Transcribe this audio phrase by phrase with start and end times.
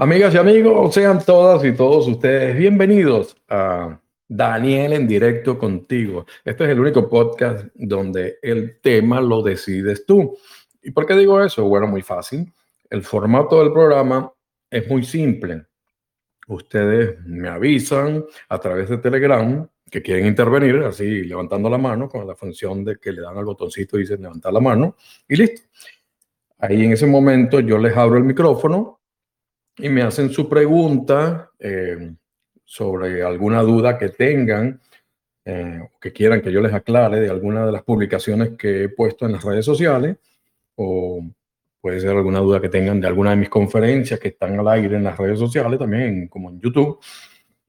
[0.00, 6.24] Amigas y amigos, sean todas y todos ustedes bienvenidos a Daniel en directo contigo.
[6.44, 10.38] Este es el único podcast donde el tema lo decides tú.
[10.84, 11.64] ¿Y por qué digo eso?
[11.64, 12.52] Bueno, muy fácil.
[12.88, 14.32] El formato del programa
[14.70, 15.66] es muy simple.
[16.46, 22.24] Ustedes me avisan a través de Telegram que quieren intervenir, así levantando la mano con
[22.24, 24.94] la función de que le dan al botoncito y dicen levantar la mano
[25.28, 25.62] y listo.
[26.58, 28.97] Ahí en ese momento yo les abro el micrófono
[29.78, 32.12] y me hacen su pregunta eh,
[32.64, 34.80] sobre alguna duda que tengan
[35.44, 39.24] eh, que quieran que yo les aclare de alguna de las publicaciones que he puesto
[39.24, 40.16] en las redes sociales
[40.74, 41.24] o
[41.80, 44.96] puede ser alguna duda que tengan de alguna de mis conferencias que están al aire
[44.96, 46.98] en las redes sociales, también como en YouTube.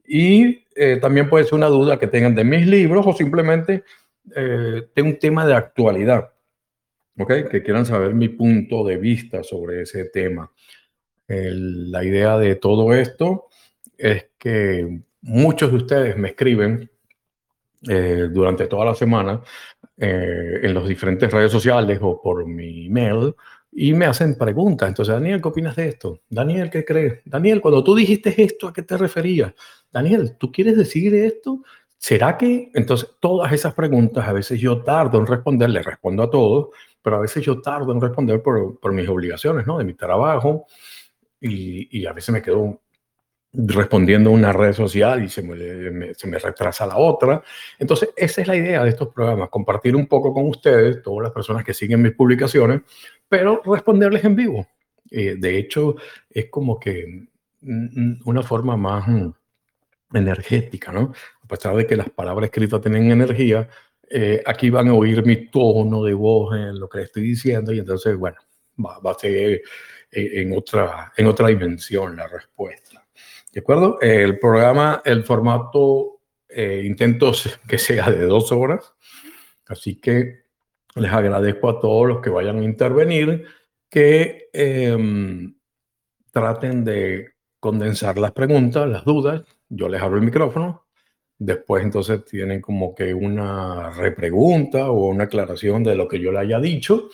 [0.04, 3.84] Y eh, también puede ser una duda que tengan de mis libros o simplemente
[4.22, 6.30] de un tema de actualidad,
[7.18, 7.48] ¿ok?
[7.50, 10.52] Que quieran saber mi punto de vista sobre ese tema
[11.30, 13.46] la idea de todo esto
[13.96, 16.90] es que muchos de ustedes me escriben
[17.88, 19.40] eh, durante toda la semana
[19.96, 23.34] eh, en las diferentes redes sociales o por mi email
[23.72, 24.88] y me hacen preguntas.
[24.88, 26.20] Entonces, Daniel, ¿qué opinas de esto?
[26.28, 27.20] Daniel, ¿qué crees?
[27.24, 29.54] Daniel, cuando tú dijiste esto, ¿a qué te referías?
[29.92, 31.62] Daniel, ¿tú quieres decir esto?
[31.96, 32.70] ¿Será que?
[32.74, 36.68] Entonces, todas esas preguntas, a veces yo tardo en responder, le respondo a todos,
[37.02, 39.78] pero a veces yo tardo en responder por, por mis obligaciones, ¿no?
[39.78, 40.66] De mi trabajo,
[41.40, 42.80] y, a veces me quedo
[43.52, 47.42] respondiendo a una red social y se me, se me, retrasa la otra.
[47.78, 51.32] Entonces, esa es la idea de estos programas, compartir un poco con ustedes, todas las
[51.32, 52.82] personas que siguen mis publicaciones,
[53.28, 54.66] pero responderles en vivo.
[55.10, 55.96] Eh, de hecho,
[56.28, 57.26] es como que
[58.24, 59.30] una forma más mm,
[60.14, 61.12] energética, ¿no?
[61.42, 63.68] A pesar de que las palabras escritas tienen energía,
[64.08, 67.78] eh, aquí van a oír mi tono de voz en lo que estoy diciendo y
[67.80, 68.38] entonces, bueno,
[68.84, 69.62] va, va a ser
[70.12, 73.06] en otra, en otra dimensión la respuesta.
[73.52, 73.98] ¿De acuerdo?
[74.00, 77.32] El programa, el formato, eh, intento
[77.66, 78.92] que sea de dos horas,
[79.66, 80.44] así que
[80.96, 83.46] les agradezco a todos los que vayan a intervenir
[83.88, 85.54] que em,
[86.32, 89.42] traten de condensar las preguntas, las dudas.
[89.68, 90.86] Yo les abro el micrófono.
[91.38, 96.40] Después entonces tienen como que una repregunta o una aclaración de lo que yo le
[96.40, 97.08] haya dicho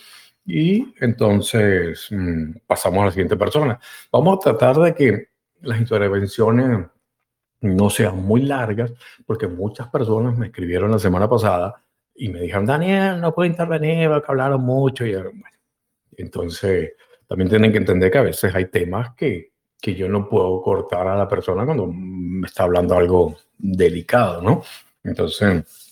[0.47, 3.77] y entonces mm, pasamos a la siguiente persona.
[4.11, 5.27] Vamos a tratar de que
[5.61, 6.87] las intervenciones
[7.59, 8.93] no sean muy largas,
[9.25, 11.83] porque muchas personas me escribieron la semana pasada
[12.15, 15.05] y me dijeron, Daniel, no puedo intervenir, porque hablaron mucho.
[15.05, 15.31] Y bueno,
[16.15, 16.93] entonces,
[17.27, 21.07] también tienen que entender que a veces hay temas que, que yo no puedo cortar
[21.07, 24.63] a la persona cuando me está hablando algo delicado, ¿no?
[25.03, 25.91] Entonces,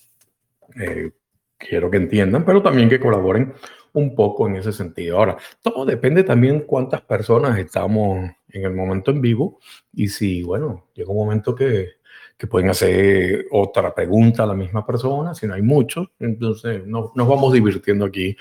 [0.80, 1.12] eh,
[1.58, 3.54] quiero que entiendan, pero también que colaboren
[3.96, 5.18] un poco en ese sentido.
[5.18, 9.60] Ahora, todo depende también cuántas personas estamos en el momento en vivo
[9.94, 11.94] y si, bueno, llega un momento que,
[12.38, 17.14] que pueden hacer otra pregunta a la misma persona, si no hay muchos, entonces nos
[17.16, 18.36] vamos divirtiendo aquí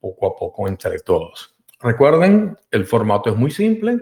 [0.00, 1.54] poco a poco entre todos.
[1.80, 3.98] Recuerden, el formato es muy simple.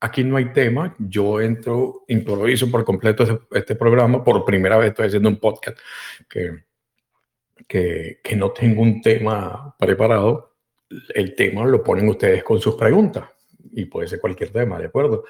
[0.00, 0.96] Aquí no hay tema.
[0.98, 4.24] Yo entro, improviso por completo este, este programa.
[4.24, 5.78] Por primera vez estoy haciendo un podcast
[6.28, 6.64] que
[7.66, 10.52] que, no tengo un tema preparado,
[11.14, 13.24] el tema lo ponen ustedes con sus preguntas
[13.72, 15.24] y puede ser cualquier tema, ¿de acuerdo?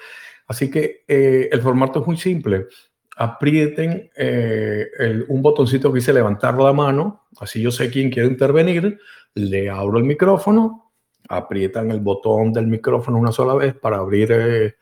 [0.47, 2.67] Así que eh, el formato es muy simple.
[3.15, 4.87] Aprieten eh,
[5.27, 8.99] un botoncito que dice levantar la mano, así yo sé quién quiere intervenir,
[9.35, 10.91] le abro el micrófono,
[11.29, 14.75] aprietan el botón del micrófono una sola vez para abrir eh,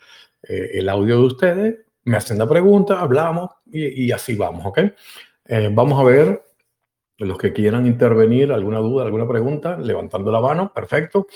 [0.43, 1.75] el audio de ustedes,
[2.05, 4.79] me hacen la pregunta, hablamos y, y así vamos, ¿ok?
[5.73, 6.41] vamos a ver
[7.25, 11.27] los que quieran intervenir, alguna duda, alguna pregunta, levantando la mano, perfecto.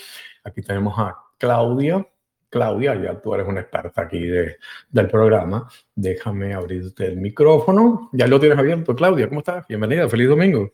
[0.44, 2.06] Aquí tenemos a Claudia.
[2.48, 4.56] Claudia, ya tú eres una experta aquí de,
[4.88, 5.68] del programa.
[5.94, 8.08] Déjame abrirte el micrófono.
[8.12, 9.28] Ya lo tienes abierto, Claudia.
[9.28, 9.66] ¿Cómo estás?
[9.66, 10.70] Bienvenida, feliz domingo.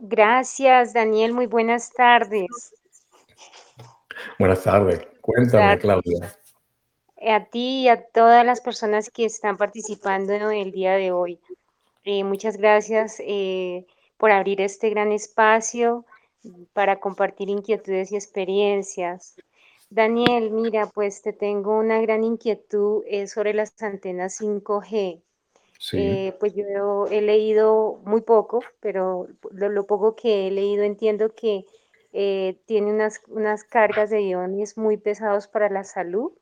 [0.00, 1.32] Gracias, Daniel.
[1.32, 2.74] Muy buenas tardes.
[4.38, 5.06] Buenas tardes.
[5.20, 6.34] Cuéntame, Claudia.
[7.26, 11.40] A ti y a todas las personas que están participando el día de hoy.
[12.04, 13.16] Eh, muchas gracias.
[13.20, 13.86] Eh,
[14.24, 16.06] por abrir este gran espacio
[16.72, 19.34] para compartir inquietudes y experiencias.
[19.90, 25.20] Daniel, mira, pues te tengo una gran inquietud eh, sobre las antenas 5G.
[25.92, 31.66] Eh, pues yo he leído muy poco, pero lo, poco que he leído entiendo que
[32.14, 36.32] eh, tiene unas, unas cargas de iones muy pesados para la salud,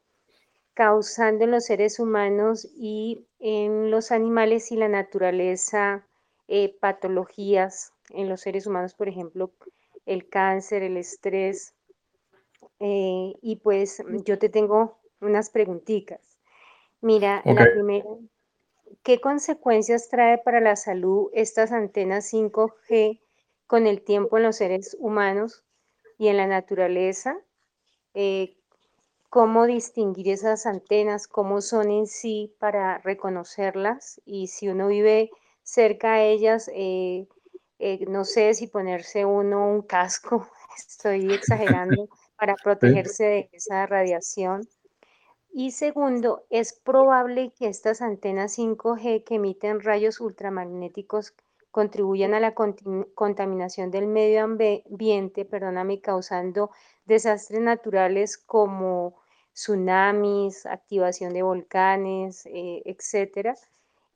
[0.75, 6.07] causando en los seres humanos y en los animales y la naturaleza
[6.55, 9.53] eh, patologías en los seres humanos, por ejemplo,
[10.05, 11.73] el cáncer, el estrés.
[12.79, 16.39] Eh, y pues yo te tengo unas preguntitas.
[17.01, 18.05] Mira, la primera,
[19.03, 23.23] ¿qué consecuencias trae para la salud estas antenas 5G
[23.67, 25.65] con el tiempo en los seres humanos
[26.19, 27.35] y en la naturaleza?
[28.13, 28.59] Eh,
[29.31, 31.29] ¿Cómo distinguir esas antenas?
[31.29, 34.21] ¿Cómo son en sí para reconocerlas?
[34.27, 35.31] Y si uno vive
[35.63, 37.27] cerca a ellas, eh,
[37.79, 40.49] eh, no sé si ponerse uno un casco,
[40.79, 44.69] estoy exagerando, para protegerse de esa radiación.
[45.53, 51.35] Y segundo, es probable que estas antenas 5G que emiten rayos ultramagnéticos
[51.71, 56.71] contribuyan a la contaminación del medio ambiente, perdóname, causando
[57.07, 59.21] desastres naturales como
[59.55, 63.55] tsunamis, activación de volcanes, eh, etcétera.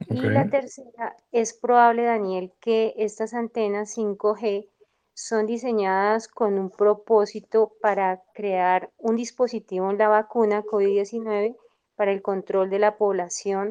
[0.09, 4.69] Y la tercera, es probable, Daniel, que estas antenas 5G
[5.15, 11.57] son diseñadas con un propósito para crear un dispositivo en la vacuna COVID-19
[11.97, 13.71] para el control de la población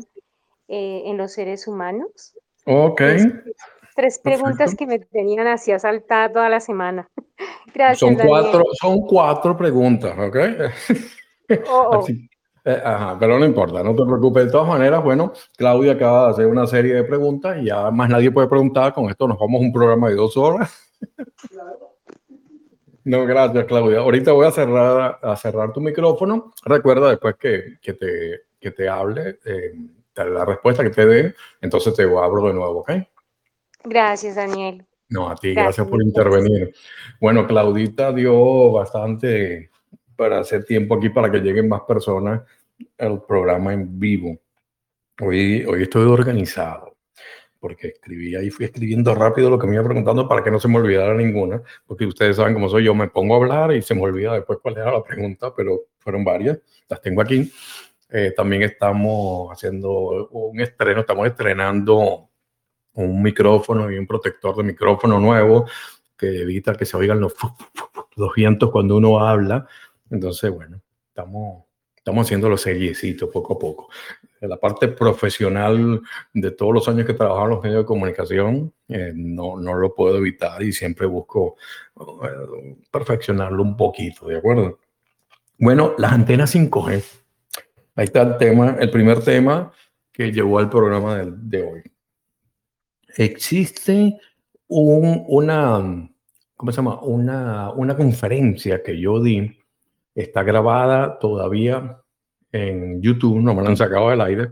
[0.68, 2.36] eh, en los seres humanos.
[2.66, 3.02] Ok.
[3.96, 7.08] tres preguntas que me tenían así asaltada toda la semana.
[7.74, 8.00] Gracias.
[8.00, 10.38] Son cuatro, son cuatro preguntas, ¿ok?
[11.70, 12.06] Oh, oh.
[12.68, 14.46] Eh, ajá, pero no importa, no te preocupes.
[14.46, 18.10] De todas maneras, bueno, Claudia acaba de hacer una serie de preguntas y ya más
[18.10, 18.92] nadie puede preguntar.
[18.92, 20.74] Con esto nos vamos a un programa de dos horas.
[23.04, 24.00] No, gracias, Claudia.
[24.00, 26.52] Ahorita voy a cerrar, a cerrar tu micrófono.
[26.64, 29.74] Recuerda después que, que te, que te hable, eh,
[30.16, 32.92] la respuesta que te dé, entonces te abro de nuevo, ¿ok?
[33.84, 34.88] Gracias, Daniel.
[35.10, 36.74] No, a ti, gracias, por intervenir.
[37.22, 39.70] Bueno, Claudita dio bastante
[40.16, 42.42] para hacer tiempo aquí para que lleguen más personas
[42.98, 44.40] al programa en vivo.
[45.22, 46.96] Hoy, hoy estoy organizado
[47.66, 50.68] porque escribía y fui escribiendo rápido lo que me iba preguntando para que no se
[50.68, 53.96] me olvidara ninguna, porque ustedes saben cómo soy yo, me pongo a hablar y se
[53.96, 57.52] me olvida después cuál era la pregunta, pero fueron varias, las tengo aquí.
[58.10, 62.30] Eh, también estamos haciendo un estreno, estamos estrenando
[62.94, 65.66] un micrófono y un protector de micrófono nuevo
[66.16, 67.34] que evita que se oigan los,
[68.16, 69.68] los vientos cuando uno habla.
[70.10, 71.66] Entonces, bueno, estamos,
[71.96, 73.90] estamos haciendo los seriecitos poco a poco.
[74.42, 76.02] La parte profesional
[76.34, 79.96] de todos los años que he en los medios de comunicación, eh, no, no lo
[79.96, 81.56] puedo evitar y siempre busco
[82.00, 84.80] eh, perfeccionarlo un poquito, ¿de acuerdo?
[85.58, 87.04] Bueno, las antenas 5G.
[87.96, 89.72] Ahí está el tema, el primer tema
[90.12, 91.84] que llevó al programa de, de hoy.
[93.18, 94.20] Existe
[94.68, 96.10] un, una,
[96.56, 97.02] ¿cómo se llama?
[97.02, 99.58] Una, una conferencia que yo di
[100.16, 102.02] Está grabada todavía
[102.52, 104.52] en YouTube, no me la han sacado del aire.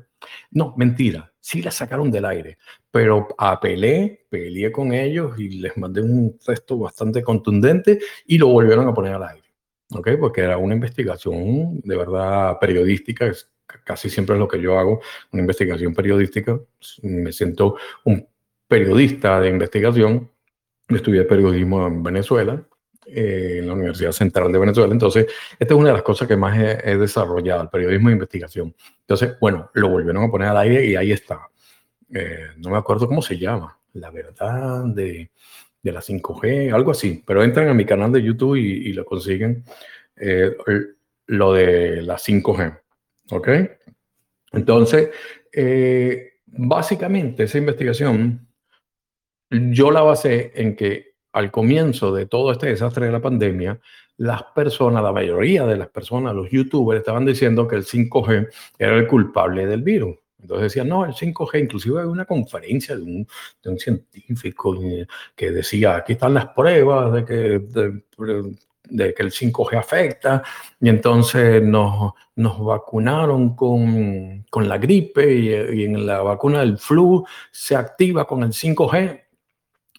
[0.52, 2.58] No, mentira, sí la sacaron del aire,
[2.92, 8.88] pero apelé, peleé con ellos y les mandé un texto bastante contundente y lo volvieron
[8.88, 9.48] a poner al aire.
[9.94, 10.10] ¿Ok?
[10.20, 13.32] Porque era una investigación de verdad periodística,
[13.86, 15.02] casi siempre es lo que yo hago,
[15.32, 16.60] una investigación periodística.
[17.04, 18.28] Me siento un
[18.68, 20.30] periodista de investigación.
[20.90, 22.68] Estudié periodismo en Venezuela
[23.06, 24.94] eh, en la Universidad Central de Venezuela.
[24.94, 25.28] Entonces,
[25.60, 28.76] esta es una de las cosas que más he, desarrollado, el periodismo de investigación.
[29.02, 31.48] Entonces, bueno, lo volvieron a poner al aire y ahí está.
[32.14, 35.32] Eh, no me acuerdo cómo se llama, la verdad de,
[35.82, 39.64] de, la 5G, algo así, pero entran a mi canal de YouTube y, lo consiguen,
[40.16, 40.56] eh,
[41.28, 42.80] lo de la 5G.
[43.32, 43.50] ¿Ok?
[44.52, 45.10] Entonces,
[46.46, 48.48] básicamente esa investigación
[49.50, 53.80] yo la basé en que al comienzo de todo este desastre de la pandemia,
[54.18, 58.96] las personas, la mayoría de las personas, los youtubers, estaban diciendo que el 5G era
[58.96, 60.16] el culpable del virus.
[60.40, 63.28] Entonces decían, no, el 5G, inclusive hay una conferencia de un,
[63.64, 64.78] de un científico
[65.36, 67.60] que decía, aquí están las pruebas de que,
[68.90, 70.44] de, que el 5G afecta,
[70.82, 76.78] y entonces nos, nos vacunaron con, con la gripe y, y, en la vacuna del
[76.78, 79.22] flu se activa con el 5G.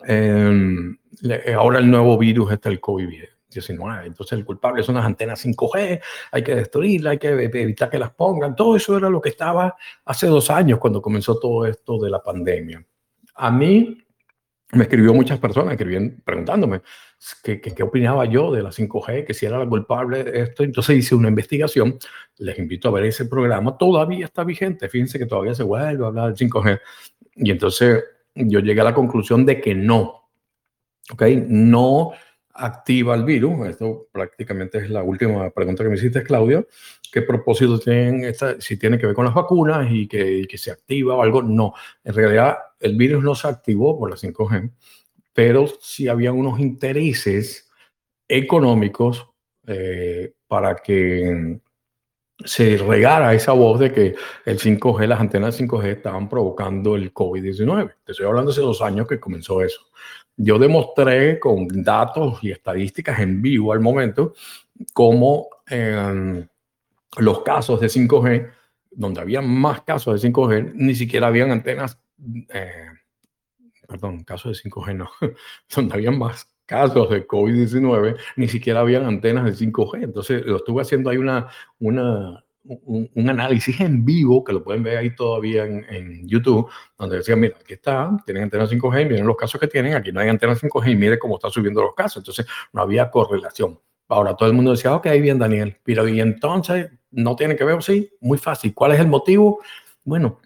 [0.07, 0.95] Eh,
[1.57, 4.07] ahora el nuevo virus está el COVID-19.
[4.07, 6.01] Entonces el culpable son las antenas 5G,
[6.33, 8.55] hay que destruirlas, hay que evitar que las pongan.
[8.55, 12.23] Todo eso era lo que estaba hace dos años cuando comenzó todo esto de la
[12.23, 12.85] pandemia.
[13.37, 14.05] A mí
[14.75, 16.83] me escribió muchas personas escribiendo, preguntándome
[17.43, 20.63] qué, qué, opinaba yo de la 5G, que si era la culpable de esto.
[20.63, 21.99] Entonces hice una investigación,
[22.39, 26.09] les invito a ver ese programa, todavía está vigente, fíjense que todavía se vuelve a
[26.09, 26.81] hablar del 5G.
[27.37, 28.05] Y entonces
[28.35, 30.24] yo llegué a la conclusión de que no,
[31.13, 31.23] ¿ok?
[31.49, 32.13] No
[32.55, 33.69] activa el virus.
[33.69, 36.65] Esto prácticamente es la última pregunta que me hiciste, Claudia.
[37.13, 40.71] ¿Qué propósito tienen esta, si tiene que ver con las vacunas y que, que, se
[40.71, 41.43] activa o algo?
[41.43, 44.73] No, en realidad el virus no se activó por la 5G,
[45.33, 47.71] pero sí había unos intereses
[48.29, 49.29] económicos
[49.67, 51.61] eh, para que
[52.45, 57.95] se regara esa voz de que el 5G, las antenas 5G estaban provocando el COVID-19.
[58.05, 59.87] Te estoy hablando hace dos años que comenzó eso.
[60.37, 64.35] Yo demostré con datos y estadísticas en vivo al momento
[64.93, 66.49] cómo en
[67.19, 68.51] los casos de 5G,
[68.91, 71.99] donde había más casos de 5G, ni siquiera habían antenas,
[72.53, 72.89] eh,
[73.87, 75.11] perdón, casos de 5G no,
[75.75, 80.03] donde había más casos de COVID-19, ni siquiera habían antenas de 5G.
[80.03, 81.49] Entonces, lo estuve haciendo ahí una,
[81.79, 86.69] una, un, análisis en vivo, que lo pueden ver ahí todavía en, YouTube,
[86.99, 90.21] donde decían, mira, aquí está, tienen antenas 5G, miren los casos que tienen, aquí no
[90.21, 92.19] hay antenas 5G y mire cómo están subiendo los casos.
[92.19, 93.79] Entonces, no había correlación.
[94.09, 97.83] Ahora todo el mundo decía, ok, bien, Daniel, pero y entonces no tiene que ver,
[97.83, 98.75] sí, muy fácil.
[98.75, 99.61] ¿Cuál es el motivo?
[100.03, 100.41] Bueno,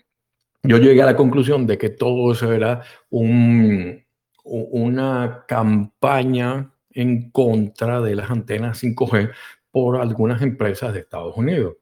[0.62, 4.04] yo llegué a la conclusión de que todo eso era un,
[4.44, 9.32] una campaña en contra de las antenas 5G
[9.70, 11.76] por algunas empresas de Estados Unidos.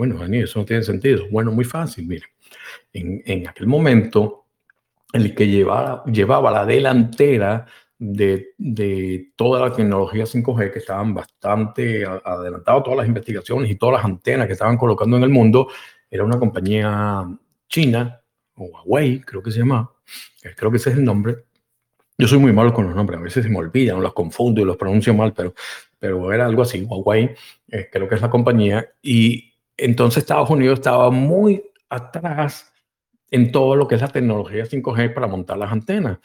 [0.00, 1.26] Bueno, Daniel, eso no tiene sentido.
[1.30, 2.24] Bueno, muy fácil, mire.
[2.90, 4.46] En, en aquel momento,
[5.12, 7.66] el que llevaba, llevaba la delantera
[7.98, 13.96] de, de, toda la tecnología 5G, que estaban bastante adelantados, todas las investigaciones y todas
[13.96, 15.68] las antenas que estaban colocando en el mundo,
[16.10, 17.26] era una compañía
[17.68, 18.22] china,
[18.54, 19.92] o Huawei, creo que se llama,
[20.56, 21.44] creo que ese es el nombre,
[22.16, 24.64] yo soy muy malo con los nombres, a veces se me olvidan, los confundo y
[24.64, 25.52] los pronuncio mal, pero,
[25.98, 27.34] pero era algo así, Huawei,
[27.68, 28.88] eh, creo que es la compañía.
[29.02, 29.49] Y
[29.80, 32.72] entonces Estados Unidos estaba muy atrás
[33.30, 36.18] en todo lo que es la tecnología 5G para montar las antenas.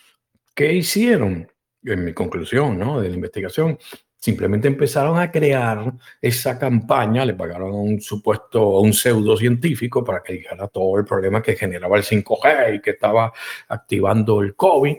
[0.54, 1.52] ¿Qué hicieron?
[1.84, 3.00] En mi conclusión ¿no?
[3.00, 3.78] de la investigación,
[4.18, 10.24] simplemente empezaron a crear esa campaña, le pagaron a un supuesto, a un pseudocientífico para
[10.24, 13.32] que dijera todo el problema que generaba el 5G y que estaba
[13.68, 14.98] activando el COVID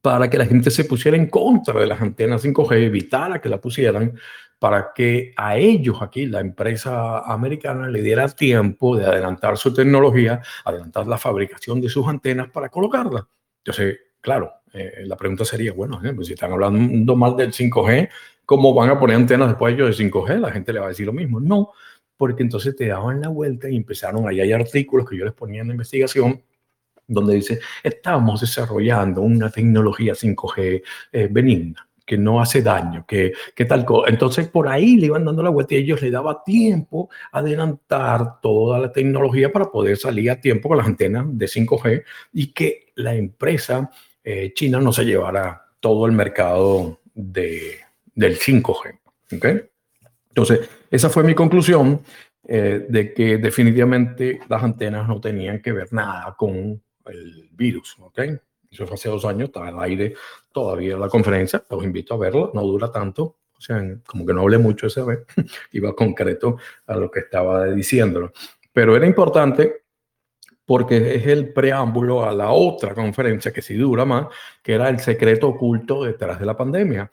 [0.00, 3.60] para que la gente se pusiera en contra de las antenas 5G, evitara que la
[3.60, 4.18] pusieran,
[4.62, 10.40] para que a ellos aquí, la empresa americana, le diera tiempo de adelantar su tecnología,
[10.64, 13.26] adelantar la fabricación de sus antenas para colocarla.
[13.58, 18.08] Entonces, claro, eh, la pregunta sería, bueno, eh, pues si están hablando mal del 5G,
[18.44, 20.38] ¿cómo van a poner antenas después ellos de 5G?
[20.38, 21.40] La gente le va a decir lo mismo.
[21.40, 21.72] No,
[22.16, 25.62] porque entonces te daban la vuelta y empezaron, ahí hay artículos que yo les ponía
[25.62, 26.40] en la investigación,
[27.08, 33.32] donde dice, estamos desarrollando una tecnología 5G eh, benigna que no hace daño, que,
[33.66, 34.10] tal cosa.
[34.10, 38.38] Entonces por ahí le iban dando la vuelta y ellos le daba tiempo a adelantar
[38.42, 42.04] toda la tecnología para poder salir a tiempo con las antenas de 5G
[42.34, 43.90] y que la empresa
[44.22, 47.78] eh, china no se llevara todo el mercado de,
[48.14, 48.98] del 5G.
[49.34, 49.62] ¿okay?
[50.28, 52.02] Entonces, esa fue mi conclusión
[52.46, 57.96] eh, de que definitivamente las antenas no tenían que ver nada con el virus.
[58.72, 60.14] Eso fue hace dos años, estaba al aire
[60.50, 64.40] todavía la conferencia, los invito a verlo, no dura tanto, o sea, como que no
[64.40, 65.26] hablé mucho esa vez,
[65.72, 68.32] iba concreto a lo que estaba diciéndolo.
[68.72, 69.82] Pero era importante
[70.64, 74.28] porque es el preámbulo a la otra conferencia que sí dura más,
[74.62, 77.10] que era el secreto oculto detrás de la pandemia.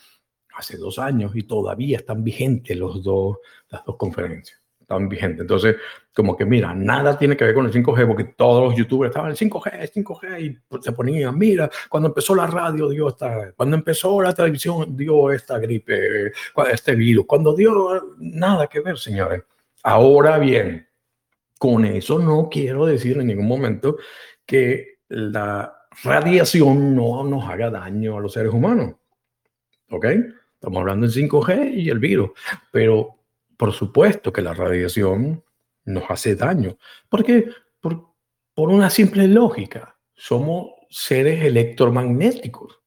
[0.56, 3.38] Hace dos años y todavía están vigentes los dos,
[3.70, 4.59] las dos conferencias
[4.90, 5.44] tan vigente.
[5.44, 5.76] Entonces,
[6.14, 9.30] como que mira, nada tiene que ver con el 5G, porque todos los youtubers estaban
[9.30, 13.78] en 5G, 5G, y pues, se ponían, mira, cuando empezó la radio dio esta, cuando
[13.78, 16.32] empezó la televisión dio esta gripe,
[16.72, 19.44] este virus, cuando dio nada que ver, señores.
[19.84, 20.88] Ahora bien,
[21.60, 23.98] con eso no quiero decir en ningún momento
[24.44, 28.96] que la radiación no nos haga daño a los seres humanos.
[29.92, 30.06] ¿Ok?
[30.56, 32.32] Estamos hablando del 5G y el virus,
[32.72, 33.19] pero
[33.60, 35.44] por supuesto que la radiación
[35.84, 36.78] nos hace daño.
[37.10, 37.50] ¿Por qué?
[37.82, 38.14] Por,
[38.54, 40.00] por una simple lógica.
[40.16, 42.80] Somos seres electromagnéticos.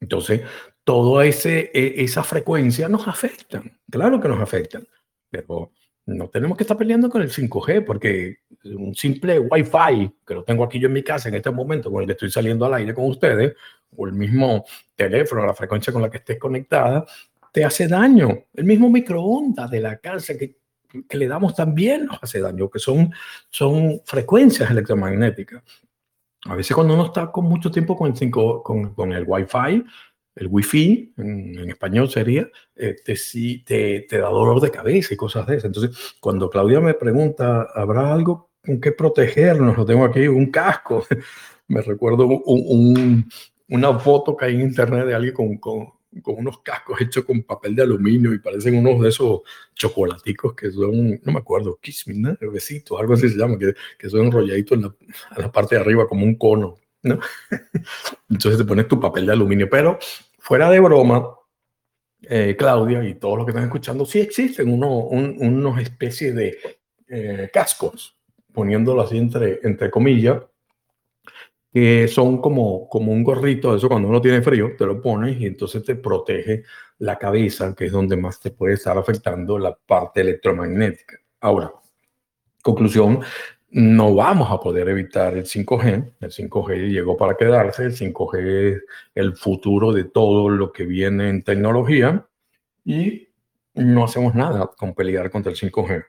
[0.00, 0.42] Entonces,
[0.84, 3.64] toda e, esa frecuencia nos afecta.
[3.90, 4.86] Claro que nos afectan.
[5.28, 5.72] Pero
[6.06, 10.62] no tenemos que estar peleando con el 5G porque un simple Wi-Fi que lo tengo
[10.62, 12.94] aquí yo en mi casa en este momento con el que estoy saliendo al aire
[12.94, 13.54] con ustedes
[13.96, 14.64] o el mismo
[14.94, 17.04] teléfono, la frecuencia con la que estés conectada,
[17.52, 18.46] te hace daño.
[18.54, 20.56] El mismo microondas de la casa que,
[21.08, 23.12] que le damos también nos hace daño, que son,
[23.50, 25.62] son frecuencias electromagnéticas.
[26.46, 29.84] A veces cuando uno está con mucho tiempo con el, 5, con, con el Wi-Fi,
[30.34, 33.14] el Wi-Fi, en, español sería, eh, te,
[33.64, 35.66] te, te, da dolor de cabeza y cosas de esas.
[35.66, 39.76] Entonces, cuando Claudia me pregunta, ¿habrá algo con qué protegernos?
[39.76, 41.04] Lo tengo aquí, un casco.
[41.68, 43.28] me recuerdo un,
[43.68, 47.42] una foto que hay en internet de alguien con, con, con unos cascos hechos con
[47.42, 49.40] papel de aluminio y parecen unos de esos
[49.74, 54.26] chocolaticos que son, no me acuerdo, kismin, besitos, algo así se llama, que, que son
[54.26, 54.94] enrolladitos en
[55.36, 57.18] la, parte de arriba como un cono, ¿no?
[58.30, 59.98] Entonces te pones tu papel de aluminio, pero
[60.38, 61.34] fuera de broma,
[62.22, 66.58] eh, Claudia y todos los que están escuchando, sí existen uno, unos especies de
[67.08, 68.16] eh, cascos,
[68.52, 70.42] poniéndolo así entre, entre comillas,
[71.72, 75.46] que son como, como un gorrito, eso cuando uno tiene frío, te lo pones y
[75.46, 76.64] entonces te protege
[76.98, 81.18] la cabeza, que es donde más te puede estar afectando la parte electromagnética.
[81.40, 81.72] Ahora,
[82.62, 83.20] conclusión,
[83.70, 86.12] no vamos a poder evitar el 5G.
[86.20, 88.82] El 5G llegó para quedarse, el 5G es
[89.14, 92.26] el futuro de todo lo que viene en tecnología
[92.84, 93.28] y
[93.74, 96.04] no hacemos nada con pelear contra el 5G.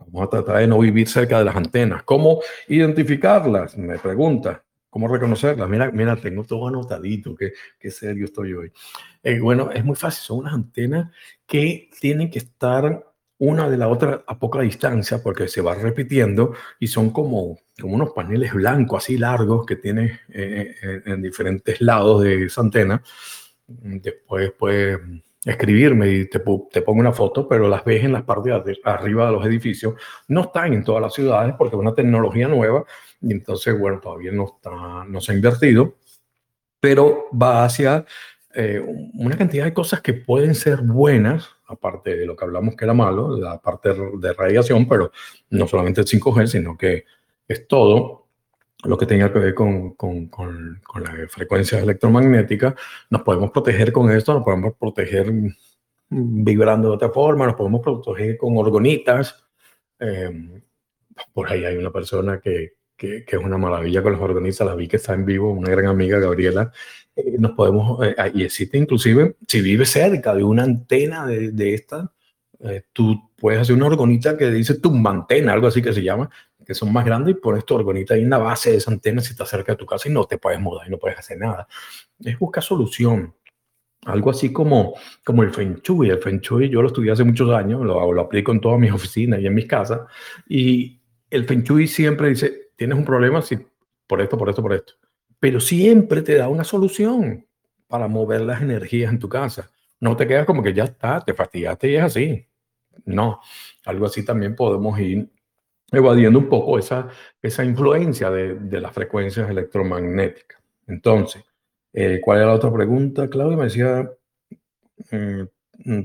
[0.00, 2.02] Vamos a tratar de no vivir cerca de las antenas.
[2.02, 3.76] ¿Cómo identificarlas?
[3.76, 4.64] Me pregunta.
[4.88, 5.68] ¿Cómo reconocerlas?
[5.68, 8.72] Mira, mira, tengo todo anotadito, qué, qué serio estoy hoy.
[9.22, 11.12] Eh, bueno, es muy fácil, son unas antenas
[11.46, 13.04] que tienen que estar
[13.38, 17.94] una de la otra a poca distancia porque se va repitiendo y son como, como
[17.94, 23.02] unos paneles blancos así largos que tiene eh, eh, en diferentes lados de esa antena.
[23.66, 24.98] Después, pues
[25.44, 29.26] escribirme y te, te, pongo una foto, pero las ves en las partes de arriba
[29.26, 29.94] de los edificios.
[30.28, 32.84] No están en todas las ciudades porque es una tecnología nueva
[33.20, 35.96] y entonces, bueno, todavía no, está, no se ha invertido,
[36.78, 38.04] pero va hacia
[38.54, 38.82] eh,
[39.14, 42.94] una cantidad de cosas que pueden ser buenas, aparte de lo que hablamos que era
[42.94, 45.12] malo, la parte de radiación, pero
[45.50, 47.04] no solamente el 5G, sino que
[47.46, 48.19] es todo
[48.84, 52.74] lo que tenga que ver con, con, con, con las frecuencias electromagnéticas,
[53.10, 55.32] nos podemos proteger con esto, nos podemos proteger
[56.08, 59.44] vibrando de otra forma, nos podemos proteger con orgonitas.
[59.98, 60.62] Em,
[61.32, 64.74] por ahí hay una persona que, que, que, es una maravilla con las orgonitas, la
[64.74, 66.72] vi que está en vivo, una gran amiga, Gabriela.
[67.16, 71.74] Eh, nos podemos, eh, y existe inclusive, si vive cerca de una antena de, de
[71.74, 72.12] esta,
[72.60, 76.30] eh, tú puedes hacer una orgonita que dice tumbantena, algo así que se llama,
[76.70, 79.20] que son más grandes y pones tu orgonita ahí en la base de esa antena
[79.20, 81.36] si está cerca de tu casa y no te puedes mudar y no puedes hacer
[81.36, 81.66] nada.
[82.22, 83.34] Es buscar solución.
[84.06, 86.10] Algo así como, como el Feng Shui.
[86.10, 88.92] El Feng Shui yo lo estudié hace muchos años, lo, lo aplico en todas mis
[88.92, 90.02] oficinas y en mis casas.
[90.48, 93.58] Y el Feng Shui siempre dice, tienes un problema si,
[94.06, 94.92] por esto, por esto, por esto.
[95.40, 97.48] Pero siempre te da una solución
[97.88, 99.68] para mover las energías en tu casa.
[99.98, 102.46] No te quedas como que ya está, te fastidiaste y es así.
[103.06, 103.40] No,
[103.86, 105.28] algo así también podemos ir
[105.92, 107.08] evadiendo un poco esa,
[107.42, 110.60] esa influencia de, de las frecuencias electromagnéticas.
[110.86, 111.44] Entonces,
[111.92, 113.56] eh, ¿cuál era la otra pregunta, Claudia?
[113.56, 114.10] Me decía,
[115.10, 115.46] eh,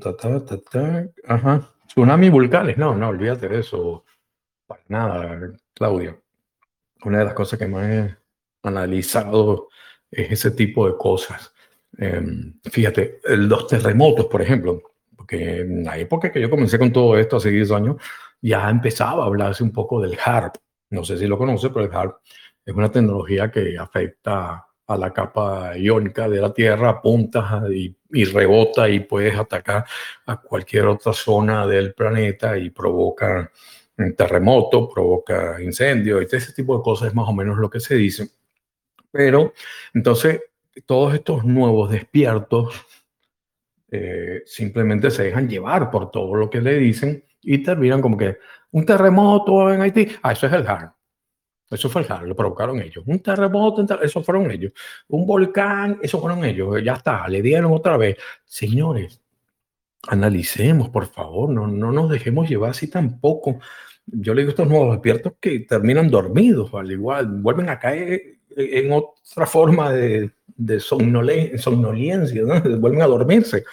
[0.02, 2.78] ta, ta, ajá, tsunami vulcanes.
[2.78, 4.04] No, no, olvídate de eso.
[4.68, 6.18] Para nada, Claudia.
[7.04, 8.16] Una de las cosas que más he
[8.64, 9.70] analizado
[10.10, 11.54] es ese tipo de cosas.
[11.98, 12.22] Eh,
[12.64, 14.82] fíjate, los terremotos, por ejemplo,
[15.16, 17.98] porque en la época que yo comencé con todo esto, hace 10 años,
[18.46, 20.56] ya empezaba a hablarse un poco del HARP.
[20.92, 22.18] No sé si lo conoce, pero el HARP
[22.64, 28.88] es una tecnología que afecta a la capa iónica de la Tierra, apunta y, rebota
[28.88, 29.86] y puedes atacar
[30.28, 33.52] a cualquier otra zona del planeta y provoca
[33.98, 37.80] un terremoto, provoca incendio y ese tipo de cosas es más o menos lo que
[37.80, 38.30] se dice.
[39.10, 39.54] Pero
[39.92, 40.42] entonces
[40.86, 42.76] todos estos nuevos despiertos
[43.90, 48.38] eh, simplemente se dejan llevar por todo lo que le dicen y terminan como que
[48.72, 50.92] un terremoto en Haití, ah, eso es el HAR.
[51.70, 53.04] Eso fue el HAR, lo provocaron ellos.
[53.08, 54.74] Un terremoto, eso fueron ellos.
[55.08, 56.84] Un volcán, eso fueron ellos.
[56.84, 58.18] Ya está, le dieron otra vez.
[58.44, 59.22] Señores,
[60.08, 63.60] analicemos, por favor, no, no nos dejemos llevar así tampoco.
[64.06, 68.40] Yo le digo a estos nuevos despiertos que terminan dormidos, al igual, vuelven a caer
[68.56, 72.62] en otra forma de, de somnolencia, ¿no?
[72.80, 73.66] vuelven a dormirse,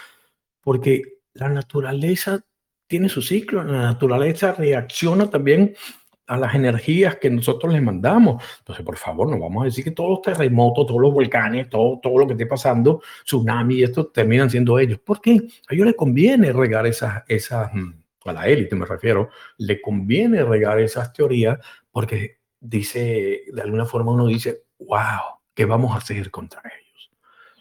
[0.63, 1.03] porque
[1.35, 2.45] la naturaleza
[2.93, 5.75] tiene su ciclo, la naturaleza reacciona también
[6.27, 8.45] a las energías que nosotros les mandamos.
[8.59, 11.99] Entonces, por favor, no vamos a decir que todos los terremotos, todos los volcanes, todo,
[12.03, 14.99] todo lo que esté pasando, tsunami esto terminan siendo ellos.
[14.99, 15.41] ¿Por qué?
[15.71, 17.95] A ellos les conviene regar esas, esas, mm,
[18.27, 21.59] a la élite me refiero, le conviene regar esas teorías
[21.91, 27.11] porque dice, de alguna forma uno dice, wow, ¿qué vamos a hacer contra ellos?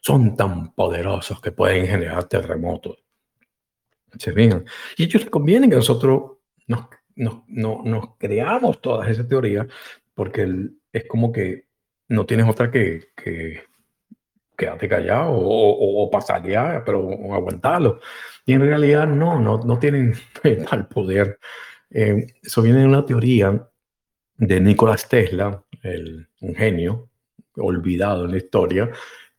[0.02, 3.01] Son tan poderosos que pueden generar terremotos.
[4.18, 4.66] Se ven.
[4.98, 9.68] Y ellos conviene que nosotros nos, nos, nos creamos todas esas teorías
[10.14, 10.48] porque
[10.92, 11.66] es como que
[12.10, 13.64] no tienes otra que, que
[14.58, 18.00] quedarte callado o, o, pasar ya, pero aguantarlo.
[18.46, 20.14] Y en realidad no, no, no tienen
[20.70, 21.40] tal poder.
[21.90, 23.68] Eh, eso viene de una teoría
[24.36, 27.10] de Nicolás Tesla, el, un genio
[27.56, 28.92] olvidado en la historia,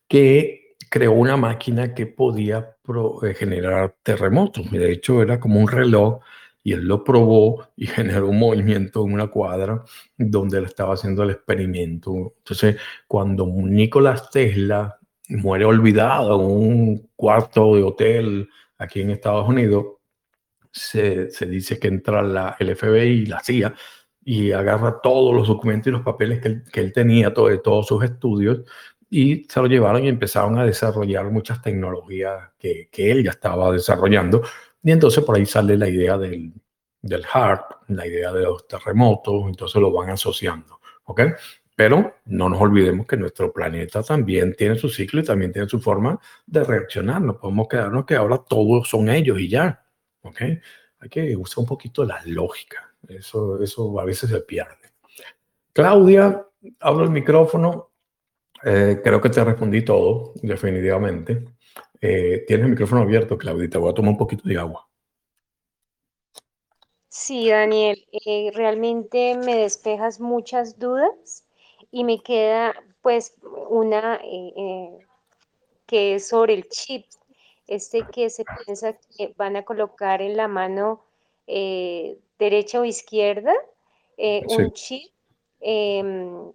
[0.07, 2.75] que creó una máquina que podía
[3.23, 4.69] eh, generar terremotos.
[4.71, 6.19] De hecho, era como un reloj
[6.63, 9.83] y él lo probó y generó un movimiento en una cuadra
[10.17, 12.35] donde él estaba haciendo el experimento.
[12.37, 14.97] Entonces, cuando Nicolás Tesla
[15.29, 19.85] muere olvidado en un cuarto de hotel aquí en Estados Unidos.
[20.71, 23.75] Se, dice que entra la, el FBI y la CIA
[24.25, 28.61] y agarra todos los documentos y los papeles que él, tenía, todo, todos sus estudios,
[29.13, 33.71] y se lo llevaron y empezaron a desarrollar muchas tecnologías que, que él ya estaba
[33.71, 34.41] desarrollando.
[34.81, 36.51] Y entonces por ahí sale la idea del,
[36.99, 40.79] del HARP, la idea de los terremotos, entonces lo van asociando.
[41.03, 41.21] ¿Ok?
[41.75, 45.79] Pero no nos olvidemos que nuestro planeta también tiene su ciclo y también tiene su
[45.79, 47.21] forma de reaccionar.
[47.21, 49.85] No podemos quedarnos que ahora todos son ellos y ya.
[50.23, 50.41] ¿Ok?
[50.41, 52.95] Hay que usar un poquito la lógica.
[53.07, 54.93] Eso, eso a veces se pierde.
[55.71, 56.47] Claudia,
[56.79, 57.92] abro el micrófono.
[58.65, 61.45] Eh, creo que te respondí todo, definitivamente.
[62.01, 63.69] Eh, tienes el micrófono abierto, Claudia.
[63.69, 64.87] Te voy a tomar un poquito de agua.
[67.09, 71.45] Sí, Daniel, eh, realmente me despejas muchas dudas
[71.91, 73.35] y me queda pues
[73.69, 74.19] una
[75.85, 77.05] que es sobre el chip,
[77.67, 81.03] este que se piensa que van a colocar en la mano
[81.45, 83.53] derecha o izquierda,
[84.17, 85.11] eh, un chip
[85.59, 86.51] em,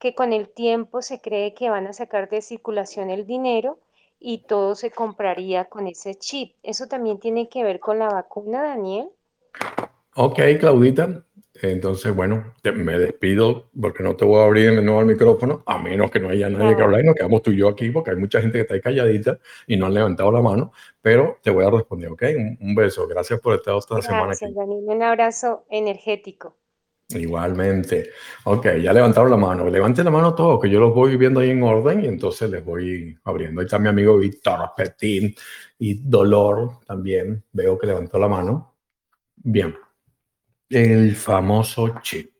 [0.00, 3.78] que con el tiempo se cree que van a sacar de circulación el dinero
[4.18, 6.56] y todo se compraría con ese chip.
[6.62, 9.08] ¿Eso también tiene que ver con la vacuna, Daniel?
[10.16, 11.24] Ok, Claudita.
[11.62, 15.76] Entonces, bueno, me despido porque no te voy a abrir de nuevo el micrófono, a
[15.76, 18.12] menos que no haya nadie que hablar y nos quedamos tú y yo aquí, porque
[18.12, 21.50] hay mucha gente que está ahí calladita y no han levantado la mano, pero te
[21.50, 22.22] voy a responder, ¿ok?
[22.60, 24.46] Un, beso, gracias por estar esta semana aquí.
[24.54, 26.56] Daniel, un abrazo energético.
[27.10, 28.10] Igualmente.
[28.44, 29.68] Ok, ya levantaron la mano.
[29.68, 32.64] Levanten la mano todos, que yo los voy viendo ahí en orden y entonces les
[32.64, 33.60] voy abriendo.
[33.60, 35.34] Ahí está mi amigo Víctor Petín
[35.78, 37.44] y Dolor también.
[37.52, 38.76] Veo que levantó la mano.
[39.36, 39.74] Bien
[40.70, 42.30] el famoso chip.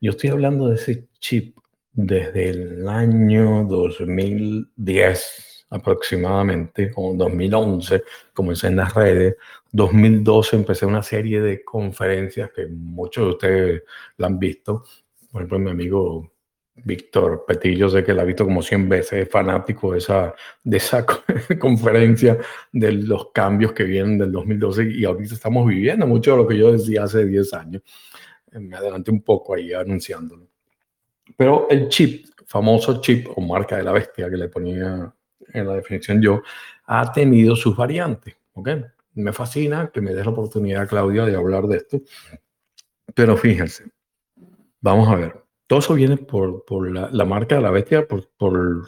[0.00, 1.56] Yo estoy hablando de ese chip
[1.92, 8.04] desde el año 2010 aproximadamente, o 2011,
[8.34, 9.36] comencé en las redes.
[9.72, 13.82] 2012 empecé una serie de conferencias que muchos de ustedes
[14.18, 14.84] la han visto.
[15.30, 16.30] Por ejemplo, mi amigo
[16.74, 20.76] Víctor Petillo, sé que la ha visto como 100 veces, es fanático de esa, de
[20.76, 21.06] esa
[21.58, 22.38] conferencia
[22.70, 26.58] de los cambios que vienen del 2012 y ahorita estamos viviendo mucho de lo que
[26.58, 27.82] yo decía hace 10 años.
[28.52, 30.48] Me adelanté un poco ahí anunciándolo.
[31.36, 35.14] Pero el chip, famoso chip o marca de la bestia que le ponía
[35.52, 36.42] en la definición yo,
[36.86, 38.36] ha tenido sus variantes.
[38.54, 38.84] ¿okay?
[39.14, 42.00] Me fascina que me des la oportunidad, Claudia, de hablar de esto.
[43.14, 43.84] Pero fíjense,
[44.80, 48.28] vamos a ver todo eso viene por, por la, marca de la bestia, por,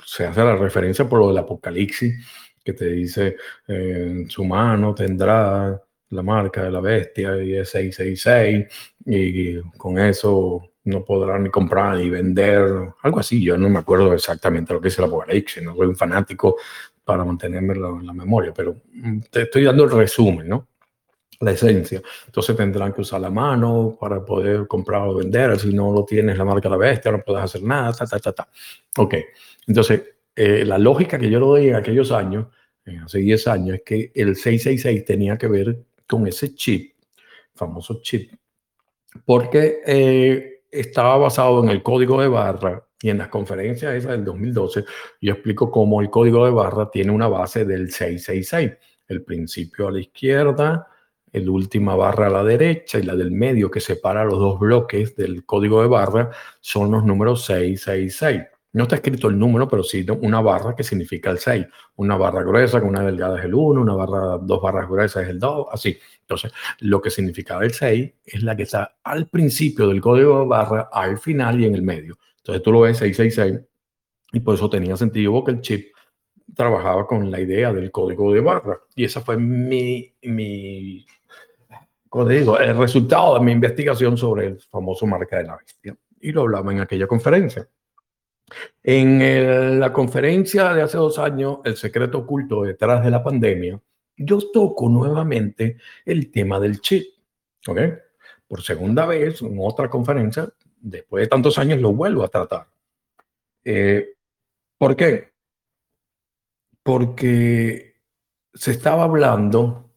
[0.05, 2.14] se hace la referencia por lo del apocalipsis,
[2.62, 8.66] que te dice, en su mano tendrá la marca de la bestia y es 666,
[9.07, 14.12] y con eso no podrá ni comprar ni vender, algo así, yo no me acuerdo
[14.12, 16.56] exactamente lo que es el apocalipsis, no soy un fanático
[17.04, 20.68] para mantenerme en la memoria, pero mm, te estoy dando el resumen, ¿no?
[21.40, 22.02] la esencia.
[22.26, 25.58] Entonces tendrán que usar la mano para poder comprar o vender.
[25.58, 27.92] Si no lo tienes la marca la bestia, no puedes hacer nada.
[27.92, 28.48] Ta, ta, ta, ta.
[28.96, 29.14] Ok.
[29.66, 30.02] Entonces,
[30.34, 32.46] eh, la lógica que yo lo doy en aquellos años,
[33.04, 36.94] hace 10 años, es que el 666 tenía que ver con ese chip,
[37.54, 38.32] famoso chip,
[39.24, 44.24] porque eh, estaba basado en el código de barra y en las conferencias esa del
[44.24, 44.84] 2012,
[45.20, 48.72] yo explico cómo el código de barra tiene una base del 666,
[49.08, 50.88] el principio a la izquierda,
[51.32, 55.16] el última barra a la derecha y la del medio que separa los dos bloques
[55.16, 58.53] del código de barra son los números 666.
[58.74, 61.64] No está escrito el número, pero sí una barra que significa el 6.
[61.94, 65.28] Una barra gruesa con una delgada es el 1, una barra, dos barras gruesas es
[65.28, 65.96] el 2, así.
[66.20, 70.46] Entonces, lo que significaba el 6 es la que está al principio del código de
[70.46, 72.18] barra, al final y en el medio.
[72.38, 73.64] Entonces, tú lo ves 666
[74.32, 75.94] y por eso tenía sentido que el chip
[76.56, 78.80] trabajaba con la idea del código de barra.
[78.96, 81.06] Y esa fue mi, mi
[82.08, 85.96] como digo, el resultado de mi investigación sobre el famoso marca de la bestia.
[86.20, 87.68] Y lo hablaba en aquella conferencia.
[88.83, 93.80] En la conferencia de hace dos años, El secreto oculto detrás de la pandemia,
[94.16, 97.07] yo toco nuevamente el tema del chip.
[97.66, 97.80] ¿Ok?
[98.46, 100.48] Por segunda vez, en otra conferencia,
[100.80, 102.68] después de tantos años, lo vuelvo a tratar.
[103.64, 104.14] Eh,
[104.78, 105.33] ¿Por qué?
[106.83, 107.94] Porque
[108.52, 109.90] se estaba hablando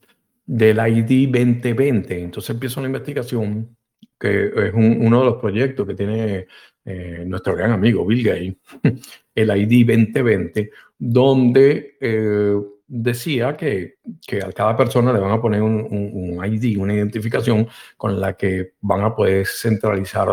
[0.46, 2.24] del ID 2020.
[2.24, 3.78] Entonces empieza una investigación
[4.20, 6.48] que es uno de los proyectos que tiene
[6.90, 8.56] eh, nuestro gran amigo Bill Gates,
[9.36, 12.56] el ID 2020, donde eh,
[12.88, 13.96] decía que,
[14.26, 18.76] que, a cada persona le van a poner un, ID, una identificación con la que
[18.80, 20.30] van a poder centralizar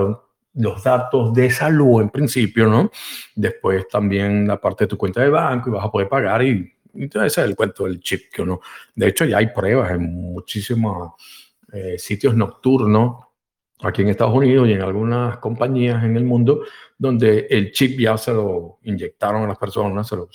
[0.55, 2.89] los datos de salud en principio, ¿no?
[3.35, 6.73] Después también la parte de tu cuenta de banco y vas a poder pagar y,
[6.95, 8.61] entonces ese es el cuento del chip que uno,
[8.95, 11.15] de hecho ya hay pruebas en muchísimos
[11.73, 13.34] eh, sitios nocturnos
[13.83, 16.63] aquí en Estados Unidos y en algunas compañías en el mundo
[16.97, 20.29] donde el chip ya se lo inyectaron a las personas, se lo,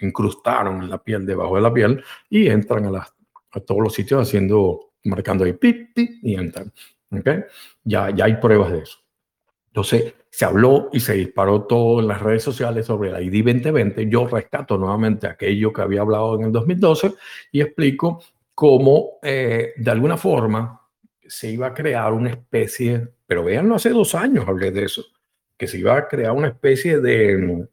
[0.00, 3.14] incrustaron en la piel, debajo de la piel y entran a, las,
[3.52, 6.72] a todos los sitios haciendo, marcando ahí pip, y entran.
[7.10, 7.44] ¿Okay?
[7.84, 8.98] Ya, ya hay pruebas de eso.
[9.66, 14.08] Entonces, se habló y se disparó todo en las redes sociales sobre la ID 2020.
[14.08, 17.14] Yo rescato nuevamente aquello que había hablado en el 2012
[17.52, 18.22] y explico
[18.54, 20.81] cómo, eh, de alguna forma,
[21.32, 25.02] se iba a crear una especie, pero véanlo, hace dos años hablé de eso,
[25.56, 27.66] que se iba a crear una especie de,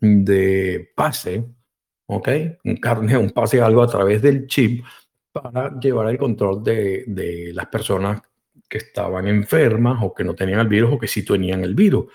[0.00, 1.44] de pase,
[2.06, 2.28] ¿ok?
[2.64, 4.86] Un carne, un pase, algo a través del chip
[5.30, 8.22] para llevar el control de, de las personas
[8.66, 12.06] que estaban enfermas o que no tenían el virus o que sí tenían el virus.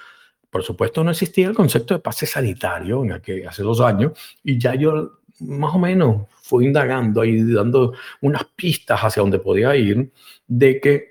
[0.50, 4.58] Por supuesto, no existía el concepto de pase sanitario en aquel, hace dos años y
[4.58, 10.12] ya yo más o menos fui indagando ahí, dando unas pistas hacia donde podía ir,
[10.46, 11.08] de que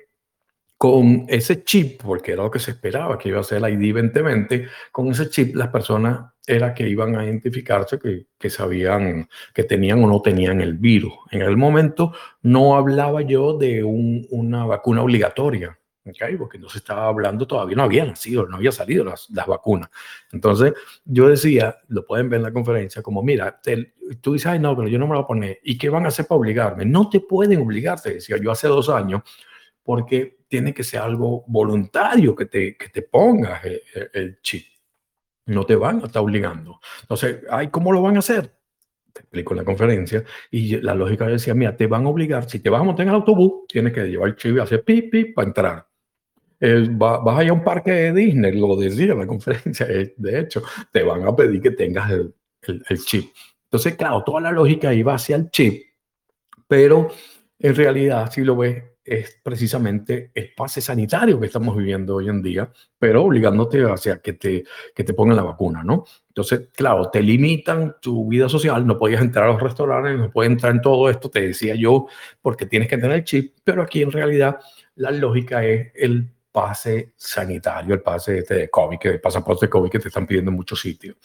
[0.78, 3.92] con ese chip, porque era lo que se esperaba, que iba a ser la ID
[3.92, 9.64] 2020, con ese chip las personas era que iban a identificarse que, que sabían que
[9.64, 11.12] tenían o no tenían el virus.
[11.32, 16.36] En el momento no hablaba yo de un, una vacuna obligatoria, ¿okay?
[16.36, 19.90] porque no se estaba hablando, todavía no había nacido, no había salido las, las vacunas.
[20.32, 20.72] Entonces
[21.04, 23.60] yo decía, lo pueden ver en la conferencia, como mira,
[24.20, 25.60] tú dices, ay no, pero yo no me lo voy a poner.
[25.62, 26.84] ¿Y qué van a hacer para obligarme?
[26.84, 29.22] No te pueden obligar, te decía yo hace dos años,
[29.82, 34.66] porque tiene que ser algo voluntario que te, que te pongas el, chip.
[35.46, 36.78] No te van a estar obligando.
[37.00, 38.54] Entonces, ay, ¿cómo lo van a hacer?
[39.12, 40.24] Te explico en la conferencia.
[40.50, 43.10] Y la lógica decía, mira, te van a obligar, si te vas a montar en
[43.10, 45.91] el autobús, tienes que llevar el chip y hacer pipi para entrar.
[46.90, 50.40] Vas a ir a un parque de Disney, lo decía en la conferencia, eh, de
[50.40, 53.32] hecho, te van a pedir que tengas el, el, el chip.
[53.64, 55.82] Entonces, claro, toda la lógica iba hacia el chip,
[56.68, 57.08] pero
[57.58, 62.40] en realidad, si lo ves, es precisamente el pase sanitario que estamos viviendo hoy en
[62.40, 66.04] día, pero obligándote hacia que te, que te pongan la vacuna, ¿no?
[66.28, 70.52] Entonces, claro, te limitan tu vida social, no podías entrar a los restaurantes, no puedes
[70.52, 72.06] entrar en todo esto, te decía yo,
[72.40, 74.60] porque tienes que tener el chip, pero aquí en realidad
[74.94, 79.98] la lógica es el pase sanitario, el pase este de COVID, que pasaporte COVID que
[79.98, 81.16] te están pidiendo en muchos sitios.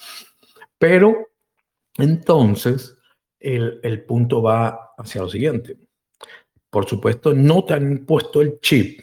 [0.77, 1.29] Pero
[1.97, 2.97] entonces,
[3.39, 5.77] el, el punto va hacia lo siguiente
[6.69, 9.01] por supuesto, no te han puesto el chip,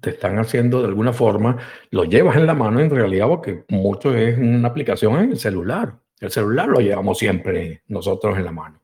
[0.00, 1.58] te están haciendo de alguna forma,
[1.90, 5.94] lo llevas en la mano en realidad porque mucho es una aplicación en el celular.
[6.18, 8.80] El celular lo llevamos siempre nosotros en la mano.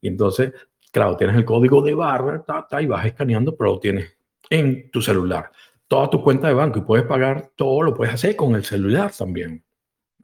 [0.00, 0.52] Y entonces,
[0.90, 4.16] claro, tienes el código de barra ta, y vas escaneando, pero lo tienes
[4.50, 5.50] en tu celular.
[5.92, 9.12] Toda tu cuenta de banco y puedes pagar todo, lo puedes hacer con el celular
[9.12, 9.62] también.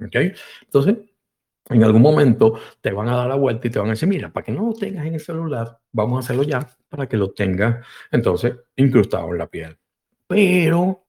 [0.02, 0.16] ¿Ok?
[0.62, 0.96] Entonces,
[1.68, 4.33] en algún momento te van a dar la vuelta y te van a decir, mira,
[4.33, 7.33] para que no lo tengas en el celular, vamos a hacerlo ya para que lo
[7.33, 9.76] tengas entonces incrustado en la piel.
[10.26, 11.04] Pero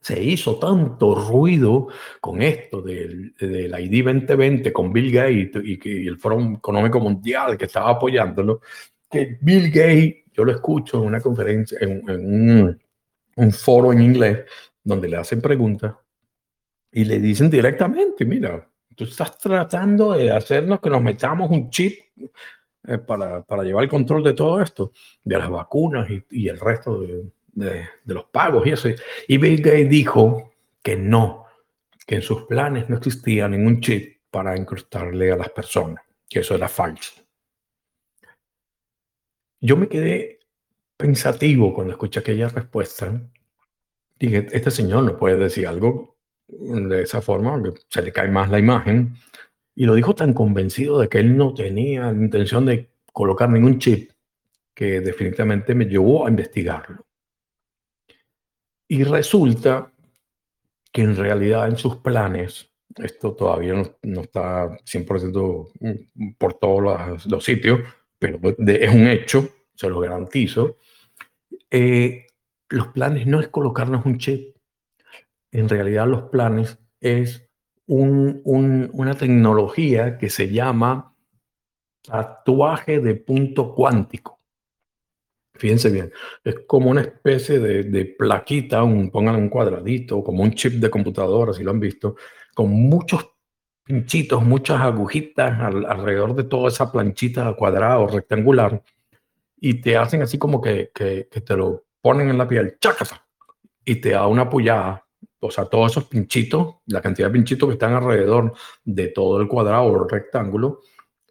[0.00, 1.86] se hizo tanto ruido
[2.20, 7.66] con esto del, del ID 2020 con Bill Gates y, el Foro Económico Mundial que
[7.66, 8.60] estaba apoyándolo,
[9.08, 12.80] que Bill Gates, yo lo escucho en una conferencia, en, un,
[13.38, 14.44] un foro en inglés,
[14.82, 15.94] donde le hacen preguntas
[16.90, 22.00] y le dicen directamente, mira, tú estás tratando de hacernos que nos metamos un chip
[22.86, 27.00] eh, para, para, llevar el control de todo esto, de las vacunas y, el resto
[27.00, 28.88] de, de, de, los pagos y eso.
[29.28, 31.46] Y Bill Gates dijo que no,
[32.06, 36.54] que en sus planes no existía ningún chip para incrustarle a las personas, que eso
[36.54, 37.22] era falso.
[39.60, 40.37] Yo me quedé
[40.98, 43.22] pensativo cuando escuché aquella respuesta.
[44.18, 48.50] Dije, este señor no puede decir algo de esa forma, que se le cae más
[48.50, 49.14] la imagen,
[49.74, 53.78] y lo dijo tan convencido de que él no tenía la intención de colocar ningún
[53.78, 54.10] chip,
[54.74, 57.06] que definitivamente me llevó a investigarlo.
[58.88, 59.92] Y resulta
[60.90, 67.26] que en realidad en sus planes, esto todavía no, no está 100% por todos los,
[67.26, 67.80] los, sitios,
[68.18, 70.78] pero es un hecho, se lo garantizo,
[71.70, 72.26] eh,
[72.68, 74.56] los planes no es colocarnos un chip,
[75.52, 77.48] en realidad los planes es
[77.86, 81.14] un, un, una tecnología que se llama
[82.02, 84.40] tatuaje de punto cuántico.
[85.54, 86.12] Fíjense bien,
[86.44, 90.90] es como una especie de, de plaquita, un, pongan un cuadradito, como un chip de
[90.90, 92.16] computadora, si lo han visto,
[92.54, 93.28] con muchos
[93.82, 98.82] pinchitos, muchas agujitas al, alrededor de toda esa planchita cuadrada o rectangular,
[99.60, 103.26] y te hacen así como que, que, te lo ponen en la piel, chácata,
[103.84, 105.04] y te da una pullada
[105.40, 109.48] o sea, todos esos pinchitos, la cantidad de pinchitos que están alrededor de todo el
[109.48, 110.80] cuadrado o rectángulo,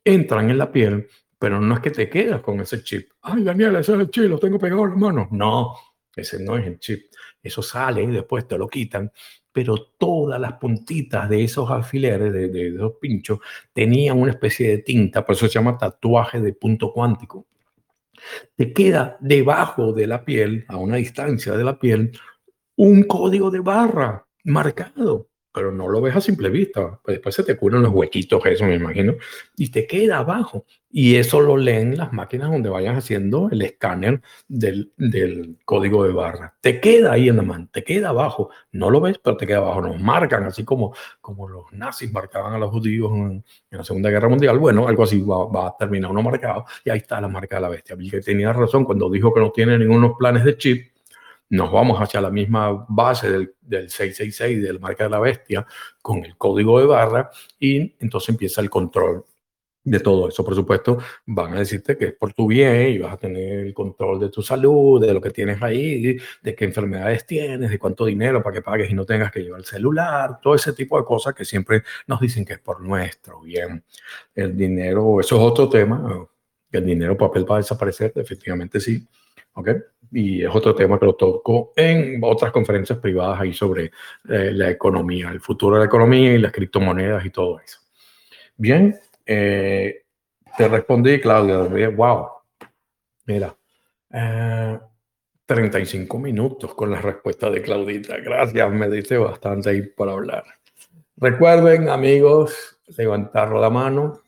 [0.04, 3.10] entran en la piel, pero no es que te quedas con ese chip.
[3.22, 5.28] Ay, Daniel, ese es el chip, lo tengo pegado en la mano.
[5.32, 5.76] No,
[6.16, 7.08] ese no es el chip.
[7.44, 9.12] Eso sale y después te lo quitan.
[9.52, 13.40] Pero todas las puntitas de esos alfileres, de, de esos pinchos,
[13.74, 17.48] tenían una especie de tinta, por eso se llama tatuaje de punto cuántico.
[18.56, 22.18] Te queda debajo de la piel, a una distancia de la piel,
[22.76, 27.00] un código de barra marcado pero no lo ves a simple vista.
[27.04, 29.16] Pues después se te curan los huequitos, eso me imagino,
[29.56, 30.66] y te queda abajo.
[30.92, 36.14] Y eso lo leen las máquinas donde vayan haciendo el escáner del, del, código de
[36.14, 36.56] barra.
[36.62, 38.52] Te queda ahí en la mano, te queda abajo.
[38.72, 39.82] No lo ves, pero te queda abajo.
[39.82, 44.30] Nos marcan, así como, como los nazis marcaban a los judíos en, la Segunda Guerra
[44.30, 44.60] Mundial.
[44.60, 47.64] Bueno, algo así va, va, a terminar uno marcado y ahí está la marca de
[47.64, 47.98] la bestia.
[48.12, 50.97] Que tenía razón cuando dijo que no tiene ningunos planes de chip
[51.50, 55.66] nos vamos hacia la misma base del, del 666 del marca de la bestia
[56.02, 57.30] con el código de barra
[57.60, 59.24] y entonces empieza el control
[59.88, 60.44] de todo eso.
[60.44, 63.74] Por supuesto, van a decirte que es por tu bien y vas a tener el
[63.74, 68.06] control de tu salud, de lo que tienes ahí, de qué enfermedades tienes, de cuánto
[68.06, 71.06] dinero para que pagues y no tengas que llevar el celular, todo ese tipo de
[71.06, 73.84] cosas que siempre nos dicen que es por nuestro bien.
[74.36, 76.28] El dinero, eso es otro tema.
[76.70, 79.08] El dinero papel va a desaparecer, efectivamente sí.
[79.54, 79.70] ¿ok?
[80.12, 83.92] Y es otro tema que lo toco en otras conferencias privadas ahí sobre
[84.30, 87.80] eh, la economía, el futuro de la economía y las criptomonedas y todo eso.
[88.56, 90.04] Bien, eh,
[90.58, 92.28] te respondí, Claudia, wow,
[93.26, 93.56] mira,
[95.46, 98.18] 35 eh, minutos con la respuesta de Claudita.
[98.18, 100.46] Gracias, me dice bastante ahí para hablar.
[101.18, 104.24] Recuerden, amigos, levantar la mano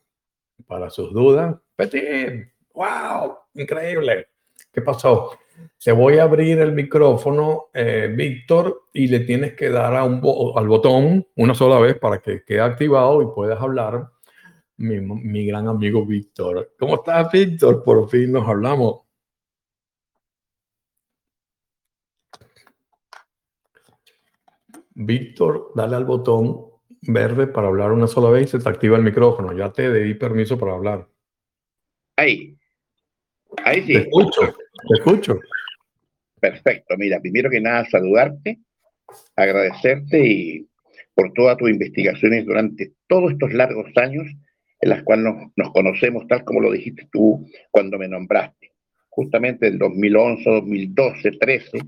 [0.67, 1.55] para sus dudas.
[1.75, 4.27] Petit, wow, increíble.
[4.71, 5.39] ¿Qué pasó?
[5.83, 10.21] Te voy a abrir el micrófono, eh, Víctor, y le tienes que dar a un
[10.55, 14.09] al botón una sola vez para que quede activado y puedas hablar.
[14.77, 16.73] Mi, mi gran amigo Víctor.
[16.79, 17.83] ¿Cómo estás, Víctor?
[17.83, 19.01] Por fin nos hablamos.
[24.93, 26.65] Víctor, dale al botón
[27.01, 29.53] verde para hablar una sola vez y se te activa el micrófono.
[29.53, 31.07] Ya te di permiso para hablar.
[32.17, 32.57] Ahí.
[33.63, 33.93] Ahí sí.
[33.93, 34.41] Te escucho,
[34.87, 35.39] te escucho.
[36.39, 36.95] Perfecto.
[36.97, 38.59] Mira, primero que nada, saludarte,
[39.35, 40.67] agradecerte y
[41.13, 44.25] por todas tus investigaciones durante todos estos largos años
[44.81, 48.71] en las cuales nos, conocemos, tal como lo dijiste tú cuando me nombraste.
[49.09, 51.79] Justamente el 2011, 2012, 13,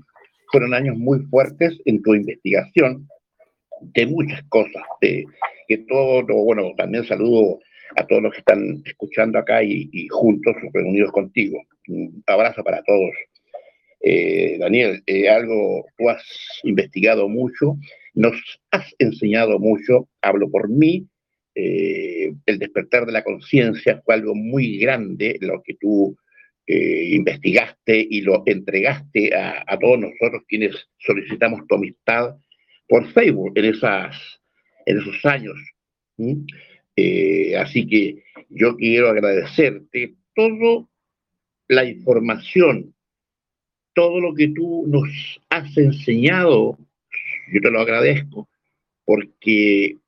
[0.50, 3.08] fueron años muy fuertes en tu investigación
[3.80, 5.24] de muchas cosas, que
[5.88, 7.58] todo, bueno, también saludo
[7.96, 11.62] a todos los que están escuchando acá y, juntos, reunidos contigo.
[11.88, 13.12] Un abrazo para todos.
[14.00, 16.24] Eh, Daniel, eh, algo, tú has
[16.64, 17.76] investigado mucho,
[18.14, 18.34] nos
[18.72, 21.06] has enseñado mucho, hablo por mí,
[21.54, 26.16] eh, el despertar de la conciencia fue algo muy grande lo que tú
[26.64, 32.36] investigaste y lo entregaste a, todos nosotros quienes solicitamos tu amistad
[32.88, 34.16] por Facebook en, esas,
[34.86, 35.58] en esos años.
[36.96, 40.86] Eh, así que yo quiero agradecerte toda
[41.68, 42.94] la información,
[43.94, 45.08] todo lo que tú nos
[45.50, 46.78] has enseñado,
[47.52, 48.48] yo te lo agradezco,
[49.04, 49.98] porque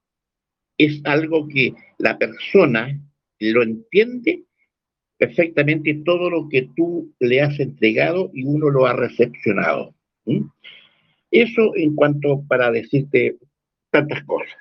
[0.78, 2.98] es algo que la persona
[3.38, 4.44] lo entiende
[5.16, 9.94] perfectamente todo lo que tú le has entregado y uno lo ha recepcionado.
[11.30, 13.36] Eso en cuanto para decirte
[13.90, 14.56] tantas cosas.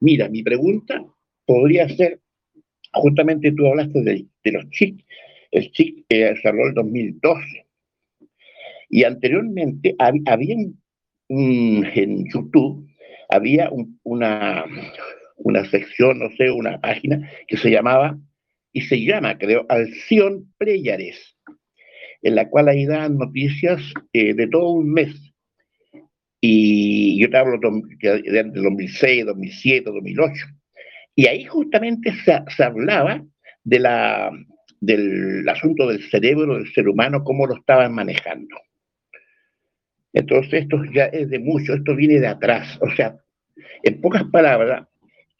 [0.00, 1.04] Mira, mi pregunta
[1.46, 2.20] podría ser,
[2.92, 5.04] justamente tú hablaste de, los chics,
[5.52, 7.66] el chic eh, habló en 2012,
[8.88, 10.56] y anteriormente había
[11.28, 12.88] en YouTube,
[13.28, 13.70] había
[14.04, 14.64] una,
[15.36, 18.18] una sección, no sé, una página que se llamaba,
[18.72, 21.36] y se llama, creo, Alción Preyares,
[22.22, 23.80] en la cual ahí dan noticias
[24.12, 25.14] eh, de todo un mes.
[26.40, 30.46] Y yo te hablo de 2006, 2007, 2008.
[31.16, 33.24] Y ahí justamente se, hablaba
[33.64, 34.30] de la,
[34.80, 38.54] del asunto del cerebro del ser humano, cómo lo estaban manejando.
[40.12, 42.78] Entonces, esto ya es de mucho, esto viene de atrás.
[42.82, 43.16] O sea,
[43.82, 44.86] en pocas palabras,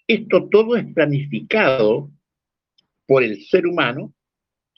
[0.08, 2.10] esto todo es planificado
[3.06, 4.12] por el ser humano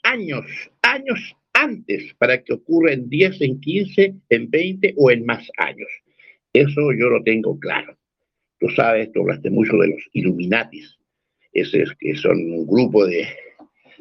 [0.03, 0.45] años,
[0.81, 5.87] años antes para que ocurra en 10, en 15, en 20 o en más años.
[6.51, 7.98] Eso yo lo tengo claro.
[8.59, 10.97] Tú sabes, tú hablaste mucho de los Illuminatis,
[11.53, 13.27] ese es, que son un grupo de,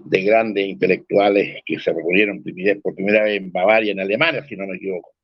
[0.05, 2.43] de grandes intelectuales que se reunieron
[2.83, 5.15] por primera vez en Bavaria, en Alemania, si no me equivoco.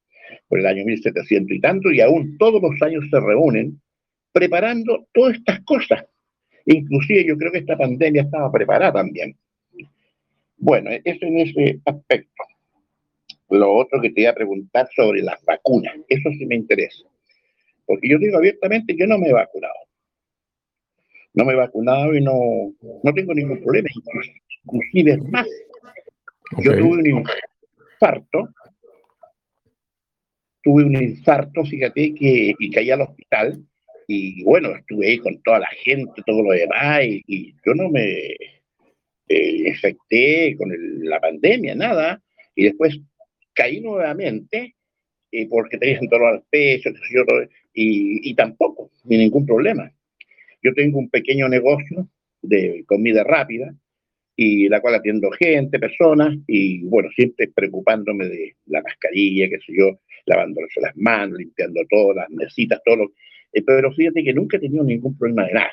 [0.49, 3.81] por el año 1700 y tanto, y aún todos los años se reúnen
[4.33, 6.05] preparando todas estas cosas.
[6.67, 9.37] Inclusive yo creo que esta pandemia estaba preparada también.
[10.57, 12.43] Bueno, eso en ese aspecto.
[13.51, 17.05] Lo otro que te iba a preguntar sobre las vacunas, eso sí me interesa.
[17.87, 19.75] Porque yo digo abiertamente que no me he vacunado.
[21.35, 22.73] No me he vacunado y no,
[23.03, 23.89] no tengo ningún problema.
[24.65, 25.47] Inclusive es más,
[26.59, 28.49] yo tuve un infarto,
[30.63, 33.63] tuve un infarto, fíjate, que, y caí al hospital.
[34.07, 38.37] Y bueno, estuve ahí con toda la gente, todo lo demás, y, yo no me
[39.29, 40.71] eh, infecté con
[41.05, 42.23] la pandemia, nada.
[42.55, 43.01] Y después
[43.55, 44.77] caí nuevamente
[45.33, 46.91] eh, porque tenía un dolor al pecho,
[47.75, 49.91] y, tampoco, ni ningún problema.
[50.63, 52.09] Yo tengo un pequeño negocio
[52.41, 53.75] de comida rápida
[54.37, 59.73] y la cual atiendo gente, personas, y bueno, siempre preocupándome de la mascarilla, qué sé
[59.77, 63.13] yo, lavándose las manos, limpiando todas las mesitas, todo.
[63.53, 65.73] Eh, pero fíjate que nunca he tenido ningún problema de nada.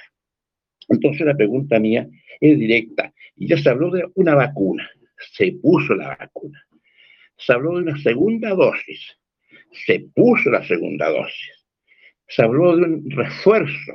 [0.90, 2.08] Entonces la pregunta mía
[2.40, 3.14] es directa.
[3.36, 4.90] Y ya se habló de una vacuna,
[5.34, 6.66] se puso la vacuna.
[7.38, 9.18] Se habló de una segunda dosis,
[9.86, 11.61] se puso la segunda dosis.
[12.32, 13.94] Se habló de un refuerzo,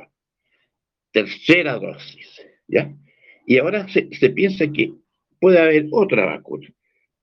[1.11, 2.95] tercera dosis, ¿ya?
[3.47, 4.93] Y ahora se, piensa que
[5.39, 6.67] puede haber otra vacuna.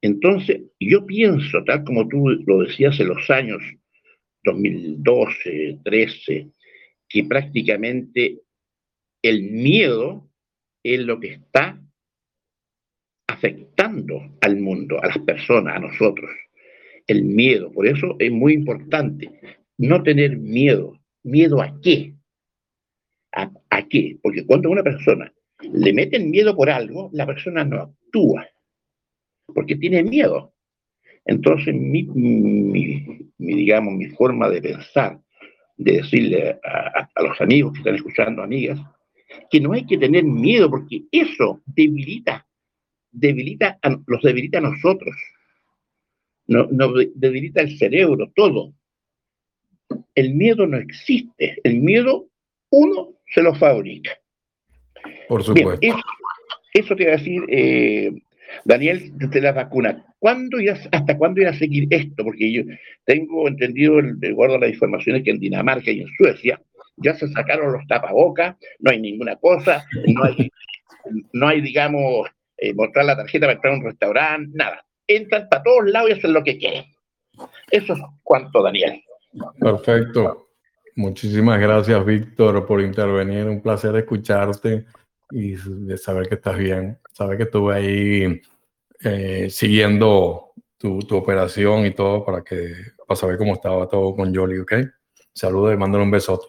[0.00, 3.62] Entonces, yo pienso, tal como tú lo decías en los años
[4.42, 6.48] 2012, 13,
[7.08, 8.40] que prácticamente
[9.22, 10.28] el miedo
[10.82, 11.80] es lo que está
[13.28, 16.30] afectando al mundo, a las personas, a nosotros.
[17.06, 17.70] El miedo.
[17.70, 19.30] Por eso es muy importante
[19.78, 20.98] no tener miedo.
[21.24, 22.14] ¿Miedo a qué?
[23.32, 24.18] ¿A, a qué?
[24.22, 28.46] Porque cuando una persona le meten miedo por algo, la persona no actúa,
[29.46, 30.54] porque tiene miedo.
[31.24, 32.02] Entonces, mi,
[33.38, 35.20] digamos, mi forma de pensar,
[35.76, 38.78] de decirle a, los amigos que están escuchando, amigas,
[39.50, 42.46] que no hay que tener miedo, porque eso debilita,
[43.10, 45.14] debilita los debilita a nosotros,
[46.46, 46.68] no,
[47.14, 48.74] debilita el cerebro, todo.
[50.14, 52.26] El miedo no existe, el miedo
[52.70, 54.18] uno se lo fabrica.
[55.28, 55.86] Por supuesto.
[56.72, 58.12] eso, te iba a decir, eh,
[58.64, 60.04] Daniel, de la vacuna.
[60.18, 60.58] ¿Cuándo
[60.92, 62.24] ¿Hasta cuándo irá a seguir esto?
[62.24, 62.62] Porque yo
[63.04, 66.60] tengo entendido, de acuerdo a las informaciones, que en Dinamarca y en Suecia
[66.96, 70.50] ya se sacaron los tapabocas, no hay ninguna cosa, no hay,
[71.32, 74.84] no hay digamos, eh, mostrar la tarjeta para entrar a un restaurante, nada.
[75.06, 76.84] Entran para todos lados y hacen lo que quieren.
[77.70, 79.02] Eso es cuanto, Daniel.
[79.58, 80.48] Perfecto.
[80.96, 83.46] Muchísimas gracias, Víctor, por intervenir.
[83.46, 84.84] Un placer escucharte
[85.30, 86.98] y de saber que estás bien.
[87.12, 88.40] Saber que estuve ahí
[89.02, 92.74] eh, siguiendo tu, tu, operación y todo para que
[93.06, 94.72] para saber cómo estaba todo con Jolly, ¿ok?
[95.32, 96.46] Saludos y mándale un besote.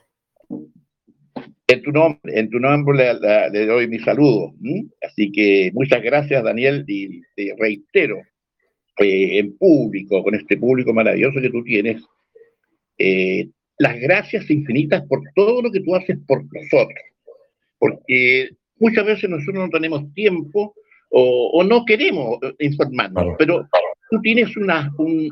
[1.68, 3.14] En tu nombre, en tu nombre
[3.52, 4.54] le, doy mi saludo.
[5.02, 8.18] Así que muchas gracias, Daniel, y te reitero
[9.00, 12.04] eh, en público, con este público maravilloso que tú tienes,
[12.98, 17.00] eh, las gracias infinitas por todo lo que tú haces por nosotros.
[17.78, 20.74] Porque muchas veces nosotros no tenemos tiempo
[21.10, 23.68] o, no queremos informarnos, pero
[24.10, 25.30] tú tienes una, un,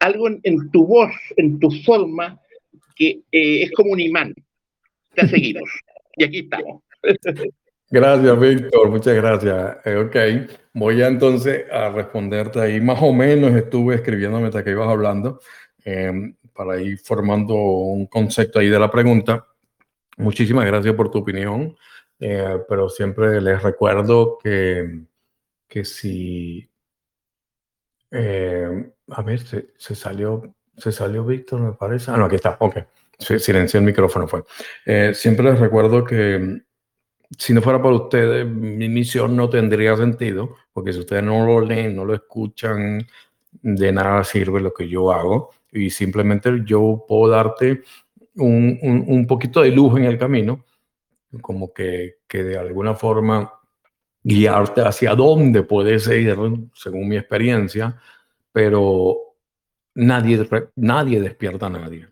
[0.00, 2.40] algo en, tu voz, en tu forma,
[2.96, 4.34] que eh, es como un imán.
[5.14, 5.70] Te seguimos.
[6.16, 6.82] y aquí estamos.
[7.90, 8.90] Gracias, Víctor.
[8.90, 9.76] Muchas gracias.
[9.84, 12.80] Eh, ok, voy a entonces a responderte ahí.
[12.80, 15.40] Más o menos estuve escribiendo mientras que ibas hablando.
[15.84, 19.46] Em, para ir formando un concepto ahí de la pregunta.
[20.18, 21.74] Muchísimas gracias por tu opinión,
[22.18, 25.06] eh, pero siempre les recuerdo que,
[25.66, 26.70] que si...
[28.10, 32.10] Eh, a ver, se, se, salió, se salió Víctor, me parece.
[32.10, 32.76] Ah, no, aquí está, ok.
[33.18, 34.44] Silencié el micrófono, fue.
[34.84, 36.60] Eh, siempre les recuerdo que
[37.38, 41.62] si no fuera por ustedes, mi misión no tendría sentido, porque si ustedes no lo
[41.62, 43.06] leen, no lo escuchan,
[43.50, 47.82] de nada sirve lo que yo hago y simplemente yo puedo darte
[48.36, 50.64] un, un, poquito de lujo en el camino,
[51.40, 53.52] como que, que, de alguna forma
[54.22, 56.36] guiarte hacia dónde puedes ir,
[56.74, 58.00] según mi experiencia,
[58.52, 59.16] pero
[59.94, 60.46] nadie,
[60.76, 62.06] nadie despierta a nadie.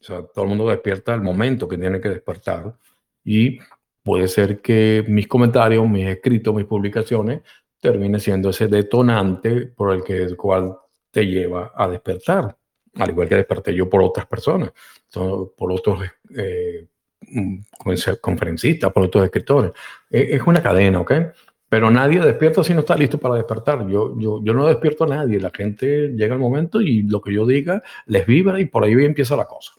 [0.00, 2.76] O sea, todo el mundo despierta al momento que tiene que despertar
[3.24, 3.58] y
[4.02, 7.42] puede ser que mis comentarios, mis escritos, mis publicaciones
[7.78, 10.76] termine siendo ese detonante por el que el cual
[11.10, 12.56] te lleva a despertar
[12.94, 14.72] al igual que desperté yo por otras personas,
[15.12, 16.02] por otros
[16.36, 16.86] eh,
[17.20, 17.58] mm,
[18.20, 19.72] conferencistas, por otros escritores.
[20.10, 21.12] E, es una cadena, ¿ok?
[21.68, 23.86] Pero nadie despierta si no está listo para despertar.
[23.88, 25.40] Yo, yo, yo no despierto a nadie.
[25.40, 28.92] La gente llega el momento y lo que yo diga les vibra y por ahí
[28.92, 29.72] empieza la cosa.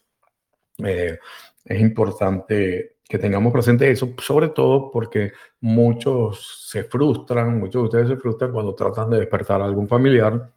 [0.80, 1.20] Eh,
[1.66, 8.08] es importante que tengamos presente eso, sobre todo porque muchos se frustran, muchos de ustedes
[8.08, 10.52] se frustran cuando tratan de despertar a algún familiar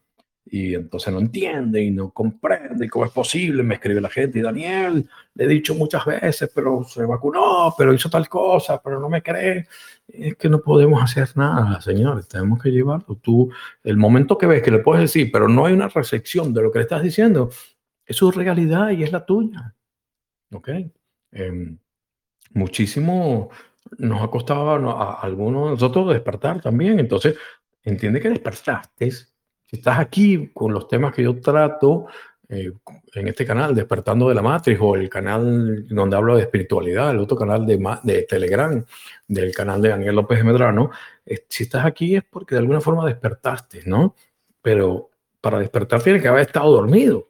[0.49, 3.64] y entonces no entiende y no comprende cómo es posible.
[3.64, 7.92] Me escribe la gente y Daniel, le he dicho muchas veces, pero se vacunó, pero
[7.92, 9.66] hizo tal cosa, pero no me cree.
[10.07, 12.28] Es que no podemos hacer nada, señores.
[12.28, 13.16] Tenemos que llevarlo.
[13.16, 13.51] Tú,
[13.82, 16.70] el momento que ves que le puedes decir, pero no hay una recepción de lo
[16.70, 17.51] que le estás diciendo,
[18.05, 19.74] es su realidad y es la tuya.
[20.53, 20.68] ¿Ok?
[21.32, 21.76] Em,
[22.55, 23.51] muchísimo
[23.99, 27.01] nos ha costado a, a algunos de nosotros despertar también.
[27.01, 27.36] Entonces,
[27.82, 29.11] entiende que despertaste
[29.66, 32.06] si estás aquí con los temas que yo trato
[32.48, 32.72] eh,
[33.14, 37.18] en este canal, Despertando de la Matrix, o el canal donde hablo de espiritualidad, el
[37.18, 38.84] otro canal de, de Telegram,
[39.26, 40.90] del canal de Daniel López de Medrano,
[41.24, 44.14] eh, si estás aquí es porque de alguna forma despertaste, ¿no?
[44.62, 45.10] Pero
[45.40, 47.28] para despertar tiene que haber estado dormido.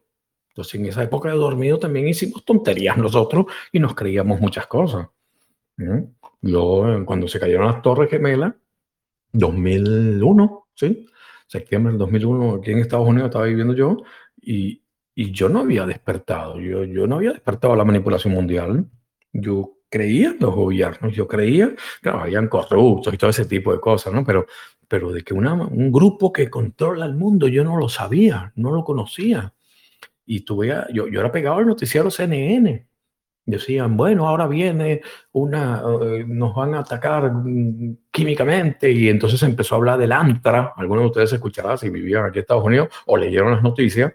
[0.48, 5.08] Entonces, en esa época de dormido también hicimos tonterías nosotros y nos creíamos muchas cosas.
[6.40, 8.54] Yo, cuando se cayeron las Torres Gemelas,
[9.32, 11.06] 2001, ¿sí?
[11.46, 14.02] Septiembre del 2001, aquí en Estados Unidos estaba viviendo yo,
[14.40, 14.82] y,
[15.14, 18.86] y yo no había despertado, yo, yo no había despertado la manipulación mundial.
[19.32, 23.80] Yo creía en los gobiernos, yo creía, claro, habían corruptos y todo ese tipo de
[23.80, 24.24] cosas, ¿no?
[24.24, 24.46] Pero,
[24.88, 28.72] pero de que una, un grupo que controla el mundo, yo no lo sabía, no
[28.72, 29.54] lo conocía.
[30.24, 32.86] Y tuve, yo, yo era pegado al noticiero CNN,
[33.48, 39.46] Decían, bueno, ahora viene una, eh, nos van a atacar mm, químicamente y entonces se
[39.46, 40.72] empezó a hablar del ANTRA.
[40.76, 44.12] Algunos de ustedes escucharán si vivían aquí en Estados Unidos o leyeron las noticias.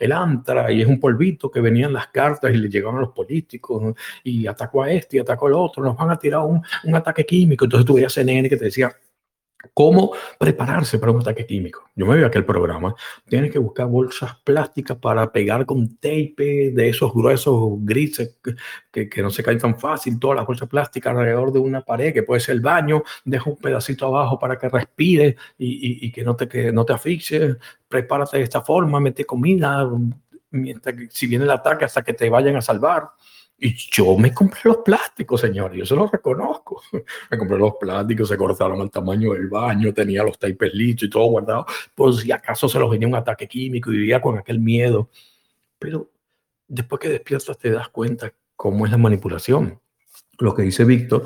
[0.00, 3.12] El ANTRA y es un polvito que venían las cartas y le llegaban a los
[3.12, 6.94] políticos y atacó a este y atacó al otro, nos van a tirar un, un
[6.96, 7.64] ataque químico.
[7.64, 8.92] Entonces tuve a CNN que te decía,
[9.74, 11.90] cómo prepararse para un ataque químico.
[11.94, 12.94] Yo me vi aquel programa.
[13.28, 18.38] Tienes que buscar bolsas plásticas para pegar con tape de esos gruesos grises
[18.90, 20.18] que, que, no se caen tan fácil.
[20.18, 23.02] Todas las bolsas plásticas alrededor de una pared, que puede ser el baño.
[23.24, 26.84] Deja un pedacito abajo para que respire y, y, y que no te, que no
[26.84, 26.92] te.
[27.88, 29.88] Prepárate de esta forma, mete comida,
[30.50, 33.10] mientras, si viene el ataque hasta que te vayan a salvar.
[33.64, 36.82] Y yo me compré los plásticos, señor, yo se los reconozco.
[37.30, 41.10] Me compré los plásticos, se cortaron al tamaño del baño, tenía los tapes listos y
[41.10, 44.58] todo guardado, por si acaso se los venía un ataque químico y vivía con aquel
[44.58, 45.10] miedo.
[45.78, 46.10] Pero
[46.66, 49.80] después que despiertas te das cuenta cómo es la manipulación.
[50.38, 51.22] Lo que dice Víctor,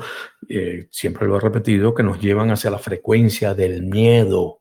[0.47, 4.59] eh, siempre lo he repetido, que nos llevan hacia la frecuencia del miedo.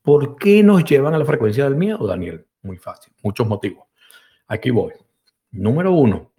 [0.00, 2.46] ¿Por qué nos llevan a la frecuencia del miedo, Daniel?
[2.62, 3.88] Muy fácil, muchos motivos.
[4.46, 4.92] Aquí voy.
[5.50, 6.30] Número uno,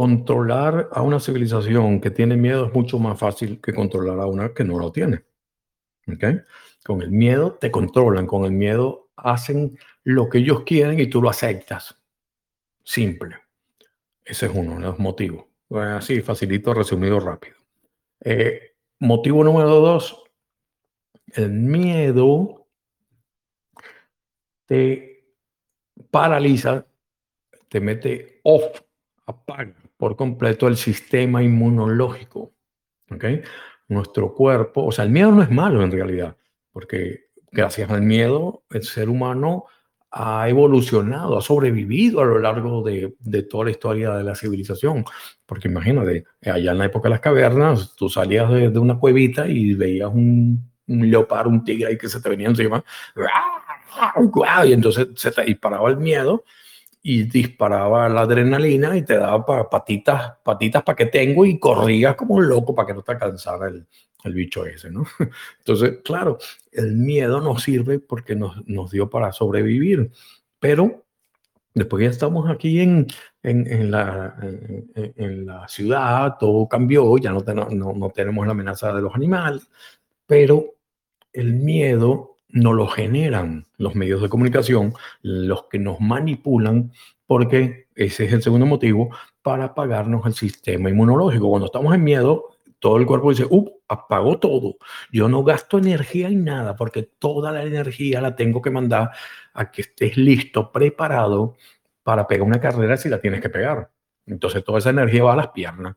[0.00, 4.54] controlar a una civilización que tiene miedo es mucho más fácil que controlar a una
[4.54, 5.26] que no lo tiene.
[6.10, 6.40] ¿Okay?
[6.82, 11.20] Con el miedo te controlan, con el miedo hacen lo que ellos quieren y tú
[11.20, 12.00] lo aceptas.
[12.82, 13.36] Simple.
[14.24, 15.44] Ese es uno de los motivos.
[15.68, 17.56] Así, facilito, resumido rápido.
[18.22, 20.24] Eh, motivo número dos,
[21.26, 22.66] el miedo
[24.64, 25.26] te
[26.10, 26.86] paraliza,
[27.68, 28.80] te mete off,
[29.26, 32.54] apaga por completo el sistema inmunológico.
[33.10, 33.42] ¿okay?
[33.86, 36.38] Nuestro cuerpo, o sea, el miedo no es malo en realidad,
[36.72, 39.66] porque gracias al miedo el ser humano
[40.10, 45.04] ha evolucionado, ha sobrevivido a lo largo de, de, toda la historia de la civilización.
[45.44, 49.46] Porque imagínate, allá en la época de las cavernas, tú salías de, de una cuevita
[49.46, 52.82] y veías un, leopardo, un tigre ahí que se te venía encima,
[54.64, 56.42] y entonces se te disparaba el miedo
[57.02, 62.34] y disparaba la adrenalina y te daba patitas, patitas para que tengo y corrías como
[62.34, 63.86] un loco para que no te cansara el,
[64.24, 65.04] el bicho ese, ¿no?
[65.58, 66.38] Entonces, claro,
[66.72, 70.10] el miedo nos sirve porque nos, nos dio para sobrevivir,
[70.58, 71.04] pero
[71.74, 73.06] después ya estamos aquí en,
[73.42, 74.36] en, en la,
[74.94, 79.68] en, la ciudad, todo cambió, ya no, no, no tenemos la amenaza de los animales,
[80.26, 80.74] pero
[81.32, 86.92] el miedo no lo generan los medios de comunicación, los que nos manipulan,
[87.26, 89.10] porque ese es el segundo motivo
[89.42, 91.48] para apagarnos el sistema inmunológico.
[91.48, 94.76] Cuando estamos en miedo, todo el cuerpo dice, uh, apagó todo.
[95.12, 99.10] Yo no gasto energía en nada porque toda la energía la tengo que mandar
[99.52, 101.56] a que estés listo, preparado
[102.02, 103.90] para pegar una carrera si la tienes que pegar.
[104.26, 105.96] Entonces toda esa energía va a las piernas,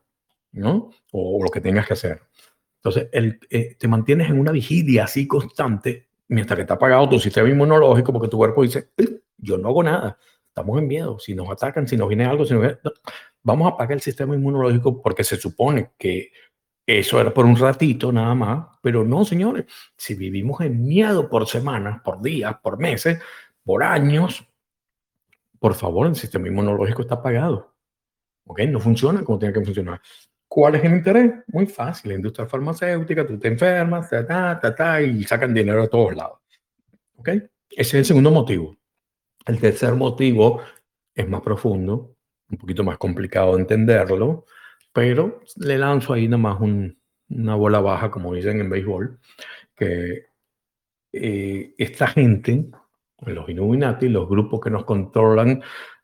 [0.52, 0.90] ¿no?
[1.12, 2.22] O, lo que tengas que hacer.
[2.76, 7.18] Entonces el, eh, te mantienes en una vigilia así constante mientras que está apagado tu
[7.18, 8.90] sistema inmunológico, porque tu cuerpo dice,
[9.36, 10.18] yo no hago nada,
[10.48, 12.78] estamos en miedo, si nos atacan, si nos viene algo, si nos viene...
[13.42, 16.32] vamos a apagar el sistema inmunológico porque se supone que
[16.86, 19.64] eso era por un ratito nada más, pero no, señores,
[19.96, 23.20] si vivimos en miedo por semanas, por días, por meses,
[23.64, 24.46] por años,
[25.58, 27.74] por favor, el sistema inmunológico está apagado.
[28.46, 28.60] ¿Ok?
[28.68, 30.00] No funciona como tiene que funcionar.
[30.48, 31.32] ¿Cuál es el interés?
[31.48, 32.10] Muy fácil.
[32.10, 36.14] La industria farmacéutica, tú te enfermas, ta, ta, ta, ta, y sacan dinero a todos
[36.14, 36.38] lados.
[37.16, 37.28] ¿Ok?
[37.28, 38.76] Ese es el segundo motivo.
[39.46, 40.62] El tercer motivo
[41.14, 42.16] es más profundo,
[42.50, 44.46] un poquito más complicado de entenderlo,
[44.92, 46.98] pero le lanzo ahí nomás un,
[47.30, 49.18] una bola baja, como dicen en béisbol,
[49.74, 50.26] que
[51.12, 52.66] eh, esta gente,
[53.26, 55.62] los Illuminati, los grupos que nos controlan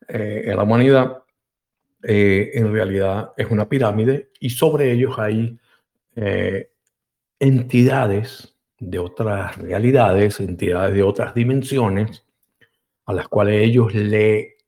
[0.09, 1.23] eh, en la humanidad,
[2.03, 5.59] eh, en realidad es una pirámide y sobre ellos hay
[7.39, 12.27] entidades de otras realidades, entidades de otras dimensiones,
[13.07, 14.59] a las cuales ellos le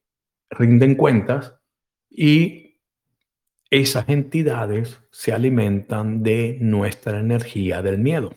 [0.51, 1.55] rinden cuentas
[2.11, 2.63] y
[3.71, 8.35] esas entidades se alimentan de nuestra energía del miedo.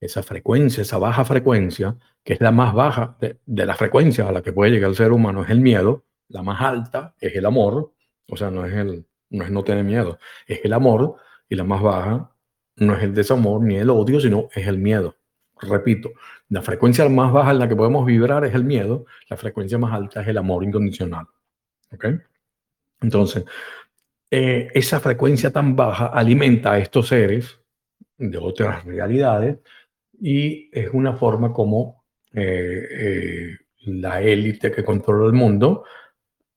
[0.00, 4.42] Esa frecuencia, esa baja frecuencia, que es la más baja de, las frecuencias a la
[4.42, 6.04] que puede llegar el ser humano, es el miedo.
[6.28, 7.92] La más alta es el amor,
[8.28, 11.16] o sea, no es el no es no tener miedo, es el amor
[11.48, 12.30] y la más baja
[12.76, 15.16] no es el desamor ni el odio, sino es el miedo.
[15.60, 16.12] Repito,
[16.48, 19.92] la frecuencia más baja en la que podemos vibrar es el miedo, la frecuencia más
[19.92, 21.26] alta es el amor incondicional.
[21.92, 22.06] ¿Ok?
[23.00, 23.44] Entonces,
[24.30, 27.58] eh, esa frecuencia tan baja alimenta a estos seres
[28.16, 29.58] de otras realidades
[30.20, 33.56] y es una forma como eh, eh,
[33.86, 35.84] la élite que controla el mundo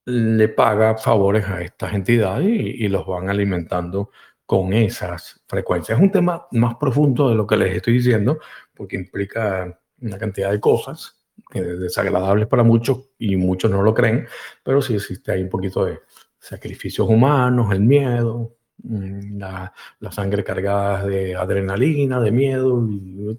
[0.05, 4.11] le paga favores a estas entidades y, los van alimentando
[4.45, 5.97] con esas frecuencias.
[5.97, 8.39] Es un tema más profundo de lo que les estoy diciendo
[8.73, 11.17] porque implica una cantidad de cosas
[11.53, 14.27] desagradables para muchos y muchos no lo creen,
[14.63, 15.99] pero sí existe ahí un poquito de,
[16.41, 22.83] sacrificios humanos, el miedo, mm, la, la, sangre cargada de adrenalina, de miedo,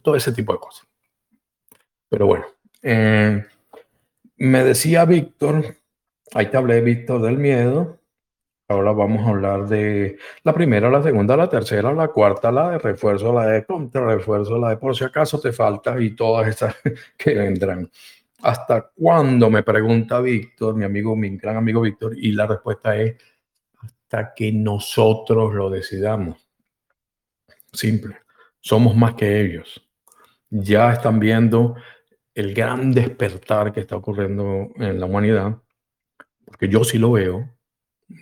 [0.01, 0.87] todo ese tipo de cosas.
[2.09, 2.47] Pero bueno,
[2.81, 3.45] eh,
[4.37, 5.77] me decía Víctor,
[6.35, 8.01] ahí te hablé, Víctor, del miedo.
[8.69, 12.79] Ahora vamos a hablar de la primera, la segunda, la tercera, la cuarta, la de
[12.79, 16.75] refuerzo, la de contra refuerzo, la de por si acaso te falta y todas esas
[17.19, 17.91] que vendrán.
[18.41, 19.51] ¿Hasta cuándo?
[19.51, 23.17] Me pregunta Víctor, mi amigo, mi gran amigo Víctor, y la respuesta es
[23.79, 26.49] hasta que nosotros lo decidamos.
[27.73, 28.17] Simple.
[28.61, 29.87] Somos más que ellos.
[30.51, 31.77] Ya están viendo
[32.35, 35.62] el gran despertar que está ocurriendo en la humanidad,
[36.53, 37.49] porque yo sí lo veo,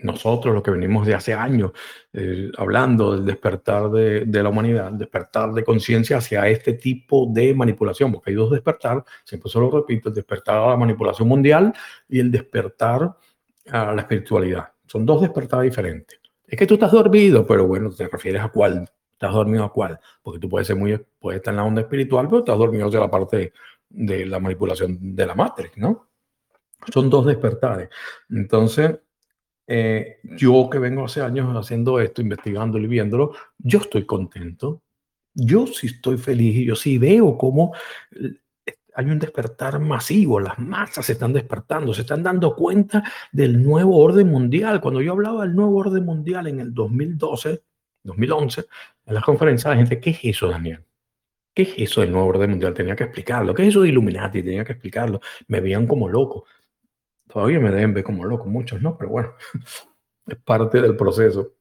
[0.04, 1.72] nosotros, los que venimos de hace años,
[2.12, 7.52] eh, hablando del despertar de, de, la humanidad, despertar de conciencia hacia este tipo de
[7.54, 11.72] manipulación, porque hay dos despertar, siempre se lo repito, el despertar a la manipulación mundial
[12.08, 13.16] y el despertar
[13.68, 14.68] a la espiritualidad.
[14.86, 16.20] Son dos despertar diferentes.
[16.46, 19.98] Es que tú estás dormido, pero bueno, te refieres a cuál, estás dormido a cuál,
[20.22, 23.00] porque tú puedes ser muy, puedes estar en la onda espiritual, pero estás dormido hacia
[23.00, 23.52] la parte
[23.88, 26.09] de la manipulación de la matriz, ¿no?
[26.92, 27.88] Son dos despertares.
[28.28, 28.98] Entonces,
[29.66, 34.82] eh, yo que vengo hace años haciendo esto, investigándolo y viéndolo, yo estoy contento.
[35.32, 37.72] Yo sí estoy feliz y yo sí veo cómo
[38.10, 38.40] eh,
[38.94, 43.02] hay un despertar masivo, las masas se están despertando, se están dando cuenta
[43.32, 44.80] del nuevo orden mundial.
[44.80, 47.62] Cuando yo hablaba del nuevo orden mundial en el 2012,
[48.02, 48.64] 2011,
[49.06, 50.84] en las conferencias, la gente, ¿qué es eso, Daniel?
[51.54, 52.74] ¿Qué es eso del nuevo orden mundial?
[52.74, 53.54] Tenía que explicarlo.
[53.54, 54.42] ¿Qué es eso de Illuminati?
[54.42, 55.20] Tenía que explicarlo.
[55.48, 56.44] Me veían como loco.
[57.32, 59.34] Todavía me deben ver como loco, muchos no, pero bueno,
[60.26, 61.54] es parte del proceso.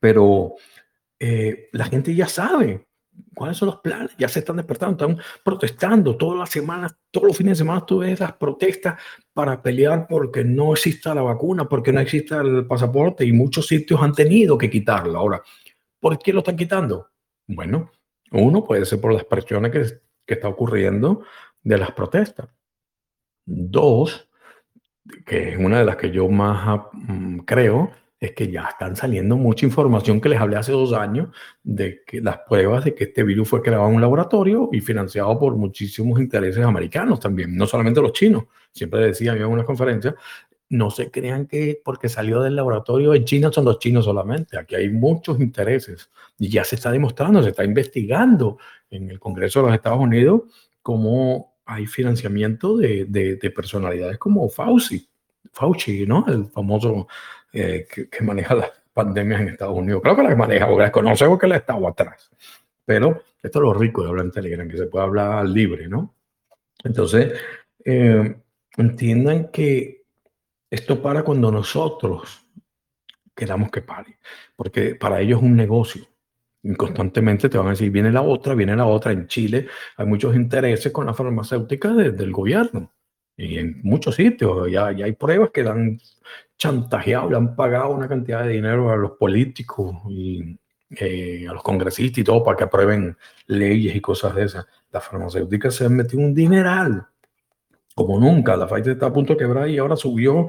[0.00, 0.54] Pero
[1.18, 2.86] eh, la gente ya sabe
[3.34, 7.36] cuáles son los planes, ya se están despertando, están protestando todas las semanas, todos los
[7.36, 9.00] fines de semana tú ves las protestas
[9.32, 14.00] para pelear porque no exista la vacuna, porque no exista el pasaporte y muchos sitios
[14.02, 15.18] han tenido que quitarlo.
[15.18, 15.42] Ahora,
[16.00, 17.08] ¿por qué lo están quitando?
[17.46, 17.90] Bueno,
[18.32, 19.84] uno puede ser por las presiones que,
[20.26, 21.22] que está ocurriendo
[21.62, 22.48] de las protestas.
[23.44, 24.27] Dos,
[25.24, 27.90] que es una de las que yo más ah, mm, creo,
[28.20, 31.28] es que ya están saliendo mucha información que les hablé hace dos años
[31.62, 35.38] de que las pruebas de que este virus fue creado en un laboratorio y financiado
[35.38, 38.44] por muchísimos intereses americanos también, no solamente los chinos.
[38.72, 40.16] Siempre decía en una conferencia,
[40.70, 44.58] no se crean que porque salió del laboratorio en China son los chinos solamente.
[44.58, 48.58] Aquí hay muchos intereses y ya se está demostrando, se está investigando
[48.90, 50.42] en el Congreso de los Estados Unidos
[50.82, 55.06] cómo hay financiamiento de, de, personalidades como Fauci,
[55.52, 56.24] Fauci, ¿no?
[56.26, 57.06] El famoso
[57.52, 60.00] eh, que, maneja las pandemias en Estados Unidos.
[60.02, 62.30] Creo que las maneja, porque las conoce porque él ha estado atrás.
[62.86, 66.14] Pero esto es lo rico de hablar en Telegram, que se puede hablar libre, ¿no?
[66.82, 67.34] Entonces,
[67.84, 68.36] eh,
[68.78, 70.06] entiendan que
[70.70, 72.46] esto para cuando nosotros
[73.36, 74.18] queramos que pare,
[74.56, 76.06] porque para ellos es un negocio.
[76.76, 79.12] Constantemente te van a decir, viene la otra, viene la otra.
[79.12, 79.66] En Chile
[79.96, 82.92] hay muchos intereses con la farmacéutica del gobierno.
[83.36, 86.00] Y en muchos sitios ya, ya hay pruebas que han
[86.56, 90.58] chantajeado, le han pagado una cantidad de dinero a los políticos y
[90.90, 93.16] eh, a los congresistas y todo para que aprueben
[93.46, 94.66] leyes y cosas de esas.
[94.90, 97.06] Las farmacéuticas se han metido un dineral
[97.94, 98.56] como nunca.
[98.56, 100.48] La Pfizer está a punto de quebrar y ahora subió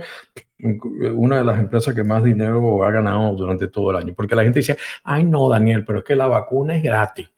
[0.59, 4.13] una de las empresas que más dinero ha ganado durante todo el año.
[4.15, 7.29] Porque la gente dice, ay no, Daniel, pero es que la vacuna es gratis.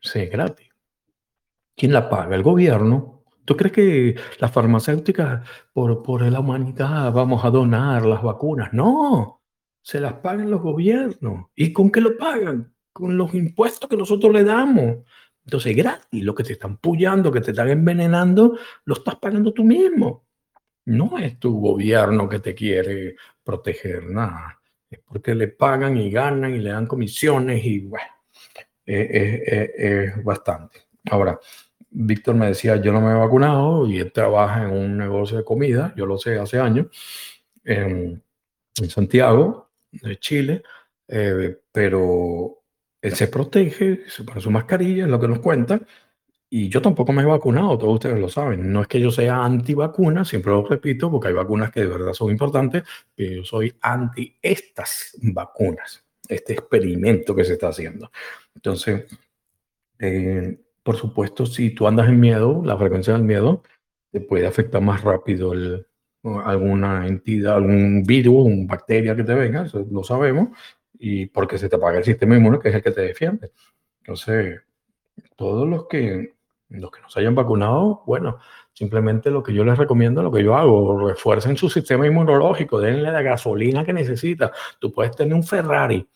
[0.00, 0.68] Sí, es gratis.
[1.76, 2.34] ¿Quién la paga?
[2.36, 3.24] El gobierno.
[3.44, 8.72] ¿Tú crees que las farmacéuticas, por, por la humanidad, vamos a donar las vacunas?
[8.72, 9.42] No,
[9.82, 11.46] se las pagan los gobiernos.
[11.56, 12.72] ¿Y con qué lo pagan?
[12.92, 14.98] Con los impuestos que nosotros le damos.
[15.44, 19.64] Entonces, gratis, lo que te están pullando, que te están envenenando, lo estás pagando tú
[19.64, 20.24] mismo.
[20.86, 24.60] No es tu gobierno que te quiere proteger, nada.
[24.90, 28.12] Es porque le pagan y ganan y le dan comisiones y bueno,
[28.84, 30.82] es bastante.
[31.10, 31.38] Ahora,
[31.94, 35.44] Víctor me decía, yo no me he vacunado y él trabaja en un negocio de
[35.44, 36.86] comida, yo lo sé hace años,
[37.64, 38.22] en,
[38.88, 40.62] Santiago, de Chile,
[41.06, 42.62] eh, pero
[43.02, 45.78] él se protege, se pone su mascarilla, es lo que nos cuenta,
[46.54, 48.70] y yo tampoco me he vacunado, todos ustedes lo saben.
[48.70, 52.12] No es que yo sea anti-vacuna, siempre lo repito, porque hay vacunas que de verdad
[52.12, 52.82] son importantes,
[53.14, 58.12] pero yo soy anti estas vacunas, este experimento que se está haciendo.
[58.54, 59.06] Entonces,
[59.98, 63.62] eh, por supuesto, si tú andas en miedo, la frecuencia del miedo
[64.10, 65.54] te puede afectar más rápido
[66.44, 70.50] alguna entidad, algún virus, una bacteria que te venga, lo sabemos,
[70.98, 73.52] y porque se te apaga el sistema inmune, que es el que te defiende.
[74.00, 74.60] Entonces,
[75.36, 76.34] todos los que,
[76.80, 78.38] los que no se hayan vacunado, bueno,
[78.72, 83.10] simplemente lo que yo les recomiendo, lo que yo hago, refuercen su sistema inmunológico, denle
[83.10, 84.52] la gasolina que necesita.
[84.78, 86.06] Tú puedes tener un Ferrari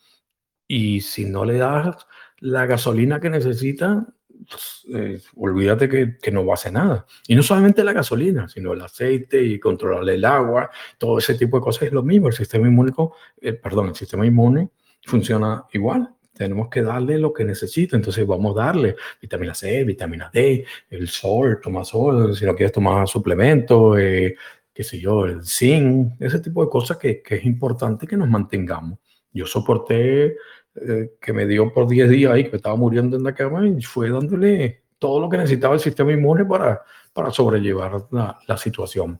[0.67, 2.07] y si no le das
[2.39, 4.05] la gasolina que necesita,
[4.49, 7.05] pues, eh, olvídate que, que, no va a hacer nada.
[7.27, 11.57] Y no solamente la gasolina, sino el aceite y controlar el agua, todo ese tipo
[11.57, 12.27] de cosas es lo mismo.
[12.27, 14.69] El sistema inmúnico, eh, perdón, el sistema inmune
[15.03, 16.16] funciona igual.
[16.37, 21.07] Tenemos que darle lo que necesita, entonces vamos a darle vitamina C, vitamina D, el
[21.07, 24.35] sol, toma sol, si no quieres tomar suplemento, eh,
[24.73, 28.29] qué sé yo, el zinc, ese tipo de cosas que, que es importante que nos
[28.29, 28.99] mantengamos.
[29.33, 30.35] Yo soporté
[30.75, 33.67] eh, que me dio por 10 días ahí, que me estaba muriendo en la cama
[33.67, 36.81] y fue dándole todo lo que necesitaba el sistema inmune para,
[37.13, 39.19] para sobrellevar la, la situación.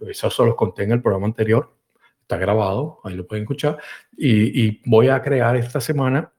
[0.00, 1.72] Eso se los conté en el programa anterior,
[2.20, 3.78] está grabado, ahí lo pueden escuchar,
[4.16, 6.32] y, y, voy a crear esta semana,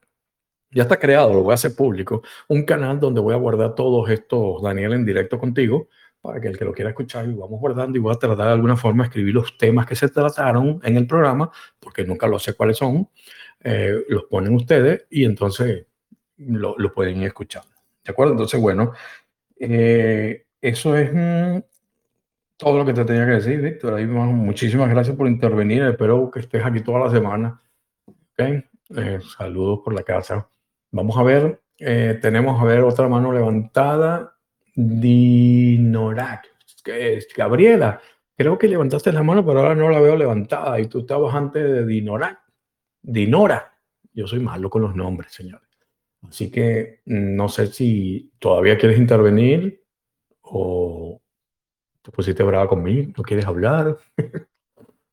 [0.70, 4.08] ya está creado, lo voy a hacer público, un canal donde voy a guardar todos
[4.10, 5.88] estos, Daniel, en directo contigo,
[6.20, 8.52] para que el que lo quiera escuchar y vamos guardando y voy a tratar de
[8.52, 12.38] alguna forma de escribir los temas que se trataron en el programa, porque nunca lo
[12.38, 13.08] sé cuáles son,
[13.60, 15.86] eh, los ponen ustedes y entonces
[16.36, 17.70] lo, lo, pueden ir escuchando.
[18.04, 18.32] ¿De acuerdo?
[18.32, 18.92] Entonces, bueno,
[19.58, 21.62] eh, eso es mm,
[22.56, 23.94] todo lo que te tenía que decir, Víctor.
[23.94, 25.82] Ahí, muchísimas gracias por intervenir.
[25.82, 27.62] Espero que estés aquí toda la semana.
[28.32, 28.64] ¿Okay?
[28.96, 30.48] Eh, saludos por la casa.
[30.90, 34.34] Vamos a ver, tenemos a ver otra mano levantada.
[34.74, 36.46] Dinorac.
[37.36, 38.00] Gabriela,
[38.36, 40.80] creo que levantaste la mano, pero ahora no la veo levantada.
[40.80, 42.38] Y tú estabas antes de Dinorac.
[43.02, 43.74] Dinora.
[44.12, 45.68] Yo soy malo con los nombres, señores.
[46.26, 49.84] Así que mm, no sé si todavía quieres intervenir
[50.42, 51.20] o
[52.02, 53.98] te pusiste brava conmigo, no quieres hablar.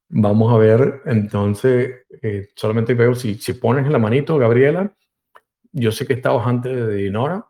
[0.10, 4.96] Vamos a ver, entonces, eh, solamente veo si, si pones la manito, Gabriela,
[5.76, 7.46] yo sé que estabas antes de Dinora.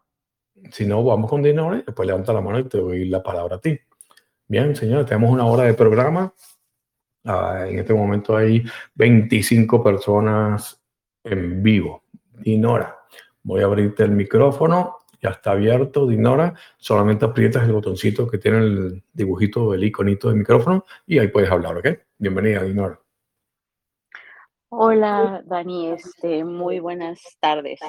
[0.71, 3.61] Si no, vamos con Dinora, después levanta la mano y te doy la palabra a
[3.61, 3.79] ti.
[4.47, 6.33] Bien, señores, tenemos una hora de programa.
[7.23, 8.63] Uh, en este momento hay
[8.95, 10.81] 25 personas
[11.23, 12.03] en vivo.
[12.31, 12.97] Dinora,
[13.43, 14.97] voy a abrirte el micrófono.
[15.21, 16.55] Ya está abierto, Dinora.
[16.77, 21.51] Solamente aprietas el botoncito que tiene el dibujito, el iconito del micrófono y ahí puedes
[21.51, 21.87] hablar, ¿ok?
[22.17, 23.04] Bienvenida, Dinora.
[24.77, 25.91] Hola, Dani.
[25.91, 27.79] Este, muy buenas tardes.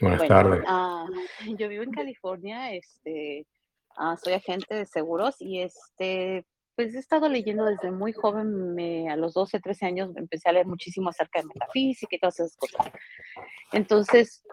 [0.00, 0.64] Buenas bueno, tardes.
[0.68, 2.72] Uh, yo vivo en California.
[2.72, 3.44] Este,
[3.98, 6.46] uh, soy agente de seguros y este,
[6.76, 10.52] pues he estado leyendo desde muy joven, me, a los 12, 13 años empecé a
[10.52, 12.92] leer muchísimo acerca de metafísica y todas esas cosas.
[13.72, 14.44] Entonces,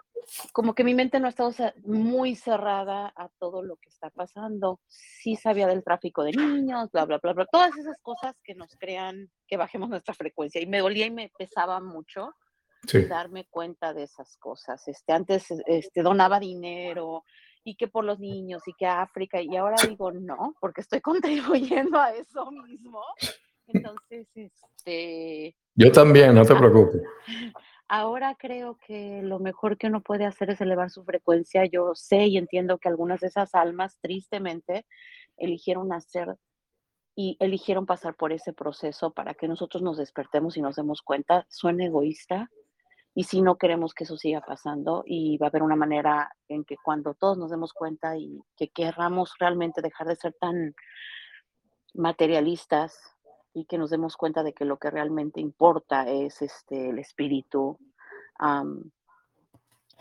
[0.52, 1.52] como que mi mente no ha estado
[1.84, 4.80] muy cerrada a todo lo que está pasando.
[4.86, 8.76] Sí sabía del tráfico de niños, bla, bla, bla, bla, todas esas cosas que nos
[8.76, 10.60] crean que bajemos nuestra frecuencia.
[10.60, 12.34] Y me dolía y me pesaba mucho
[12.86, 13.04] sí.
[13.04, 14.86] darme cuenta de esas cosas.
[14.88, 17.24] Este, antes este, donaba dinero,
[17.64, 21.00] y que por los niños y que África, y ahora digo no, porque estoy
[21.80, 23.02] contribuyendo a eso mismo.
[23.66, 25.54] Entonces, este...
[25.76, 27.02] Yo también, no te preocupes.
[27.92, 31.64] Ahora creo que lo mejor que uno puede hacer es elevar su frecuencia.
[31.66, 34.86] Yo sé y entiendo que algunas de esas almas, tristemente,
[35.36, 36.36] eligieron nacer
[37.16, 41.44] y eligieron pasar por ese proceso para que nosotros nos despertemos y nos demos cuenta.
[41.48, 42.48] Suena egoísta
[43.12, 46.64] y si no queremos que eso siga pasando y va a haber una manera en
[46.64, 50.76] que cuando todos nos demos cuenta y que querramos realmente dejar de ser tan
[51.94, 52.96] materialistas
[53.52, 57.78] y que nos demos cuenta de que lo que realmente importa es este, el espíritu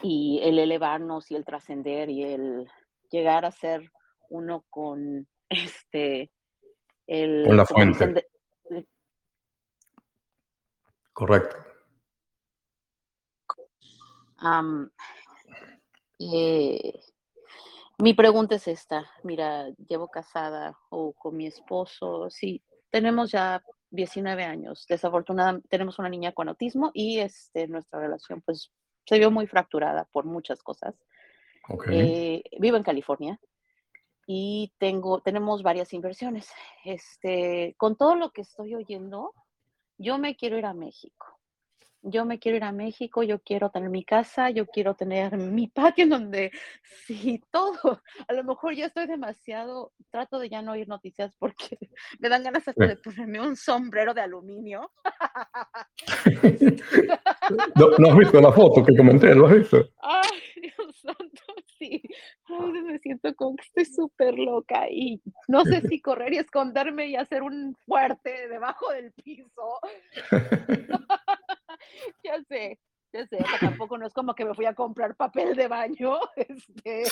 [0.01, 2.69] y el elevarnos y el trascender y el
[3.11, 3.91] llegar a ser
[4.29, 6.31] uno con este
[7.07, 8.27] el con la fuente.
[11.13, 11.57] Correcto.
[16.19, 16.99] Eh,
[17.97, 23.61] mi pregunta es esta, mira, llevo casada o con mi esposo, sí, tenemos ya
[23.91, 28.71] 19 años, desafortunadamente tenemos una niña con autismo y este, nuestra relación pues
[29.05, 30.95] se vio muy fracturada por muchas cosas.
[31.91, 33.39] Eh, vivo en California
[34.25, 36.49] y tengo, tenemos varias inversiones.
[36.83, 39.33] Este, con todo lo que estoy oyendo,
[39.97, 41.38] yo me quiero ir a México
[42.01, 45.67] yo me quiero ir a México, yo quiero tener mi casa, yo quiero tener mi
[45.67, 46.51] patio en donde
[47.05, 48.01] sí, todo.
[48.27, 51.77] A lo mejor ya estoy demasiado, trato de ya no oír noticias porque
[52.19, 54.91] me dan ganas hasta de ponerme un sombrero de aluminio.
[57.99, 59.89] no, has visto la foto que comenté, ¿lo has visto?
[60.01, 60.29] Ay,
[60.61, 61.41] Dios santo,
[61.77, 62.01] sí.
[62.49, 67.15] Me siento como que estoy súper loca y no sé si correr y esconderme y
[67.15, 69.79] hacer un fuerte debajo del piso.
[72.23, 72.79] ya sé,
[73.13, 76.19] ya sé, tampoco no es como que me fui a comprar papel de baño.
[76.35, 77.03] Este.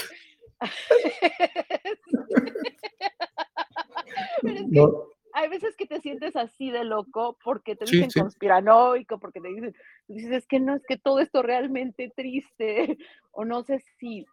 [5.34, 9.76] Hay veces que te sientes así de loco porque te dicen conspiranoico, porque te dicen,
[10.08, 12.98] dices, es que no, es que todo esto realmente triste,
[13.32, 14.26] o no sé si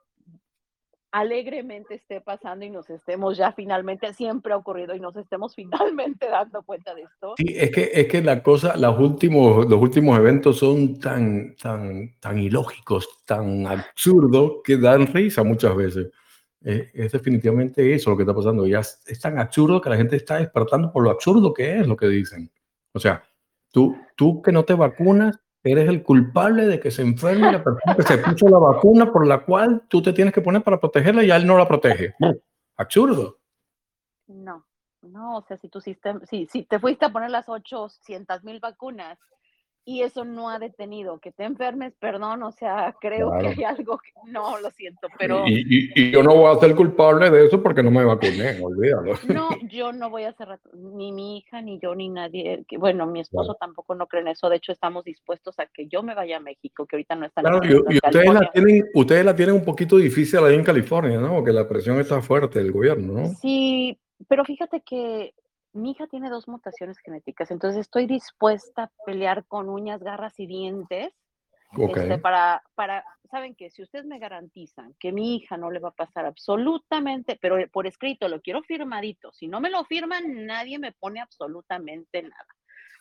[1.15, 5.55] alegremente esté pasando y nos estemos ya finalmente, siempre ha ocurrido y nos estemos
[5.95, 7.35] finalmente dando cuenta de esto.
[7.37, 12.17] Sí, es que, es que la cosa, los últimos, los últimos eventos son tan, tan,
[12.19, 16.11] tan ilógicos, tan absurdos que dan risa muchas veces.
[16.61, 18.67] es definitivamente eso lo que está pasando.
[18.67, 21.87] Ya es, es, tan absurdo que la gente está despertando por lo absurdo que es
[21.87, 22.51] lo que dicen.
[22.93, 23.23] O sea,
[23.71, 27.97] tú, tú que no te vacunas, eres el culpable de que se enferme la persona
[27.97, 31.25] que se puso la vacuna por la cual tú te tienes que poner para protegerla
[31.25, 32.15] y él no la protege.
[32.77, 33.39] Absurdo.
[34.27, 34.67] No,
[35.03, 38.61] no, o sea, si tu sistema, si, si te fuiste a poner las 800 mil
[38.61, 39.19] vacunas
[39.87, 43.99] y eso no ha detenido que te enfermes, perdón, o sea, creo que hay algo
[43.99, 45.45] que no, lo siento, pero...
[45.47, 49.15] Y, y, yo no voy a ser culpable de eso porque no me vacuné, olvídalo.
[49.29, 53.07] No, yo no voy a ser, ni mi hija, ni yo, ni nadie, que, bueno,
[53.07, 56.15] mi esposo tampoco no cree en eso, de hecho estamos dispuestos a que yo me
[56.15, 59.55] vaya a México, que ahorita no está claro, y, ustedes la, tienen, ustedes la tienen
[59.55, 61.35] un poquito difícil ahí en California, ¿no?
[61.35, 63.29] Porque la presión está fuerte del gobierno, ¿no?
[63.41, 65.35] Sí, pero fíjate que
[65.75, 70.47] mi hija tiene dos mutaciones genéticas, entonces estoy dispuesta a pelear con uñas, garras y
[70.47, 71.13] dientes
[71.79, 75.89] este, para, para, saben que si ustedes me garantizan que mi hija no le va
[75.89, 80.79] a pasar absolutamente, pero por escrito lo quiero firmadito, si no me lo firman, nadie
[80.79, 82.47] me pone absolutamente nada.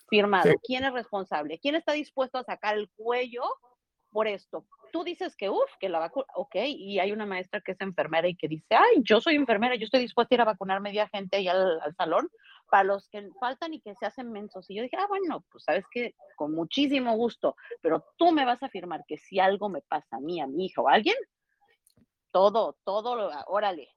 [0.09, 1.59] Firmado, ¿quién es responsable?
[1.59, 3.43] ¿Quién está dispuesto a sacar el cuello
[4.11, 4.65] por esto?
[4.91, 8.27] Tú dices que, uff, que la vacuna, ok, y hay una maestra que es enfermera
[8.27, 11.07] y que dice, ay, yo soy enfermera, yo estoy dispuesta a ir a vacunar media
[11.07, 12.29] gente ahí al, al salón,
[12.73, 14.67] para los que faltan y que se hacen mensos.
[14.67, 18.63] Y yo dije, ah, bueno, pues sabes que con muchísimo gusto, pero tú me vas
[18.63, 21.13] a afirmar que si algo me pasa a mí, a mi hija o a alguien,
[22.31, 23.89] todo, todo, órale.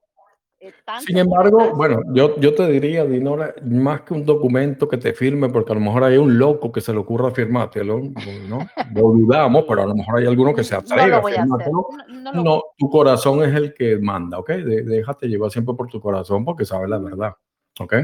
[0.60, 0.74] Eh,
[1.06, 5.48] Sin embargo, bueno, yo, yo te diría, Dinora, más que un documento que te firme,
[5.48, 7.98] porque a lo mejor hay un loco que se le ocurra firmártelo,
[8.46, 8.58] ¿no?
[8.94, 11.88] Lo dudamos, pero a lo mejor hay alguno que se atreve a firmártelo.
[12.34, 14.50] No, tu corazón es el que manda, ¿ok?
[14.50, 17.32] déjate llevar siempre por tu corazón porque sabes la verdad,
[17.80, 17.94] ¿ok?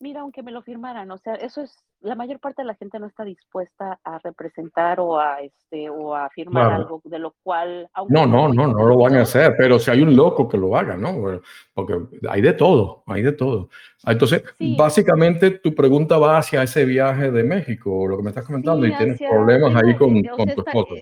[0.00, 2.98] Mira, aunque me lo firmaran, o sea, eso es, la mayor parte de la gente
[2.98, 7.88] no está dispuesta a representar o a, este, o a firmar algo de lo cual...
[8.08, 10.76] No, no, no, no lo van a hacer, pero si hay un loco que lo
[10.76, 11.40] haga, ¿no?
[11.74, 13.68] Porque hay de todo, hay de todo.
[14.06, 14.42] Entonces,
[14.76, 18.96] básicamente tu pregunta va hacia ese viaje de México, lo que me estás comentando, y
[18.96, 20.94] tienes problemas ahí con, con tu esposo.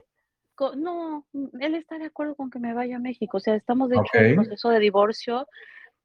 [0.77, 1.25] No,
[1.61, 4.19] él está de acuerdo con que me vaya a México, o sea, estamos de hecho
[4.19, 5.47] en proceso de divorcio,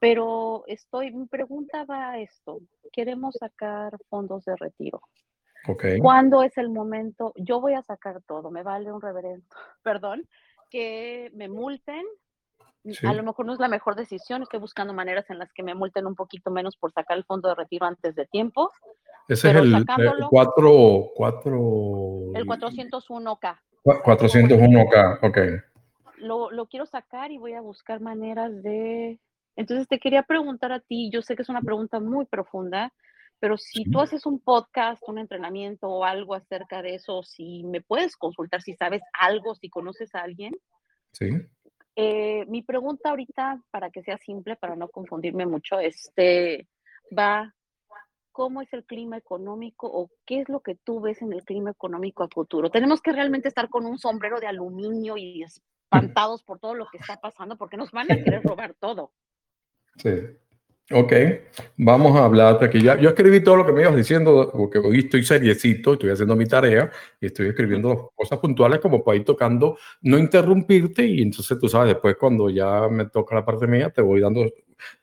[0.03, 2.59] pero estoy, mi pregunta va a esto.
[2.91, 5.01] Queremos sacar fondos de retiro.
[5.65, 5.97] Okay.
[5.99, 7.31] ¿Cuándo es el momento?
[7.37, 9.45] Yo voy a sacar todo, me vale un reverendo,
[9.81, 10.27] perdón,
[10.69, 12.03] que me multen.
[13.05, 15.73] A lo mejor no es la mejor decisión, estoy buscando maneras en las que me
[15.73, 18.71] multen un poquito menos por sacar el fondo de retiro antes de tiempo,
[19.29, 22.31] Ese es el 4, 4...
[22.35, 23.57] El 401K.
[23.85, 25.37] 401K, ok.
[26.17, 29.17] Lo, lo quiero sacar y voy a buscar maneras de...
[29.55, 32.91] Entonces te quería preguntar a ti, yo sé que es una pregunta muy profunda,
[33.39, 37.81] pero si tú haces un podcast, un entrenamiento o algo acerca de eso, si me
[37.81, 40.55] puedes consultar, si sabes algo, si conoces a alguien.
[41.11, 41.27] Sí.
[41.95, 46.67] Eh, mi pregunta ahorita, para que sea simple, para no confundirme mucho, este,
[47.15, 47.53] va,
[48.31, 51.71] ¿cómo es el clima económico o qué es lo que tú ves en el clima
[51.71, 52.71] económico a futuro?
[52.71, 56.97] Tenemos que realmente estar con un sombrero de aluminio y espantados por todo lo que
[56.97, 59.11] está pasando porque nos van a querer robar todo.
[59.97, 60.09] Sí.
[60.91, 61.13] Ok,
[61.77, 62.81] vamos a hablar aquí.
[62.81, 66.35] Ya, yo escribí todo lo que me ibas diciendo, porque hoy estoy seriecito, estoy haciendo
[66.35, 66.91] mi tarea
[67.21, 71.93] y estoy escribiendo cosas puntuales como para ir tocando, no interrumpirte y entonces tú sabes,
[71.93, 74.45] después cuando ya me toca la parte mía, te voy dando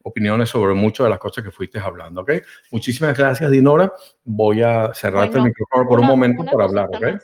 [0.03, 2.33] opiniones sobre muchas de las cosas que fuiste hablando, ¿ok?
[2.71, 3.91] Muchísimas gracias, Dinora.
[4.23, 7.21] Voy a cerrarte el micrófono por un momento para hablar, ¿ok?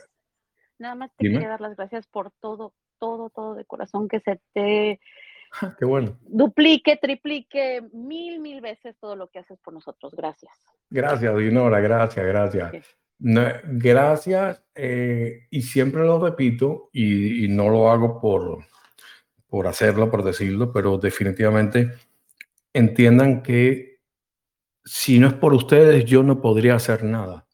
[0.79, 4.39] nada más te quería dar las gracias por todo, todo, todo de corazón que se
[4.53, 4.99] te
[5.77, 6.17] Qué bueno.
[6.21, 10.13] Duplique, triplique, mil, mil veces todo lo que haces por nosotros.
[10.15, 10.53] Gracias.
[10.89, 12.73] Gracias, Dinora, gracias, gracias.
[13.19, 18.59] gracias, eh, y siempre lo repito, y, no lo hago por,
[19.47, 21.93] por hacerlo, por decirlo, pero definitivamente
[22.73, 23.97] entiendan que
[24.85, 27.45] si no es por ustedes, yo no podría hacer nada.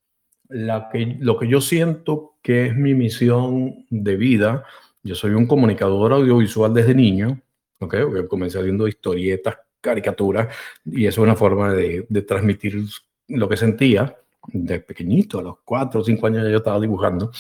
[0.49, 4.65] La que, lo que yo siento que es mi misión de vida,
[5.01, 7.41] yo soy un comunicador audiovisual desde niño,
[7.79, 10.55] Okay, comencé haciendo historietas, caricaturas,
[10.85, 12.81] y eso es una forma de, de, transmitir
[13.27, 14.15] lo que sentía.
[14.47, 17.31] De pequeñito, a los cuatro o cinco años ya yo estaba dibujando.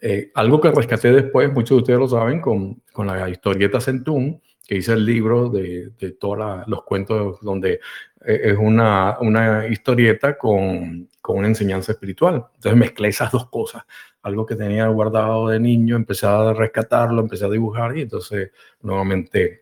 [0.00, 4.42] Eh, algo que rescaté después, muchos de ustedes lo saben, con, con la historieta Centún,
[4.66, 7.74] que hice el libro de, de todos los cuentos donde
[8.24, 12.46] eh, es una, una historieta con, con, una enseñanza espiritual.
[12.54, 13.84] Entonces mezclé esas dos cosas.
[14.22, 19.61] Algo que tenía guardado de niño, empecé a rescatarlo, empecé a dibujar y entonces nuevamente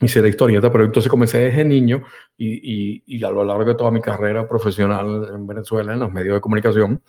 [0.00, 2.02] hice la historieta, pero entonces comencé desde niño
[2.36, 6.34] y, y, a lo largo de toda mi carrera profesional en Venezuela, en los medios
[6.34, 7.02] de comunicación,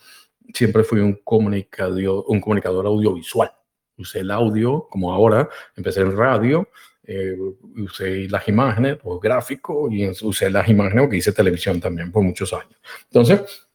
[0.54, 3.52] siempre fui un comunicador, un comunicador audiovisual.
[3.98, 6.68] Usé el audio, como ahora, empecé en radio,
[7.04, 7.38] eh,
[7.78, 12.52] usé las imágenes, pues gráfico, y usé las imágenes porque hice televisión también por muchos
[12.54, 12.80] años.
[13.06, 13.68] Entonces,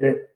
[0.00, 0.30] eh,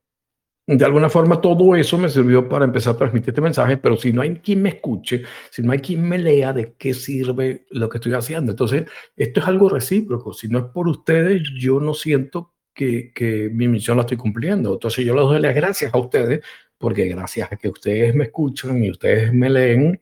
[0.65, 4.13] de alguna forma todo eso me sirvió para empezar a transmitir este mensaje, pero si
[4.13, 7.89] no hay quien me escuche, si no hay quien me lea, ¿de qué sirve lo
[7.89, 8.51] que estoy haciendo?
[8.51, 8.85] Entonces,
[9.17, 10.33] esto es algo recíproco.
[10.33, 14.73] Si no es por ustedes, yo no siento que, que mi misión la estoy cumpliendo.
[14.73, 16.41] Entonces, yo les doy las gracias a ustedes,
[16.77, 20.01] porque gracias a que ustedes me escuchan y ustedes me leen,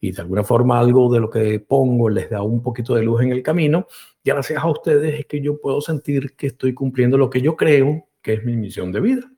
[0.00, 3.22] y de alguna forma algo de lo que pongo les da un poquito de luz
[3.22, 3.86] en el camino,
[4.24, 7.56] y gracias a ustedes es que yo puedo sentir que estoy cumpliendo lo que yo
[7.56, 9.30] creo que es mi misión de vida.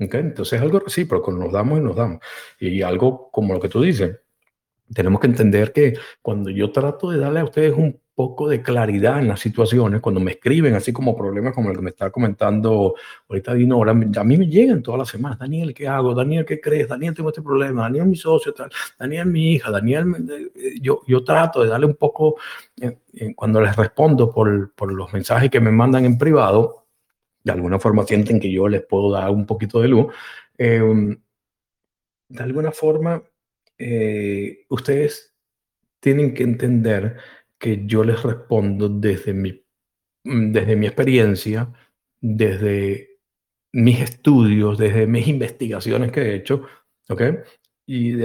[0.00, 2.20] Okay, entonces es algo recíproco, nos damos y nos damos.
[2.60, 4.20] Y algo como lo que tú dices,
[4.94, 9.20] tenemos que entender que cuando yo trato de darle a ustedes un poco de claridad
[9.20, 12.94] en las situaciones, cuando me escriben así como problemas como el que me está comentando
[13.28, 16.14] ahorita Dinora, a mí me llegan todas las semanas, Daniel, ¿qué hago?
[16.14, 16.88] Daniel, ¿qué crees?
[16.88, 20.14] Daniel, tengo este problema, Daniel, mi socio, tal, Daniel, mi hija, Daniel,
[20.56, 22.36] eh, yo, yo trato de darle un poco,
[22.80, 26.87] eh, eh, cuando les respondo por, por los mensajes que me mandan en privado,
[27.48, 30.14] de alguna forma sienten que yo les puedo dar un poquito de luz,
[30.58, 31.18] em,
[32.28, 33.22] de alguna forma
[33.78, 35.34] eh, ustedes
[36.00, 37.16] tienen que entender
[37.58, 39.64] que yo les respondo desde mi,
[40.24, 41.72] mm, desde mi experiencia,
[42.20, 43.18] desde
[43.72, 46.66] mis estudios, desde mis investigaciones que he hecho,
[47.08, 47.22] ¿ok?
[47.90, 48.22] Y,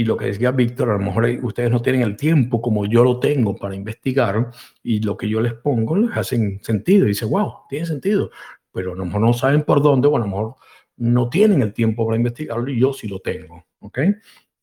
[0.00, 3.04] y, lo que decía Víctor, a lo mejor ustedes no tienen el tiempo como yo
[3.04, 4.50] lo tengo para investigar
[4.82, 7.04] y lo que yo les pongo les hace sentido.
[7.04, 8.32] Y dice, wow, tiene sentido.
[8.72, 10.56] Pero a lo mejor no saben por dónde o a lo mejor
[10.96, 13.64] no tienen el tiempo para investigarlo y yo sí lo tengo.
[13.78, 14.00] ¿Ok?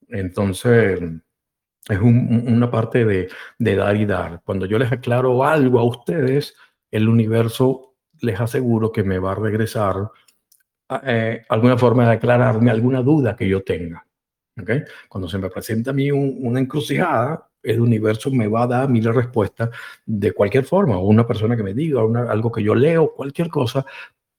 [0.09, 0.99] Entonces,
[1.87, 4.41] es una parte de, de dar y dar.
[4.43, 6.53] Cuando yo les aclaro algo a ustedes,
[6.91, 9.95] el universo les aseguro que me va a regresar
[11.03, 14.06] eh, alguna forma de aclararme alguna duda que yo tenga.
[14.61, 14.83] ¿Okay?
[15.09, 18.87] Cuando se me presenta a mí una encrucijada, el universo me va a dar a
[18.87, 19.69] mí la respuesta
[20.05, 23.85] de cualquier forma, una persona que me diga, algo que yo leo, cualquier cosa,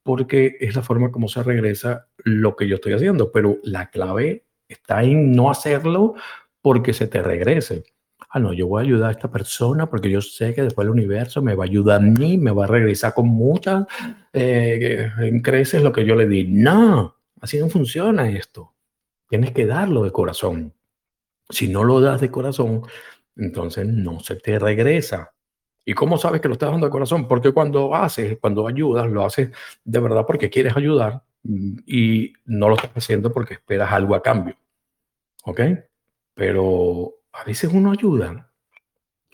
[0.02, 3.30] porque es la forma como se regresa lo que yo estoy haciendo.
[3.30, 6.14] Pero la clave está en no hacerlo
[6.62, 7.84] porque se te regrese.
[8.30, 10.90] Ah, no, yo voy a ayudar a esta persona porque yo sé que después el
[10.92, 13.84] universo me va a ayudar a mí, me va a regresar con muchas
[14.32, 15.10] eh,
[15.42, 16.44] creces lo que yo le di.
[16.44, 18.74] No, así no funciona esto.
[19.28, 20.74] Tienes que darlo de corazón.
[21.48, 22.82] Si no lo das de corazón,
[23.36, 25.32] entonces no se te regresa.
[25.84, 27.26] ¿Y cómo sabes que lo estás dando de corazón?
[27.26, 29.50] Porque cuando haces, cuando ayudas, lo haces
[29.84, 34.22] de verdad porque quieres ayudar mm, y no lo estás haciendo porque esperas algo a
[34.22, 34.56] cambio.
[35.44, 35.60] ¿Ok?
[36.34, 38.50] Pero a veces uno ayuda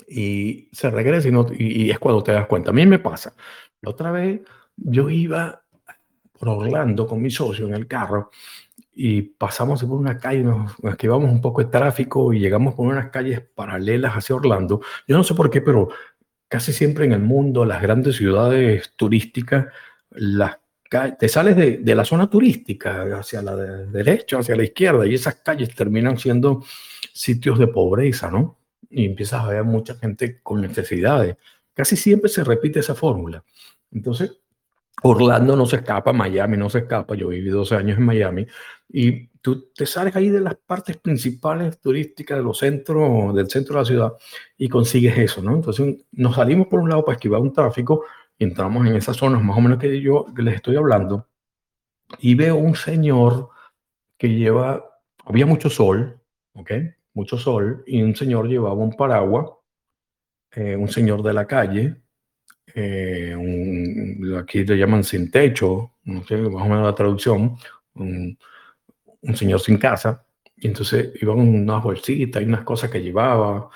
[0.09, 2.70] y se regresa y, no, y, es cuando te das cuenta.
[2.70, 3.34] A mí me pasa.
[3.80, 4.40] La otra vez
[4.76, 5.62] yo iba
[6.38, 8.30] por Orlando con mi socio en el carro
[8.95, 12.86] y pasamos por una calle, nos, nos esquivamos un poco de tráfico y llegamos por
[12.86, 14.80] unas calles paralelas hacia Orlando.
[15.07, 15.88] Yo no sé por qué, pero
[16.49, 19.66] casi siempre en el mundo, las grandes ciudades turísticas,
[20.11, 20.59] las
[21.18, 25.36] te sales de, de, la zona turística hacia la derecha, hacia la izquierda, y esas
[25.36, 26.62] calles terminan siendo
[27.12, 28.59] sitios de pobreza, ¿no?
[28.90, 31.36] Y empiezas a ver mucha gente con necesidades.
[31.72, 33.42] Casi siempre se repite esa fórmula.
[33.90, 34.38] Entonces,
[35.03, 37.14] Orlando no se escapa, Miami no se escapa.
[37.14, 38.47] Yo viví 12 años en Miami
[38.97, 43.74] y tú te sales ahí de las partes principales turísticas de los centros, del centro
[43.74, 44.12] de la ciudad
[44.57, 45.57] y consigues eso, ¿no?
[45.57, 48.05] Entonces nos salimos por un lado para esquivar un tráfico
[48.38, 51.26] y entramos en esas zonas más o menos que yo les estoy hablando
[52.20, 53.49] y veo un señor
[54.16, 54.84] que lleva,
[55.24, 56.20] había mucho sol,
[56.53, 56.70] ¿ok?
[57.14, 59.51] Mucho sol y un señor llevaba un paraguas,
[60.53, 61.97] eh, un señor de la calle,
[62.72, 67.57] eh, un, aquí le llaman sin techo, no sé, más o menos la traducción,
[67.95, 68.38] un,
[69.25, 70.25] un señor sin casa,
[70.57, 73.70] y entonces iban unas bolsitas y unas cosas que llevaba,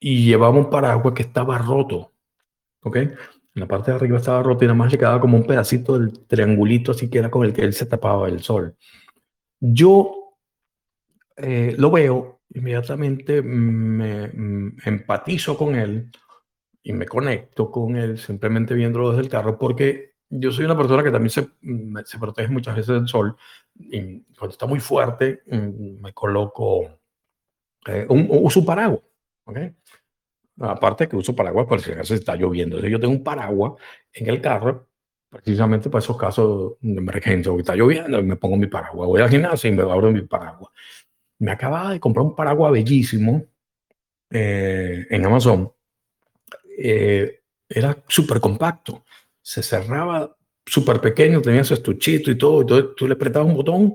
[0.00, 2.12] y llevaba un paraguas que estaba roto,
[2.82, 2.96] ¿ok?
[2.96, 3.16] En
[3.54, 6.26] la parte de arriba estaba roto y nada más le quedaba como un pedacito del
[6.26, 8.76] triangulito así que era con el que él se tapaba el sol.
[9.58, 10.36] Yo
[11.36, 16.10] eh, lo veo, inmediatamente me, me empatizo con él
[16.82, 21.02] y me conecto con él simplemente viéndolo desde el carro porque yo soy una persona
[21.02, 21.48] que también se,
[22.04, 23.36] se protege muchas veces del sol
[23.74, 27.00] y cuando está muy fuerte mm, me coloco
[27.86, 29.02] eh, un, uso un paraguas,
[29.44, 29.58] ¿ok?
[30.60, 32.76] Aparte que uso paraguas por si acaso está lloviendo.
[32.76, 33.74] Entonces yo tengo un paraguas
[34.12, 34.88] en el carro
[35.30, 39.06] precisamente para esos casos de emergencia, o está lloviendo, me pongo mi paraguas.
[39.06, 40.72] Voy al gimnasio y me abro mi paraguas.
[41.38, 43.44] Me acababa de comprar un paraguas bellísimo
[44.30, 45.72] eh, en Amazon
[46.78, 49.04] eh, era súper compacto,
[49.48, 50.36] se cerraba
[50.66, 53.94] súper pequeño, tenía su estuchito y todo, y tú le apretabas un botón,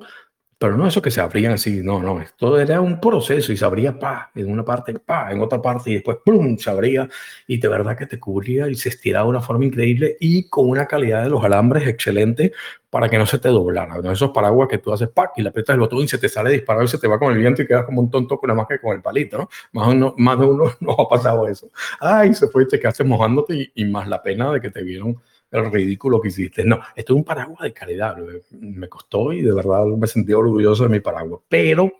[0.58, 3.64] pero no eso que se abrían así, no, no, todo era un proceso y se
[3.64, 7.08] abría pa, en una parte, pa, en otra parte y después plum, se abría
[7.46, 10.70] y de verdad que te cubría y se estiraba de una forma increíble y con
[10.70, 12.52] una calidad de los alambres excelente
[12.90, 14.00] para que no se te doblara.
[14.02, 14.12] ¿no?
[14.12, 16.50] Esos paraguas que tú haces pack y le aprietas el botón y se te sale
[16.50, 18.56] disparado y se te va con el viento y quedas como un tonto con la
[18.56, 19.50] más que con el palito, ¿no?
[19.74, 21.70] Más, uno, más de uno no ha pasado eso.
[22.00, 24.82] Ay, se fue y te quedaste mojándote y, y más la pena de que te
[24.82, 25.22] vieron
[25.54, 26.64] el ridículo que hiciste.
[26.66, 28.18] No, esto es un paraguas de calidad.
[28.52, 31.42] Me costó y de verdad me sentí orgulloso de mi paraguas.
[31.48, 31.92] Pero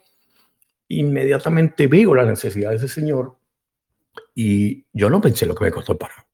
[0.88, 3.36] inmediatamente veo la necesidad de ese señor
[4.36, 6.26] y yo no pensé lo que me costó el paraguas.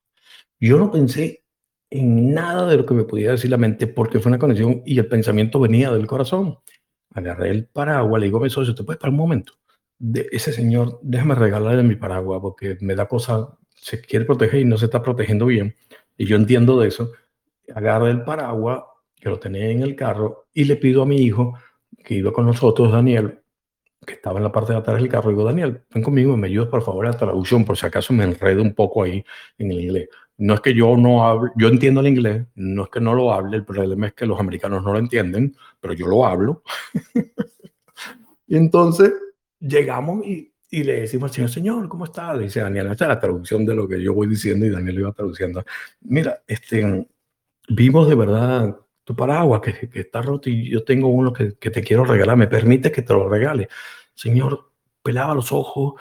[0.60, 1.44] Yo no pensé
[1.90, 4.98] en nada de lo que me podía decir la mente porque fue una conexión y
[4.98, 6.60] el pensamiento venía del corazón.
[7.14, 9.54] Agarré el paraguas, le digo a mi socio, ¿te puedes para un momento?
[9.98, 14.66] De ese señor, déjame regalarle mi paraguas porque me da cosa, se quiere proteger y
[14.66, 15.76] no se está protegiendo bien.
[16.20, 17.14] Y yo entiendo de eso.
[17.74, 18.84] Agarré el paraguas
[19.16, 21.58] que lo tenía en el carro y le pido a mi hijo
[22.04, 23.40] que iba con nosotros, Daniel,
[24.06, 26.68] que estaba en la parte de atrás del carro, digo, Daniel, ven conmigo me ayudas
[26.68, 29.24] por favor a la traducción, por si acaso me enredo un poco ahí
[29.58, 30.10] en el inglés.
[30.38, 33.32] No es que yo no hable, yo entiendo el inglés, no es que no lo
[33.34, 36.64] hable, el problema es que los americanos no lo entienden, pero yo lo hablo.
[38.48, 39.14] y entonces
[39.60, 42.34] llegamos y, y, le decimos al señor, señor, ¿cómo está?
[42.34, 45.00] Le dice Daniel, esta es la traducción de lo que yo voy diciendo y Daniel
[45.00, 45.64] iba traduciendo.
[46.02, 47.08] Mira, este,
[47.70, 51.72] vimos de verdad tu paraguas que, que está roto y yo tengo uno que, que
[51.72, 53.70] te quiero regalar, ¿me permite que te lo regale?
[54.14, 54.72] Señor,
[55.02, 56.00] pelaba los ojos,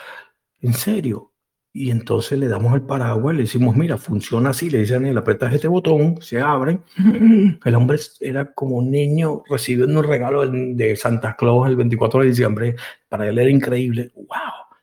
[0.61, 1.33] en serio,
[1.73, 5.53] y entonces le damos el paraguas, le decimos, mira, funciona así, le dicen, le apretas
[5.53, 6.81] este botón, se abre.
[7.65, 12.27] El hombre era como un niño recibiendo un regalo de Santa Claus el 24 de
[12.27, 12.77] diciembre,
[13.09, 14.11] para él era increíble.
[14.15, 14.77] ¡Wow!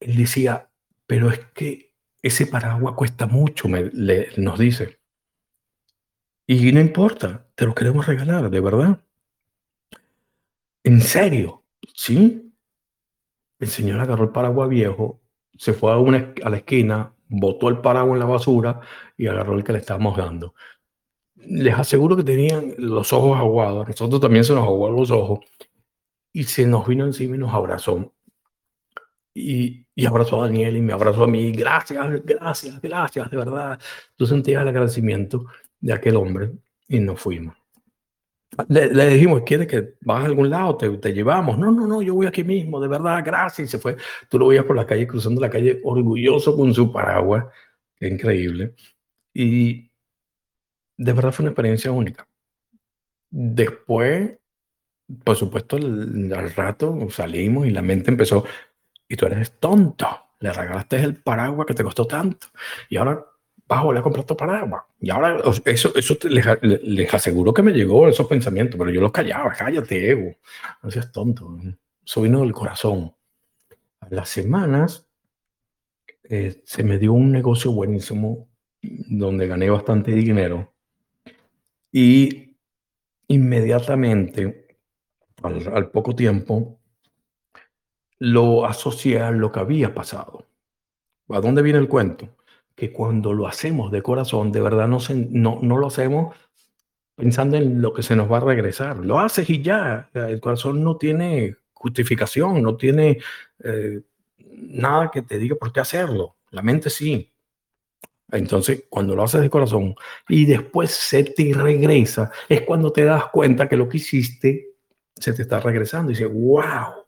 [0.00, 0.68] Él decía,
[1.06, 4.98] pero es que ese paraguas cuesta mucho, me, le, nos dice.
[6.46, 9.00] Y no importa, te lo queremos regalar, de verdad.
[10.82, 11.64] En serio,
[11.94, 12.52] ¿sí?
[13.58, 15.19] El señor agarró el paraguas viejo,
[15.60, 18.80] se fue a, una, a la esquina, botó el paraguas en la basura
[19.18, 20.54] y agarró el que le estábamos dando.
[21.34, 25.40] Les aseguro que tenían los ojos aguados, nosotros también se nos aguaron los ojos,
[26.32, 28.10] y se nos vino encima y nos abrazó.
[29.34, 31.52] Y, y, abrazó a Daniel y me abrazó a mí.
[31.52, 33.78] Gracias, gracias, gracias, de verdad.
[34.16, 35.44] Tú sentías el agradecimiento
[35.78, 36.52] de aquel hombre
[36.88, 37.59] y nos fuimos.
[38.68, 40.76] Le, dijimos, ¿quieres que vas a algún lado?
[40.76, 41.58] Te, te, llevamos.
[41.58, 43.68] No, no, no, yo voy aquí mismo, de verdad, gracias.
[43.68, 43.96] Y se fue.
[44.28, 47.46] Tú lo veías por la calle, cruzando la calle, orgulloso con su paraguas.
[48.00, 48.74] Increíble.
[49.34, 49.90] Y
[50.96, 52.26] de verdad fue una experiencia única.
[53.30, 54.38] Después,
[55.24, 58.44] por supuesto, al rato salimos y la mente empezó,
[59.08, 60.06] y tú eres tonto,
[60.40, 62.48] le regalaste el paraguas que te costó tanto,
[62.88, 63.24] y ahora
[63.70, 64.82] a comprar tu paraguas.
[65.00, 69.12] Y ahora eso, eso les, les, aseguro que me llegó esos pensamientos, pero yo los
[69.12, 70.34] callaba, cállate, ego,
[70.82, 71.56] no seas tonto,
[72.04, 73.14] soy vino del corazón.
[74.00, 75.06] A las semanas
[76.24, 78.48] eh, se me dio un negocio buenísimo
[78.82, 80.72] donde gané bastante dinero
[81.92, 82.56] y
[83.28, 84.78] inmediatamente,
[85.42, 86.80] al, poco tiempo,
[88.18, 90.46] lo asocié a lo que había pasado.
[91.28, 92.28] ¿A dónde viene el cuento?
[92.80, 96.34] Que cuando lo hacemos de corazón, de verdad no, no, no lo hacemos
[97.14, 98.96] pensando en lo que se nos va a regresar.
[98.96, 100.08] Lo haces y ya.
[100.14, 103.18] El corazón no tiene justificación, no tiene
[103.62, 104.00] eh,
[104.38, 106.36] nada que te diga por qué hacerlo.
[106.52, 107.30] La mente sí.
[108.32, 109.94] Entonces, cuando lo haces de corazón
[110.26, 114.68] y después se te regresa, es cuando te das cuenta que lo que hiciste
[115.14, 116.10] se te está regresando.
[116.10, 117.04] Y dices, wow,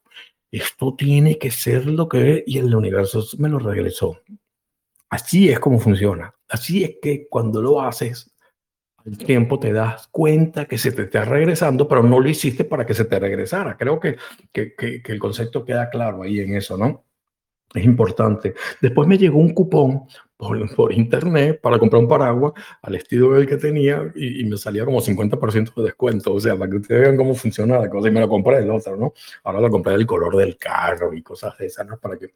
[0.51, 2.43] esto tiene que ser lo que es.
[2.47, 4.21] Y el universo me lo regresó.
[5.13, 6.35] Así es como funciona.
[6.49, 8.35] Así es que cuando lo haces,
[9.05, 12.87] al tiempo te das cuenta que se te está regresando, pero no lo hiciste para
[12.87, 13.77] que se te regresara.
[13.77, 14.17] Creo que,
[14.51, 17.05] que, que, el concepto queda claro ahí en eso, ¿no?
[17.75, 18.55] Es importante.
[18.81, 23.47] Después me llegó un cupón por, por, internet para comprar un paraguas al estilo del
[23.47, 26.33] que tenía y, me salía como 50% de descuento.
[26.33, 28.09] O sea, para que ustedes vean cómo funciona la cosa.
[28.09, 29.13] Y me lo compré el otro, ¿no?
[29.45, 31.99] Ahora lo compré del color del carro y cosas de esas, ¿no?
[31.99, 32.33] Para que,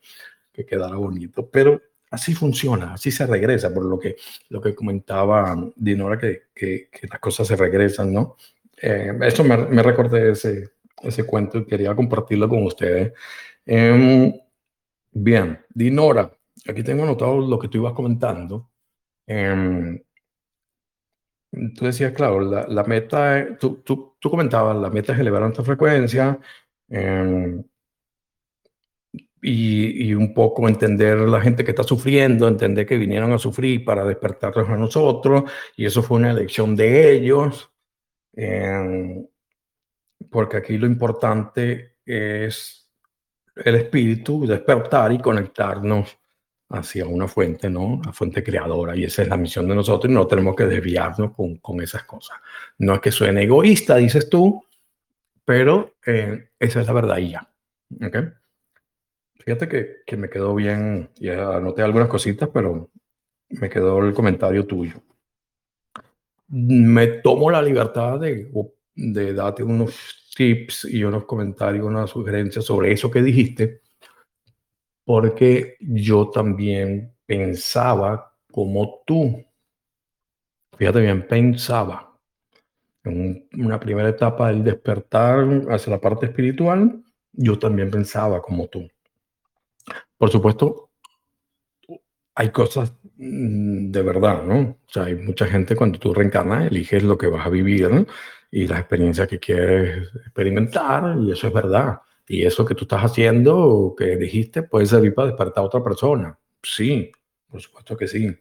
[0.53, 1.49] que quedara bonito.
[1.49, 1.81] Pero
[2.17, 4.17] así funciona, así se regresa, por lo que,
[4.49, 8.37] lo que comentaba Dinora, que, que, que las cosas se regresan, ¿no?
[8.81, 10.71] Eh, eso me, me recordé ese,
[11.03, 13.13] ese cuento y quería compartirlo con ustedes.
[13.65, 14.43] Eh,
[15.19, 16.31] Bien, Dinora,
[16.69, 18.71] aquí tengo anotado lo que tú ibas comentando.
[19.27, 19.99] Em,
[21.75, 26.39] tú decías, claro, la, meta, tú, tú, tú, comentabas, la meta es elevar nuestra frecuencia
[26.89, 27.65] em,
[29.49, 34.05] y, un poco entender la gente que está sufriendo, entender que vinieron a sufrir para
[34.05, 35.45] despertarnos a nosotros,
[35.77, 37.71] y eso fue una elección de ellos,
[38.35, 39.25] em,
[40.31, 42.89] porque aquí lo importante es
[43.55, 46.19] el espíritu, despertar y conectarnos
[46.71, 48.01] hacia una fuente, ¿no?
[48.05, 48.97] La fuente creadora.
[48.97, 52.03] Y esa es la misión de nosotros y no tenemos que desviarnos con, con esas
[52.05, 52.39] cosas.
[52.79, 54.65] No es que suene egoísta, dices tú,
[55.45, 57.49] pero eh, esa es la verdad y ya.
[58.05, 58.25] ¿Okay?
[59.47, 62.91] Fíjate que, que me quedó bien, ya anoté algunas cositas, pero
[63.49, 65.01] me quedó el comentario tuyo.
[66.49, 68.51] Me tomo la libertad de,
[68.97, 73.83] de darte unos tips y unos comentarios, unas sugerencias sobre eso que dijiste,
[75.05, 79.45] porque yo también pensaba como tú.
[80.77, 82.19] Fíjate bien, pensaba.
[83.05, 87.01] En una primera etapa del despertar hacia la parte espiritual,
[87.33, 88.89] yo también pensaba como tú.
[90.19, 90.91] Por supuesto,
[92.35, 94.61] hay cosas mm, de verdad, ¿no?
[94.61, 98.07] O sea, hay mucha gente cuando tú reencarnas, eliges lo que vas a vivir,
[98.51, 101.99] y las experiencias que quieres experimentar, y eso es verdad.
[102.29, 106.39] Y eso que tú estás haciendo, que dijiste, puede servir para despertar a otra persona.
[106.63, 107.11] Sí,
[107.49, 108.37] por supuesto que sí.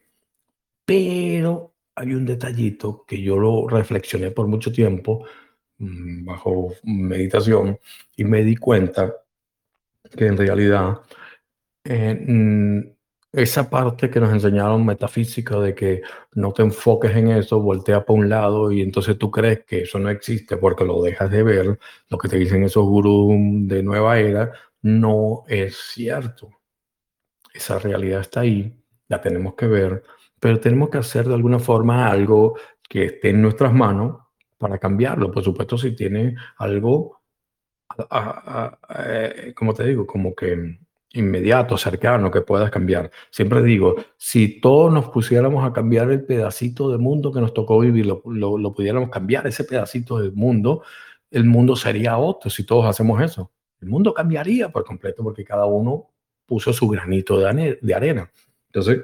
[0.86, 5.26] Pero hay un detallito que yo lo reflexioné por mucho tiempo
[5.78, 7.80] mm, bajo meditación
[8.16, 9.14] y me di cuenta
[10.16, 11.00] que en realidad
[11.86, 12.96] eh, mm,
[13.34, 16.02] esa parte que nos enseñaron metafísica de que
[16.34, 20.00] no te enfoques en eso, voltea para un lado y entonces tú crees que eso
[20.00, 21.80] no existe porque lo dejas de ver,
[22.10, 23.36] lo que te dicen esos gurús
[23.68, 24.52] de nueva era,
[24.82, 26.50] no es cierto.
[27.54, 28.74] Esa realidad está ahí,
[29.08, 30.04] la tenemos que ver,
[30.40, 32.58] pero tenemos que hacer de alguna forma algo
[32.90, 34.22] que esté en nuestras manos
[34.58, 35.32] para cambiarlo.
[35.32, 37.22] Por supuesto, si tiene algo,
[38.98, 40.80] eh, como te digo, como que
[41.16, 43.12] inmediato, cercano, que puedas cambiar.
[43.30, 47.80] Siempre digo, si todos nos pusiéramos a cambiar el pedacito de mundo que nos tocó
[47.80, 50.84] vivir, lo, lo, pudiéramos cambiar, ese pedacito del mundo,
[51.32, 53.52] el mundo sería otro si todos hacemos eso.
[53.82, 56.10] El mundo cambiaría por completo porque cada uno
[56.46, 58.32] puso su granito de, de arena.
[58.68, 59.04] Entonces,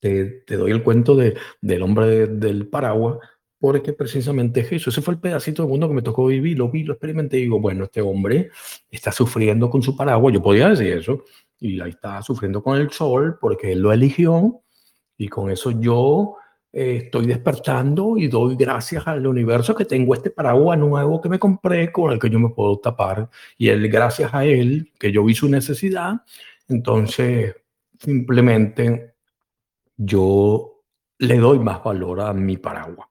[0.00, 3.18] te, te, doy el cuento de, del hombre del paraguas
[3.58, 4.90] porque precisamente es eso.
[4.90, 7.60] Ese fue el pedacito de mundo que me tocó vivir, lo vi, lo experimenté digo,
[7.60, 8.50] bueno, este hombre
[8.90, 11.24] está sufriendo con su paraguas, yo podía decir eso,
[11.60, 14.62] y ahí está sufriendo con el sol porque él lo eligió
[15.16, 16.36] y con eso yo
[16.72, 21.38] eh, estoy despertando y doy gracias al universo que tengo este paraguas nuevo que me
[21.38, 23.28] compré con el que yo me puedo tapar.
[23.56, 26.22] Y él, gracias a él, que yo vi su necesidad,
[26.68, 27.56] entonces
[27.98, 29.14] simplemente
[29.96, 30.84] yo
[31.18, 33.07] le doy más valor a mi paraguas.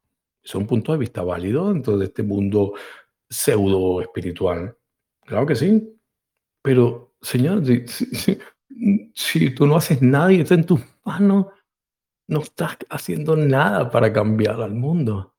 [0.47, 2.73] Es un punto de vista válido dentro de este mundo
[3.29, 4.77] pseudo espiritual.
[5.25, 5.93] Claro que sí.
[6.61, 7.63] Pero, Señor,
[9.13, 11.47] si, tú no haces nada y está en tus manos,
[12.29, 15.35] no estás haciendo nada para cambiar al mundo.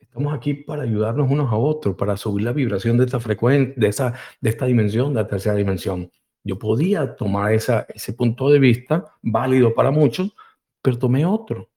[0.00, 3.86] Estamos aquí para ayudarnos unos a otros, para subir la vibración de esta frecuencia, de,
[3.86, 6.10] esa, de esta dimensión, de la tercera dimensión.
[6.42, 10.34] Yo podía tomar esa, ese punto de vista, válido para muchos,
[10.82, 11.70] pero tomé otro,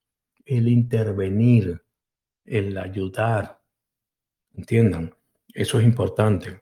[0.44, 1.83] el intervenir,
[2.46, 3.62] el ayudar.
[4.56, 5.16] ¿Entiendan?
[5.54, 6.62] Eso es importante.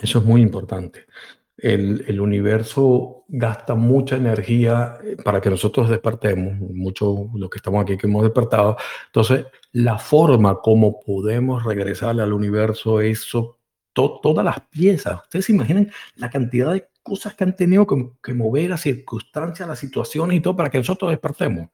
[0.00, 1.06] Eso es muy importante
[1.58, 7.96] el, universo gasta mucha energía eh, para que nosotros despertemos, mucho lo que estamos aquí
[7.96, 8.76] que hemos despertado.
[9.06, 13.28] Entonces, la forma como podemos regresar al universo es
[13.92, 15.22] todas las piezas.
[15.24, 19.78] Ustedes se imaginan la cantidad de cosas que han tenido que, mover, las circunstancias, las
[19.78, 21.68] situaciones y todo para que nosotros despertemos.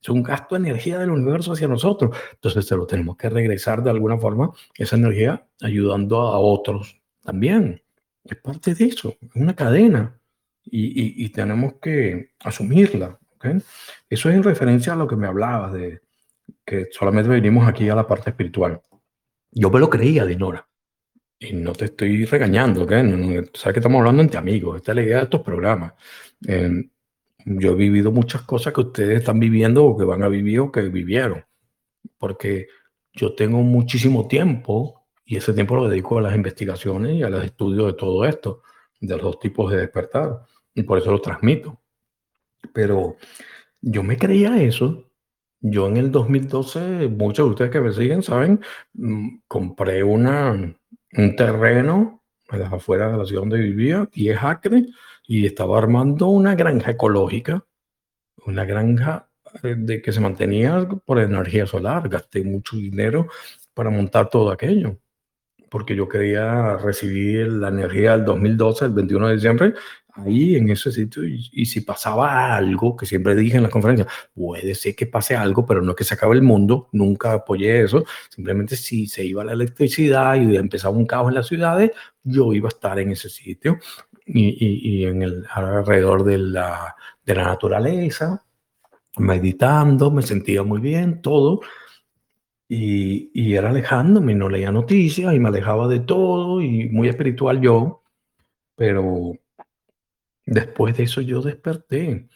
[0.00, 2.16] Es un gasto de energía del universo hacia nosotros.
[2.32, 7.82] Entonces, se lo tenemos que regresar de alguna forma, esa energía, ayudando a otros también.
[8.24, 10.18] Es parte de eso, es una cadena
[10.64, 13.18] y, y, tenemos que asumirla.
[13.36, 13.58] ¿okay?
[14.08, 16.00] Eso es en referencia a lo que me hablabas de
[16.64, 18.80] que solamente venimos aquí a la parte espiritual.
[19.52, 20.68] Yo me lo creía, Dinora.
[21.38, 22.92] Y no te estoy regañando, ¿ok?
[23.54, 24.76] sabes que estamos hablando entre amigos.
[24.76, 25.92] Esta es la idea de estos programas.
[26.46, 26.88] Eh,
[27.46, 30.72] yo he vivido muchas cosas que ustedes están viviendo o que van a vivir o
[30.72, 31.44] que vivieron.
[32.18, 32.66] Porque
[33.12, 37.44] yo tengo muchísimo tiempo y ese tiempo lo dedico a las investigaciones y a los
[37.44, 38.62] estudios de todo esto,
[39.00, 40.40] de los tipos de despertar.
[40.74, 41.80] Y por eso lo transmito.
[42.74, 43.16] Pero
[43.80, 45.04] yo me creía eso.
[45.60, 48.60] Yo en el 2012, muchos de ustedes que me siguen saben,
[48.94, 54.84] mm, compré una, un terreno a las afueras de la ciudad donde vivía, 10 acres,
[55.26, 57.64] y estaba armando una granja ecológica,
[58.46, 59.28] una granja
[59.62, 62.08] eh, de que se mantenía por energía solar.
[62.08, 63.28] Gasté mucho dinero
[63.74, 64.98] para montar todo aquello
[65.70, 69.74] porque yo quería recibir la energía del 2012, el 21 de diciembre,
[70.14, 71.24] ahí en ese sitio.
[71.24, 75.66] Y, si pasaba algo, que siempre dije en las conferencias, puede ser que pase algo,
[75.66, 78.04] pero no es que se acabe el mundo, nunca apoyé eso.
[78.30, 81.90] Simplemente si se iba la electricidad y empezaba un caos en las ciudades,
[82.22, 83.78] yo iba a estar en ese sitio
[84.26, 88.44] y, y, en el alrededor de la, de la naturaleza,
[89.18, 91.60] meditando, me sentía muy bien, todo
[92.68, 97.60] y, y, era alejándome, no leía noticias y me alejaba de todo y muy espiritual
[97.60, 98.02] yo,
[98.74, 99.32] pero
[100.44, 102.28] después de eso yo desperté.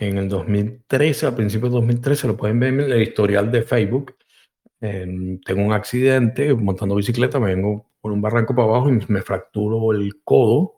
[0.00, 4.16] En el 2013, a principios de 2013, lo pueden ver en el historial de Facebook.
[4.80, 9.92] tengo un accidente montando bicicleta, me vengo por un barranco para abajo y me fracturo
[9.92, 10.77] el codo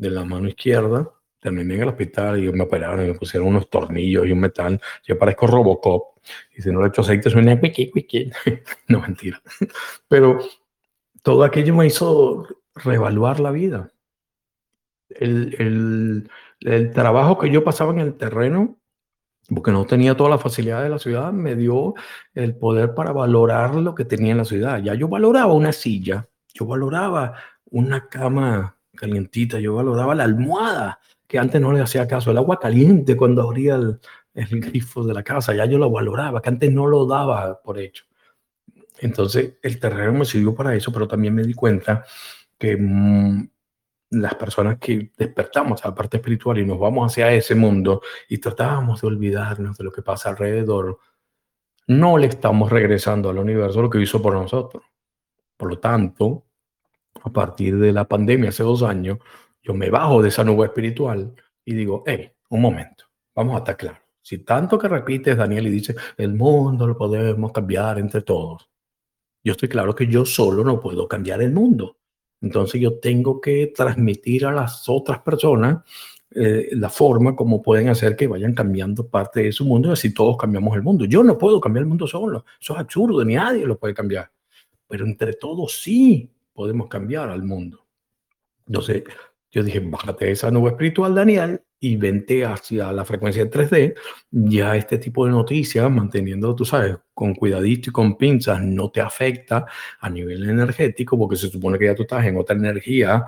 [0.00, 3.68] de la mano izquierda terminé en el hospital y me operaron y me pusieron unos
[3.68, 4.80] tornillos y un metal.
[5.04, 6.18] Yo parezco Robocop.
[6.54, 8.30] Y si no le echo aceite, suena wiki, wiki.
[8.88, 9.42] no, mentira.
[10.06, 10.38] Pero
[11.22, 13.90] todo aquello me hizo reevaluar la vida.
[15.08, 18.78] El, el, el, trabajo que yo pasaba en el terreno,
[19.52, 21.94] porque no tenía toda la facilidad de la ciudad, me dio
[22.34, 24.80] el poder para valorar lo que tenía en la ciudad.
[24.82, 31.38] Ya yo valoraba una silla, yo valoraba una cama calientita, yo valoraba la almohada que
[31.38, 32.30] antes no le hacía caso.
[32.30, 34.00] El agua caliente cuando abría el,
[34.60, 38.04] grifo de la casa, ya yo lo valoraba, que antes no lo daba por hecho.
[38.98, 42.04] Entonces, el terreno me sirvió para eso, pero también me di cuenta
[42.58, 43.48] que mm,
[44.10, 48.38] las personas que despertamos a la parte espiritual y nos vamos hacia ese mundo y
[48.38, 50.98] tratábamos de olvidarnos de lo que pasa alrededor,
[51.86, 54.82] no le estamos regresando al universo lo que hizo por nosotros.
[55.56, 56.49] Por lo tanto,
[57.22, 59.18] a partir de la pandemia hace dos años,
[59.62, 61.34] yo me bajo de esa nube espiritual
[61.64, 63.04] y digo, hey, un momento,
[63.34, 64.00] vamos a estar claros.
[64.22, 68.68] Si tanto que repites, Daniel, y dice, el mundo lo podemos cambiar entre todos.
[69.42, 71.96] Yo estoy claro que yo solo no puedo cambiar el mundo.
[72.40, 75.82] Entonces yo tengo que transmitir a las otras personas
[76.32, 80.14] eh, la forma como pueden hacer que vayan cambiando parte de su mundo y así
[80.14, 81.04] todos cambiamos el mundo.
[81.06, 82.44] Yo no puedo cambiar el mundo solo.
[82.60, 84.30] Eso es absurdo, ni nadie lo puede cambiar.
[84.86, 87.86] Pero entre todos sí podemos cambiar al mundo.
[88.66, 89.04] Entonces,
[89.50, 93.94] yo dije, bájate esa nube espiritual, Daniel, y vente hacia la frecuencia de 3D.
[94.30, 99.00] Ya este tipo de noticias, manteniendo, tú sabes, con cuidadito y con pinzas, no te
[99.00, 99.66] afecta
[99.98, 103.24] a nivel energético, porque se supone que ya tú estás en otra energía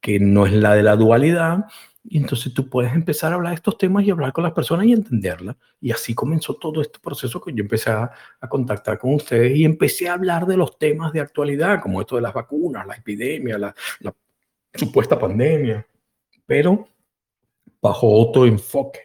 [0.00, 1.64] que no es la de la dualidad.
[2.08, 4.86] Y entonces tú puedes empezar a hablar de estos temas y hablar con las personas
[4.86, 5.56] y entenderlas.
[5.80, 8.10] Y así comenzó todo este proceso que yo empecé a,
[8.48, 12.22] contactar con ustedes y empecé a hablar de los temas de actualidad, como esto de
[12.22, 14.14] las vacunas, la epidemia, la, la
[14.72, 15.84] supuesta pandemia,
[16.46, 16.88] pero
[17.80, 19.00] bajo otro enfoque.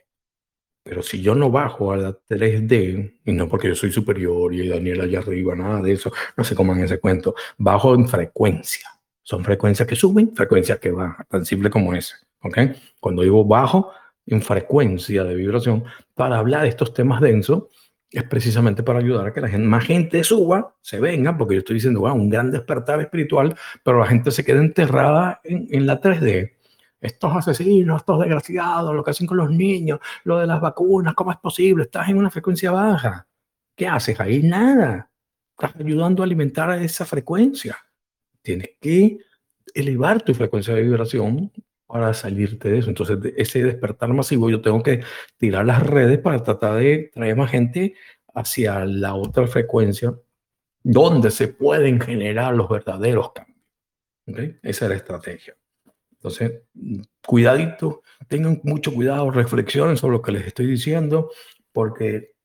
[0.84, 4.68] Pero si yo no bajo a la 3D, y no porque yo soy superior y
[4.68, 8.90] Daniel allá arriba, nada de eso, no se coman ese cuento, bajo en frecuencia.
[9.24, 12.16] Son frecuencias que suben, frecuencias que bajan, tan simple como ese.
[12.42, 12.74] ¿okay?
[13.00, 13.92] Cuando digo bajo
[14.26, 15.84] en frecuencia de vibración,
[16.16, 17.64] para hablar de estos temas densos,
[18.10, 21.60] es precisamente para ayudar a que la gente, más gente suba, se venga, porque yo
[21.60, 25.88] estoy diciendo, wow, un gran despertar espiritual, pero la gente se queda enterrada en, en
[25.88, 26.52] la 3D
[27.02, 31.32] estos asesinos, estos desgraciados, lo que hacen con los niños, lo de las vacunas, ¿cómo
[31.32, 31.84] es posible?
[31.84, 33.28] Estás en una frecuencia baja.
[33.76, 34.44] ¿Qué haces ahí?
[34.44, 35.10] Nada.
[35.58, 37.78] Estás ayudando a alimentar a esa frecuencia.
[38.42, 39.20] Tienes que
[39.74, 41.52] elevar tu frecuencia de vibración
[41.88, 42.90] para salirte de eso.
[42.90, 45.04] Entonces, ese despertar masivo, yo tengo que
[45.38, 47.96] tirar las redes para tratar de traer más gente
[48.34, 50.16] hacia la otra frecuencia
[50.84, 53.60] donde se pueden generar los verdaderos cambios.
[54.28, 54.58] ¿Okay?
[54.64, 55.56] Esa es la estrategia.
[56.14, 56.62] Entonces,
[57.26, 61.32] cuidadito, tengan mucho cuidado, reflexionen sobre lo que les estoy diciendo,
[61.72, 62.36] porque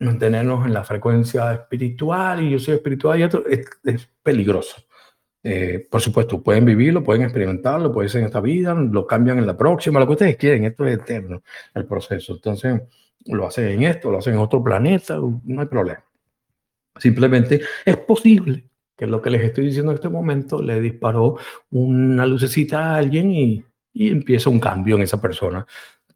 [0.00, 4.76] mantenernos en la frecuencia espiritual y yo soy espiritual y esto es, peligroso.
[5.48, 9.46] Eh, por supuesto, pueden vivirlo, pueden experimentarlo, puede ser en esta vida, lo cambian en
[9.46, 11.40] la próxima, lo que ustedes quieren, esto es eterno,
[11.72, 12.34] el proceso.
[12.34, 12.82] Entonces,
[13.26, 16.02] lo hacen en esto, lo hacen en otro planeta, no hay problema.
[16.96, 18.64] Simplemente es posible
[18.96, 21.36] que lo que les estoy diciendo en este momento, le disparó
[21.70, 23.64] una lucecita a alguien y,
[23.94, 25.64] empieza un cambio en esa persona.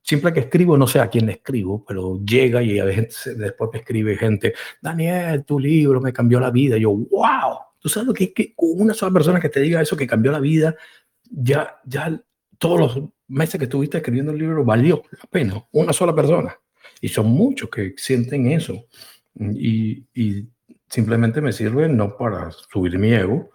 [0.03, 3.71] Siempre que escribo, no sé a quién le escribo, pero llega y a veces después
[3.73, 6.77] me escribe gente, Daniel, tu libro me cambió la vida.
[6.79, 9.81] Yo, wow, tú sabes lo que es que con una sola persona que te diga
[9.81, 10.77] eso que cambió la vida,
[11.31, 12.23] ya, ya
[12.59, 16.57] todos los meses que estuviste escribiendo el libro valió la pena, una sola persona.
[17.01, 18.87] Y son muchos que sienten eso.
[19.35, 20.49] Y, y
[20.89, 23.51] simplemente me sirve no para subir mi ego,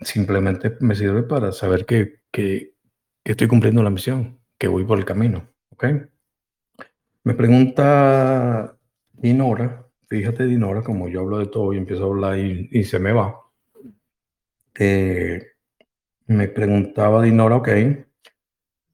[0.00, 2.74] simplemente me sirve para saber que, que,
[3.24, 5.48] estoy cumpliendo la misión, que voy por el camino.
[5.70, 5.84] ¿ok?
[7.24, 8.76] Me pregunta
[9.12, 13.12] Dinora, fíjate Dinora, como yo hablo de todo y empiezo a hablar y, se me
[13.12, 13.40] va.
[16.26, 17.68] Me preguntaba Dinora, ok,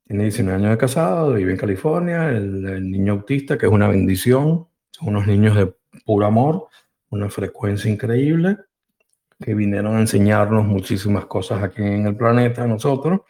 [0.06, 3.89] tiene 19 años de casado, vive en California, el, el niño autista, que es una
[3.89, 5.74] bendición, son unos niños de
[6.05, 6.68] puro amor,
[7.10, 8.59] una frecuencia increíble,
[9.43, 13.20] que vinieron a enseñarnos muchísimas cosas aquí en el planeta, nosotros.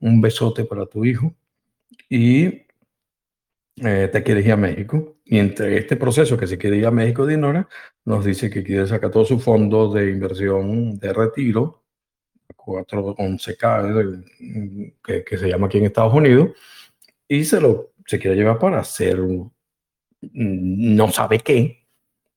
[0.00, 1.34] Un besote para tu hijo.
[2.08, 2.62] Y
[3.84, 5.16] eh, te quieres ir a México.
[5.24, 7.68] Y entre este proceso que se quiere ir a México, Dinora,
[8.04, 11.84] nos dice que quiere sacar todos sus fondos de inversión de retiro,
[12.56, 14.24] 411K,
[15.04, 16.50] que, que se llama aquí en Estados Unidos,
[17.26, 19.20] y se lo se quiere llevar para hacer
[20.20, 21.86] no sabe qué,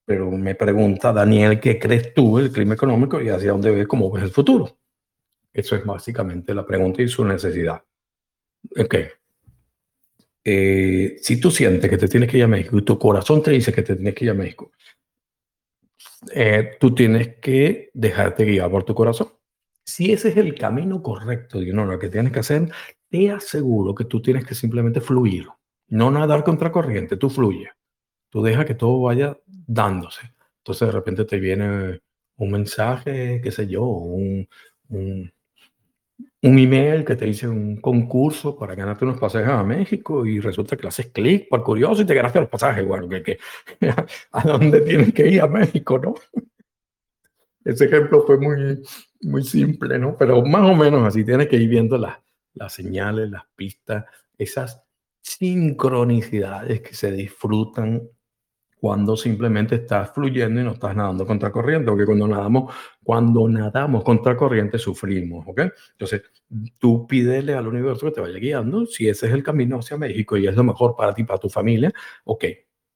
[0.06, 4.12] pero me pregunta, Daniel, ¿qué crees tú del clima económico y hacia dónde ves, cómo
[4.12, 4.78] ves el futuro?
[5.54, 7.84] Eso es básicamente la pregunta y su necesidad.
[8.78, 8.96] Ok.
[10.44, 13.52] Eh, si tú sientes que te tienes que ir a México y tu corazón te
[13.52, 14.72] dice que te tienes que ir a México,
[16.34, 19.30] eh, tú tienes que dejarte guiar por tu corazón.
[19.86, 22.72] Si ese es el camino correcto, y no, lo que tienes que hacer,
[23.10, 25.48] te aseguro que tú tienes que simplemente fluir,
[25.88, 27.70] no nadar contra corriente, tú fluyes.
[28.30, 30.22] Tú dejas que todo vaya dándose.
[30.60, 32.00] Entonces de repente te viene
[32.38, 34.48] un mensaje, qué sé yo, un,
[34.90, 35.32] un,
[36.42, 40.84] email que te dice un concurso para ganarte unos pasajes a México y resulta que
[40.84, 42.86] le haces clic por curioso y te ganaste los pasajes.
[42.86, 43.40] Bueno, que, que,
[44.32, 46.16] ¿a dónde tienes que ir a México, no?
[47.64, 48.82] Ese ejemplo fue muy,
[49.22, 50.18] muy simple, ¿no?
[50.18, 52.18] Pero más o menos así tienes que ir viendo las,
[52.56, 54.06] las señales, las pistas,
[54.36, 54.82] esas
[55.22, 58.10] sincronicidades que se disfrutan
[58.82, 64.04] cuando simplemente estás fluyendo y no estás nadando contra corriente, porque cuando nadamos, cuando nadamos
[64.04, 65.62] contra corriente sufrimos, ¿ok?
[65.92, 66.24] Entonces,
[66.80, 70.36] tú pídele al universo que te vaya guiando, si ese es el camino hacia México
[70.36, 71.94] y es lo mejor para ti, para tu familia,
[72.24, 72.46] ok,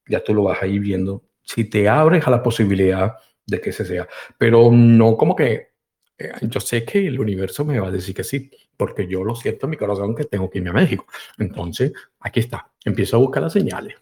[0.07, 3.13] ya tú lo vas a ir viendo, si te abres a la posibilidad
[3.45, 4.07] de que ese sea,
[4.39, 5.75] pero no como que
[6.17, 9.35] eh, yo sé que el universo me va a decir que sí, porque yo lo
[9.35, 11.05] siento en mi corazón que tengo que irme a México.
[11.37, 13.95] Entonces, aquí está, empiezo a buscar las señales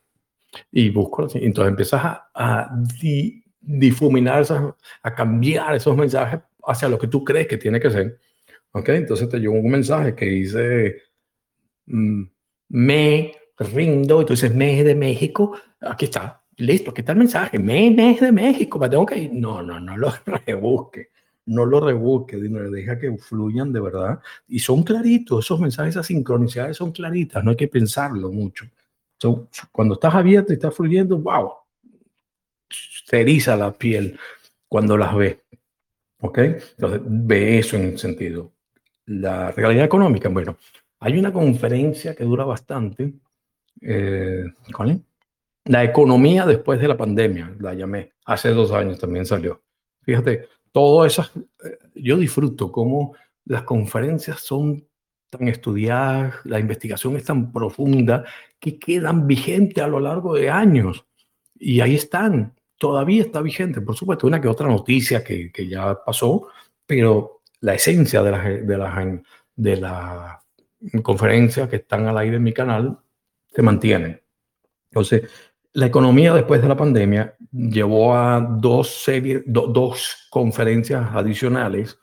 [0.72, 2.02] y busco, entonces empiezas
[2.34, 2.70] a,
[3.62, 4.46] difuminar,
[5.02, 8.20] a cambiar esos mensajes hacia lo que tú crees que tiene que ser.
[8.72, 8.90] ¿Ok?
[8.90, 10.98] Entonces te llegó un mensaje que dice,
[11.86, 12.24] mm,
[12.70, 17.60] me rindo, y tú dices, me de México, aquí está, listo, aquí está el mensaje,
[17.60, 19.34] me, me de México, me tengo que ir.
[19.34, 20.12] No, no, no lo
[20.46, 21.10] rebusque.
[21.46, 24.20] no lo rebusque, deja que fluyan de verdad.
[24.48, 28.66] Y son claritos, esos mensajes, esas sincronicidades son claritas, no hay que pensarlo mucho.
[29.72, 31.52] Cuando estás abierto y estás fluyendo, wow,
[32.70, 34.18] se eriza la piel
[34.68, 35.38] cuando las ves.
[36.22, 36.38] ¿Ok?
[36.38, 38.54] Entonces, ve eso en sentido.
[39.06, 40.58] La realidad económica, bueno,
[41.00, 43.14] hay una conferencia que dura bastante.
[43.82, 44.98] Eh, ¿Cuál es?
[45.66, 48.14] La economía después de la pandemia, la llamé.
[48.26, 49.62] Hace dos años también salió.
[50.02, 51.26] Fíjate, todo eso,
[51.64, 54.88] eh, yo disfruto cómo las conferencias son
[55.38, 58.24] tan estudiadas, la investigación es tan profunda
[58.60, 61.06] que quedan vigentes a lo largo de años.
[61.60, 63.82] Y ahí están, todavía está vigente.
[63.82, 66.48] Por supuesto, una que otra noticia que, que ya pasó,
[66.86, 69.22] pero la esencia de las de la,
[69.56, 70.44] de la
[71.02, 73.00] conferencias que están al aire en mi canal
[73.54, 74.24] se mantiene.
[74.92, 75.30] Entonces,
[75.74, 81.98] la economía después de la pandemia llevó a dos, series, dos conferencias adicionales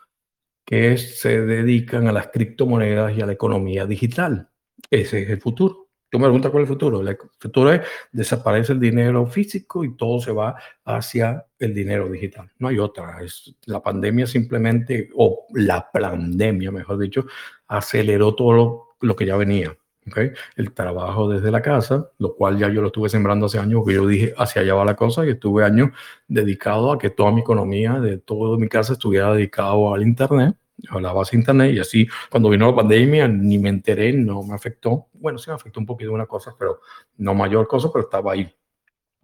[0.71, 4.49] que se dedican a las criptomonedas y a la economía digital.
[4.89, 5.89] Ese es el futuro.
[6.09, 7.01] Tú me preguntas cuál es el futuro.
[7.01, 7.81] El futuro es
[8.13, 12.53] desaparece el dinero físico y todo se va hacia el dinero digital.
[12.61, 13.21] No hay otra.
[13.21, 17.27] Es, la pandemia simplemente, o la pandemia, mejor dicho,
[17.67, 19.77] aceleró todo lo, lo que ya venía.
[20.07, 20.31] Okay.
[20.57, 23.95] El trabajo desde la casa, lo cual ya yo lo estuve sembrando hace años, porque
[23.95, 25.91] yo dije hacia allá va la cosa y estuve años
[26.27, 30.57] dedicado a que toda mi economía de toda mi casa estuviera dedicado al Internet,
[30.89, 34.43] a la base de Internet y así cuando vino la pandemia ni me enteré, no
[34.43, 35.09] me afectó.
[35.15, 36.81] Bueno, sí me afectó un poquito una cosa, pero
[37.19, 38.53] no mayor cosa, pero estaba ahí.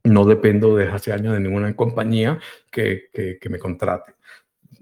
[0.04, 2.38] No dependo desde hace años de ninguna compañía
[2.70, 4.14] que, que, que me contrate.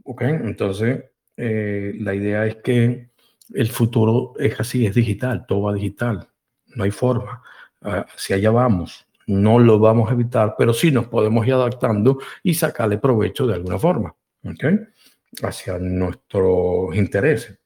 [0.05, 0.23] ¿Ok?
[0.23, 1.05] Entonces,
[1.37, 3.11] eh, la idea es que
[3.55, 6.29] el futuro es así, es digital, todo va digital,
[6.75, 7.43] no hay forma.
[8.17, 12.55] si allá vamos, no lo vamos a evitar, pero sí nos podemos ir adaptando y
[12.55, 14.15] sacarle provecho de alguna forma,
[14.45, 14.65] ¿ok?
[15.43, 17.59] Hacia nuestros intereses.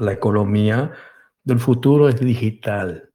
[0.00, 0.92] La economía
[1.44, 3.12] del futuro es digital.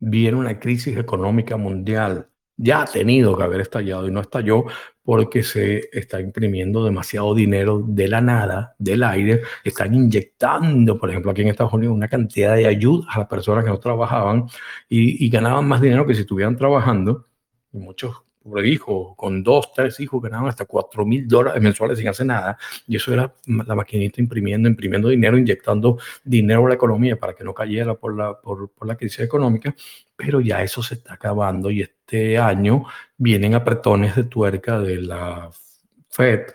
[0.00, 4.64] Viene una crisis económica mundial ya ha tenido que haber estallado y no estalló
[5.02, 11.30] porque se está imprimiendo demasiado dinero de la nada, del aire, están inyectando, por ejemplo,
[11.30, 14.46] aquí en Estados Unidos, una cantidad de ayuda a las personas que no trabajaban
[14.88, 17.26] y, y ganaban más dinero que si estuvieran trabajando.
[17.72, 18.16] Y muchos
[18.64, 22.58] hijo, con dos, tres hijos ganaban hasta cuatro mil dólares mensuales sin hacer nada.
[22.86, 27.44] Y eso era la maquinita imprimiendo, imprimiendo dinero, inyectando dinero a la economía para que
[27.44, 29.74] no cayera por la, por la crisis económica.
[30.16, 32.84] Pero ya eso se está acabando y este año
[33.16, 35.50] vienen apretones de tuerca de la
[36.08, 36.46] Fed,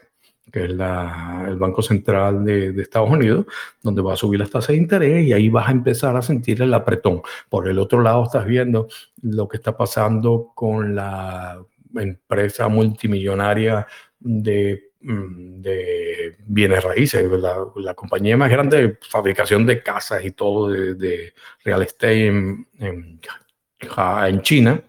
[0.53, 3.48] que es la, el Banco Central de, de, Estados Unidos,
[3.82, 6.61] donde va a subir las tasas de interés y ahí vas a empezar a sentir
[6.61, 7.24] el apretón.
[7.49, 8.88] Por el otro lado, estás viendo
[9.24, 11.60] lo que está pasando con la
[12.02, 13.88] empresa multimillonaria
[14.20, 20.70] de, mm, de bienes raíces, la, compañía más grande de fabricación de casas y todo
[20.70, 21.34] de,
[21.64, 23.22] real estate en, en
[24.41, 24.84] China,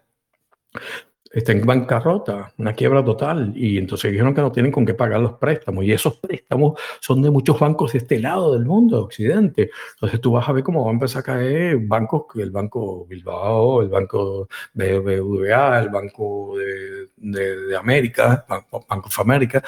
[1.35, 5.21] está en bancarrota, una quiebra total, y entonces dijeron que no tienen con qué pagar
[5.21, 9.71] los préstamos, y esos préstamos son de muchos bancos de este lado del mundo, Occidente.
[9.95, 13.83] Entonces tú vas a ver cómo va a empezar a caer bancos, el Banco Bilbao,
[13.83, 19.63] el Banco BBVA, el Banco de, de, de América, Banco of America,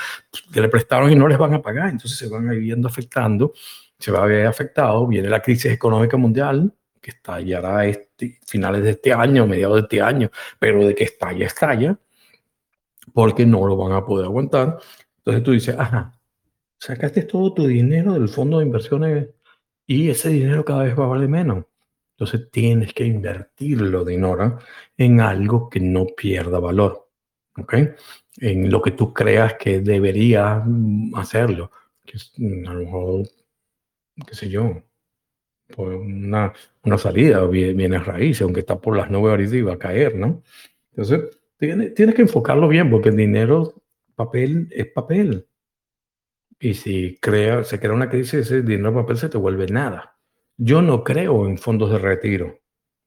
[0.53, 2.89] que le prestaron y no les van a pagar, entonces se van a ir viendo
[2.89, 3.53] afectando,
[3.99, 6.73] se va a ver afectado, viene la crisis económica mundial,
[7.07, 10.29] que estallará este, finales de este año, mediados de este año,
[10.59, 11.97] pero de que estalla, estalla,
[13.15, 14.79] porque no lo van a poder aguantar.
[15.19, 16.19] Entonces tú dices, ajá,
[16.81, 19.29] sacaste todo tu dinero del fondo de inversiones
[19.87, 21.65] y ese dinero cada vez va a valer menos.
[22.19, 24.59] Entonces tienes que invertirlo, Dinora,
[24.97, 27.09] en algo que no pierda valor.
[27.57, 27.75] ¿Ok?
[28.39, 30.65] En lo que tú creas que debería
[31.15, 31.71] hacerlo.
[32.05, 32.19] Que
[32.69, 33.29] a lo mejor,
[34.27, 34.83] qué sé yo,
[35.75, 36.53] por una,
[36.83, 40.43] una salida, viene raíz, aunque está por las nubes ahorita y va a caer, ¿no?
[40.91, 43.75] Entonces, tienes, tienes que enfocarlo bien, porque el dinero,
[44.15, 45.47] papel, es papel.
[46.59, 50.17] Y si crea, se crea una crisis, ese dinero papel se te vuelve nada.
[50.57, 52.59] Yo no creo en fondos de retiro.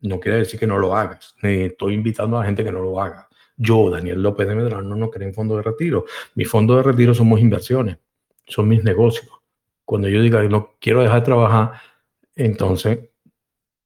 [0.02, 1.36] No quiere decir que no lo hagas.
[1.42, 3.28] Ni estoy invitando a la gente que no lo haga.
[3.58, 6.06] Yo, Daniel López de Medrano, no creo en fondos de retiro.
[6.36, 7.98] Mis fondos de retiro somos inversiones,
[8.48, 9.28] son mis negocios.
[9.84, 11.72] Cuando yo diga que no quiero dejar de trabajar,
[12.46, 13.00] entonces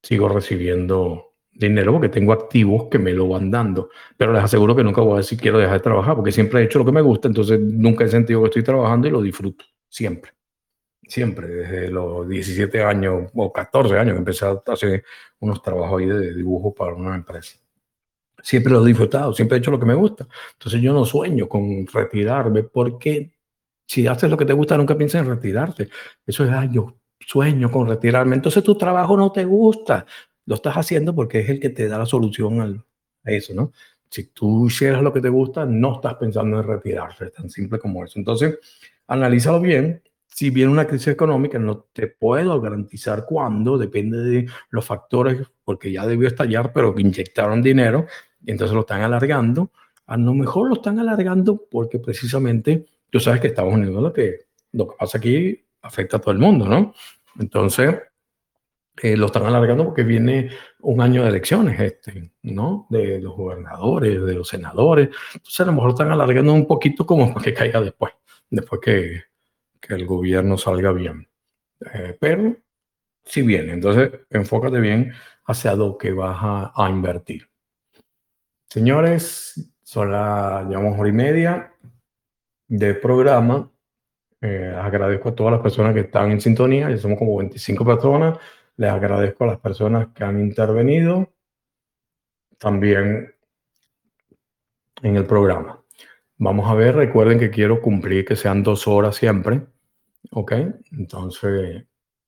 [0.01, 3.89] sigo recibiendo dinero porque tengo activos que me lo van dando.
[4.17, 6.65] Pero les aseguro que nunca voy a decir quiero dejar de trabajar porque siempre he
[6.65, 9.65] hecho lo que me gusta, entonces nunca he sentido que estoy trabajando y lo disfruto,
[9.89, 10.31] siempre.
[11.07, 15.03] Siempre, desde los 17 años o 14 años que empecé a hacer
[15.39, 17.57] unos trabajos ahí de dibujo para una empresa.
[18.41, 20.27] Siempre lo he disfrutado, siempre he hecho lo que me gusta.
[20.53, 23.31] Entonces yo no sueño con retirarme porque
[23.87, 25.89] Si haces lo que te gusta, nunca pienses en retirarte.
[26.25, 26.95] Eso es, ay, yo
[27.27, 28.35] sueño con retirarme.
[28.35, 30.05] Entonces tu trabajo no te gusta.
[30.45, 32.83] Lo estás haciendo porque es el que te da la solución
[33.23, 33.71] a eso, ¿no?
[34.09, 37.79] Si tú hicieras lo que te gusta, no estás pensando en retirarse, es tan simple
[37.79, 38.19] como eso.
[38.19, 38.59] Entonces,
[39.07, 40.03] analízalo bien.
[40.27, 45.91] Si viene una crisis económica, no te puedo garantizar cuándo, depende de los factores, porque
[45.91, 48.05] ya debió estallar, pero inyectaron dinero
[48.43, 49.71] y entonces lo están alargando.
[50.05, 54.41] A lo mejor lo están alargando porque precisamente tú sabes que Estados Unidos lo que,
[54.73, 56.93] lo que pasa aquí afecta a todo el mundo, ¿no?
[57.39, 57.95] Entonces,
[59.01, 60.49] eh, lo están alargando porque viene
[60.81, 62.87] un año de elecciones, este, ¿no?
[62.89, 65.09] De los gobernadores, de los senadores.
[65.33, 68.13] Entonces, a lo mejor están alargando un poquito como para que caiga después,
[68.49, 69.23] después que,
[69.79, 71.27] que el gobierno salga bien.
[71.93, 72.55] Eh, pero
[73.23, 75.13] si viene, entonces enfócate bien
[75.45, 77.49] hacia lo que vas a, invertir.
[78.67, 81.73] Señores, son las, llevamos hora y media
[82.67, 83.69] de programa.
[84.45, 88.37] Eh, agradezco a todas las personas que están en sintonía, ya somos como 25 personas.
[88.75, 91.31] Les agradezco a las personas que han intervenido
[92.57, 93.33] también
[95.01, 95.81] en el programa.
[96.37, 99.61] Vamos a ver, recuerden que quiero cumplir que sean dos horas siempre.
[100.31, 100.51] ¿Ok?
[100.91, 101.85] Entonces,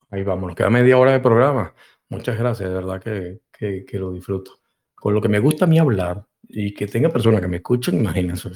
[0.09, 0.47] ahí vamos.
[0.47, 1.73] Nos queda media hora de programa.
[2.07, 4.59] Muchas gracias, de verdad que, que, que lo disfruto.
[4.93, 7.95] Con lo que me gusta a mí hablar y que tenga personas que me escuchen,
[7.99, 8.51] imagínense,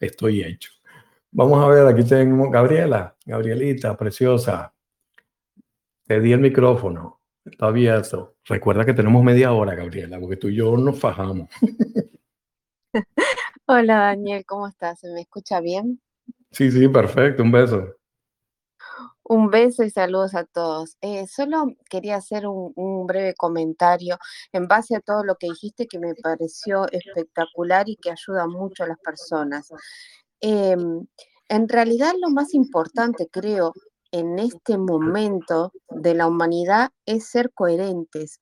[0.00, 0.72] estoy hecho.
[1.36, 4.72] Vamos a ver, aquí tenemos Gabriela, Gabrielita, preciosa.
[6.06, 8.36] Te di el micrófono, está abierto.
[8.44, 11.48] Recuerda que tenemos media hora, Gabriela, porque tú y yo nos fajamos.
[13.66, 15.00] Hola Daniel, ¿cómo estás?
[15.00, 16.00] ¿Se me escucha bien?
[16.52, 17.96] Sí, sí, perfecto, un beso.
[19.24, 20.96] Un beso y saludos a todos.
[21.00, 24.18] Eh, solo quería hacer un, un, breve comentario
[24.52, 28.84] en base a todo lo que dijiste que me pareció espectacular y que ayuda mucho
[28.84, 29.72] a las personas.
[30.46, 30.76] Eh,
[31.48, 33.72] en realidad lo más importante, creo,
[34.12, 38.40] en este momento de la humanidad es ser coherentes.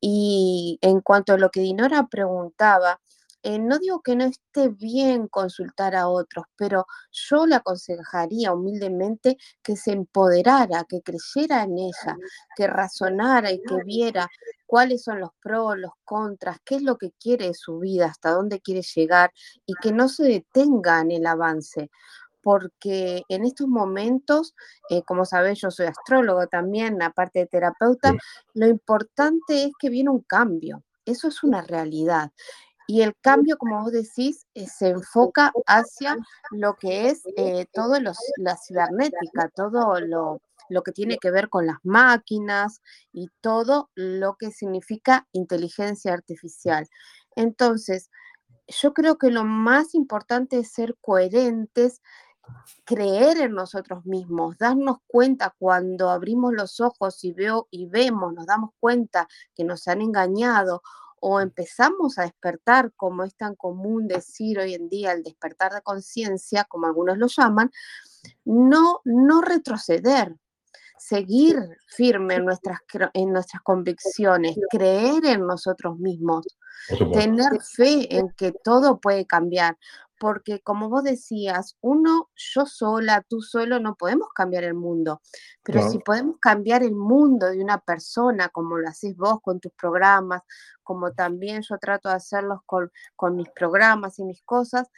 [0.00, 3.00] Y en cuanto a lo que Dinora preguntaba,
[3.44, 9.36] eh, no digo que no esté bien consultar a otros, pero yo le aconsejaría humildemente
[9.62, 12.16] que se empoderara, que creyera en ella,
[12.56, 14.28] que razonara y que viera
[14.66, 18.30] cuáles son los pros, los contras, qué es lo que quiere de su vida, hasta
[18.30, 19.30] dónde quiere llegar
[19.66, 21.90] y que no se detenga en el avance
[22.42, 24.54] porque en estos momentos,
[24.90, 28.12] eh, como sabéis, yo soy astrólogo también, aparte de terapeuta,
[28.52, 32.30] lo importante es que viene un cambio, eso es una realidad.
[32.86, 36.16] Y el cambio, como vos decís, eh, se enfoca hacia
[36.50, 41.48] lo que es eh, todo los, la cibernética, todo lo, lo que tiene que ver
[41.48, 42.82] con las máquinas
[43.12, 46.86] y todo lo que significa inteligencia artificial.
[47.36, 48.10] Entonces,
[48.68, 52.00] yo creo que lo más importante es ser coherentes,
[52.84, 58.46] creer en nosotros mismos, darnos cuenta cuando abrimos los ojos y veo y vemos, nos
[58.46, 60.82] damos cuenta que nos han engañado
[61.26, 65.80] o empezamos a despertar, como es tan común decir hoy en día, el despertar de
[65.80, 67.70] conciencia, como algunos lo llaman,
[68.44, 70.36] no, no retroceder,
[70.98, 71.56] seguir
[71.86, 72.80] firme en nuestras,
[73.14, 76.44] en nuestras convicciones, creer en nosotros mismos,
[77.14, 79.78] tener fe en que todo puede cambiar,
[80.18, 85.20] porque como vos decías, uno, yo sola, tú solo, no podemos cambiar el mundo,
[85.62, 85.90] pero no.
[85.90, 90.42] si podemos cambiar el mundo de una persona, como lo haces vos con tus programas,
[90.82, 94.88] como también yo trato de hacerlos con, con mis programas y mis cosas,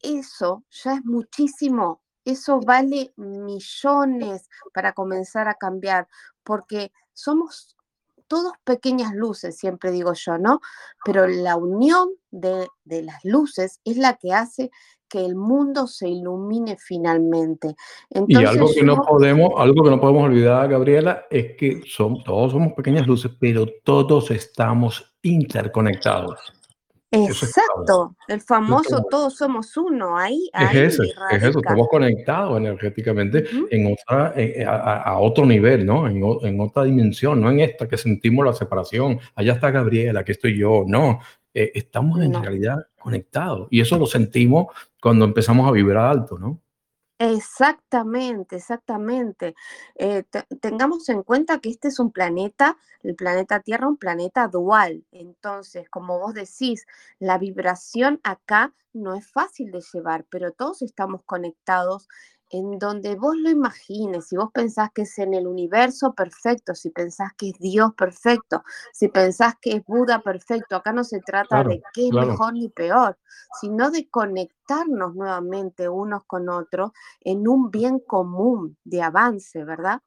[0.00, 6.08] eso ya es muchísimo, eso vale millones para comenzar a cambiar,
[6.42, 7.76] porque somos
[8.26, 10.60] todos pequeñas luces, siempre digo yo, ¿no?
[11.04, 14.70] Pero la unión de, de, las luces es la que hace
[15.08, 17.76] que el mundo se ilumine finalmente.
[18.10, 18.86] Entonces, y algo que yo...
[18.86, 23.30] no podemos, algo que no podemos olvidar, Gabriela, es que son, todos somos pequeñas luces,
[23.38, 26.53] pero todos estamos interconectados.
[27.14, 33.38] Exacto, el famoso todos somos uno, ahí, ahí es, ese, es eso, estamos conectados energéticamente
[33.38, 33.68] uh -huh.
[33.70, 36.06] en otra, en, a, a, otro nivel, ¿no?
[36.06, 40.32] En, en, otra dimensión, no en esta que sentimos la separación, allá está Gabriela, aquí
[40.32, 41.20] estoy yo, no,
[41.52, 42.42] eh, estamos en no.
[42.42, 44.66] realidad conectados y eso lo sentimos
[45.00, 46.63] cuando empezamos a vibrar alto, ¿no?
[47.32, 49.54] Exactamente, exactamente.
[49.94, 54.46] Eh, te, tengamos en cuenta que este es un planeta, el planeta Tierra, un planeta
[54.48, 55.04] dual.
[55.10, 56.86] Entonces, como vos decís,
[57.18, 62.08] la vibración acá no es fácil de llevar, pero todos estamos conectados
[62.56, 66.90] en donde vos lo imagines, si vos pensás que es en el universo perfecto, si
[66.90, 68.62] pensás que es Dios perfecto,
[68.92, 72.68] si pensás que es Buda perfecto, acá no se trata de qué es mejor ni
[72.68, 73.18] peor,
[73.60, 80.00] sino de conectarnos nuevamente unos con otros en un bien común de avance, ¿verdad?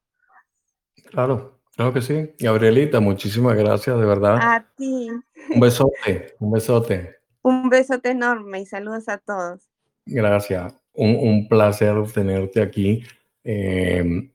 [1.10, 2.34] Claro, claro que sí.
[2.38, 4.38] Gabrielita, muchísimas gracias, de verdad.
[4.40, 5.10] A ti.
[5.50, 7.16] Un besote, un besote.
[7.42, 9.68] Un besote enorme y saludos a todos.
[10.06, 13.04] Gracias un, placer tenerte aquí.
[13.44, 14.30] Eh,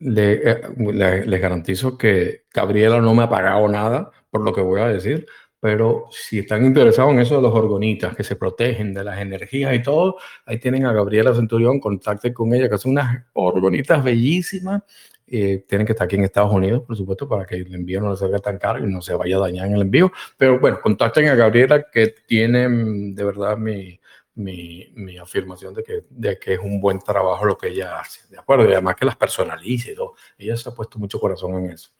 [0.00, 4.80] eh, le, les garantizo que Gabriela no me ha pagado nada por lo que voy
[4.80, 5.26] a decir,
[5.60, 9.74] pero si están interesados en eso de los orgonitas que se protegen de las energías
[9.74, 10.16] y todo,
[10.46, 14.82] ahí tienen a Gabriela Centurión, contacte con ella, que son unas orgonitas bellísimas.
[15.26, 18.10] Eh, tienen que estar aquí en Estados Unidos, por supuesto, para que el envío no
[18.10, 20.12] les salga tan caro y no se vaya a dañar en el envío.
[20.36, 24.00] Pero bueno, contacten a Gabriela, que tienen de verdad mi,
[24.38, 28.26] mi, mi, afirmación de que, de que es un buen trabajo lo que ella hace,
[28.28, 28.68] ¿de acuerdo?
[28.68, 30.14] Y además que las personalice, todo.
[30.38, 31.90] ella se ha puesto mucho corazón en eso.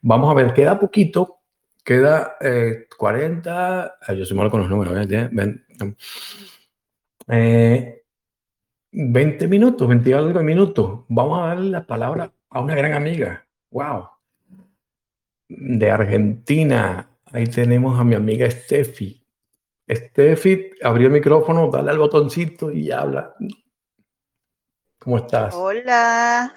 [0.00, 1.40] Vamos a ver, queda poquito,
[1.84, 2.36] queda
[2.96, 4.96] 40, eh, yo soy malo con los números,
[7.28, 7.96] ¿eh?
[8.92, 11.04] 20 minutos, 20 algo minutos.
[11.08, 14.08] Vamos a darle la palabra a una gran amiga, wow,
[15.48, 17.08] de Argentina.
[17.32, 19.19] Ahí tenemos a mi amiga Steffi.
[19.90, 23.34] Steffi, abrí el micrófono, dale al botoncito y habla.
[24.98, 25.54] ¿Cómo estás?
[25.54, 26.54] Hola.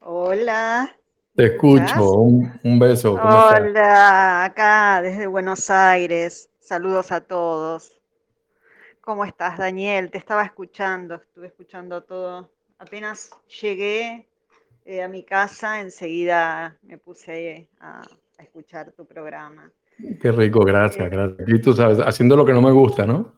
[0.00, 0.96] Hola.
[1.34, 2.12] Te escucho.
[2.12, 3.14] Un, beso.
[3.14, 6.50] Hola, acá desde Buenos Aires.
[6.60, 8.00] Saludos a todos.
[9.00, 10.10] ¿Cómo estás, Daniel?
[10.10, 12.50] Te estaba escuchando, estuve escuchando todo.
[12.78, 13.30] Apenas
[13.60, 14.28] llegué
[14.84, 18.02] eh, a mi casa, enseguida me puse a
[18.38, 19.72] escuchar tu programa.
[20.20, 21.48] Qué rico, gracias, gracias.
[21.48, 23.32] Y tú sabes, haciendo lo que no me gusta, ¿no?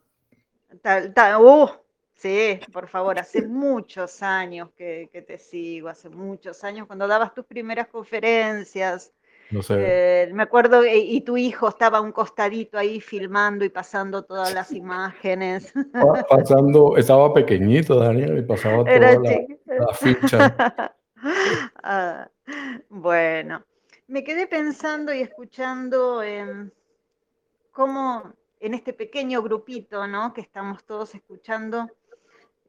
[1.40, 1.68] uh,
[2.14, 7.44] sí, por favor, hace muchos años que, te sigo, hace muchos años, cuando dabas tus
[7.44, 9.12] primeras conferencias.
[9.50, 9.74] No sé.
[9.78, 14.52] Eh, me acuerdo, eh, y tu hijo estaba un costadito ahí filmando y pasando todas
[14.52, 15.72] las imágenes.
[16.28, 20.92] Pasando, estaba pequeñito, Daniel, y pasaba toda la, ficha.
[21.82, 22.28] Ah,
[22.88, 23.64] bueno,
[24.08, 26.72] me quedé pensando y escuchando en
[27.72, 30.32] cómo en este pequeño grupito, ¿no?
[30.32, 31.88] Que estamos todos escuchando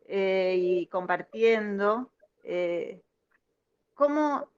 [0.07, 2.11] eh, y compartiendo,
[2.43, 3.01] eh,
[3.93, 4.49] cómo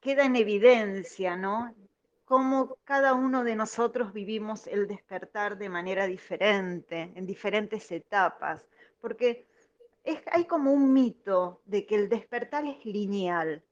[0.00, 1.74] queda en evidencia, ¿no?
[2.24, 8.66] Cómo cada uno de nosotros vivimos el despertar de manera diferente, en diferentes etapas,
[9.00, 9.46] porque
[10.32, 13.62] hay como un mito de que el despertar es lineal,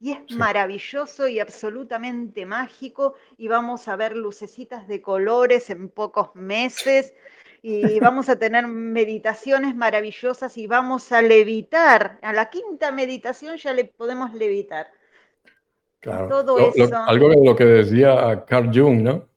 [0.00, 6.34] y es maravilloso y absolutamente mágico y vamos a ver lucecitas de colores en pocos
[6.34, 7.14] meses
[7.62, 12.18] y vamos a tener meditaciones maravillosas y vamos a levitar.
[12.22, 14.88] A la quinta meditación ya le podemos levitar.
[16.00, 16.28] Claro.
[16.28, 16.96] Todo eso.
[16.96, 19.28] algo de lo que decía Carl Jung, ¿no?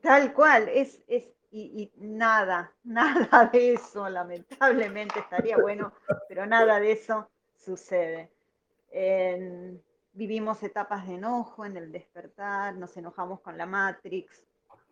[0.00, 5.92] Tal cual, es, es y, y, nada, nada de eso, lamentablemente estaría bueno,
[6.28, 8.30] pero nada de eso sucede
[10.12, 14.44] vivimos etapas de enojo en el despertar, nos enojamos con la Matrix,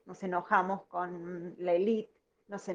[0.06, 2.12] nos enojamos con la elite,
[2.48, 2.68] nos,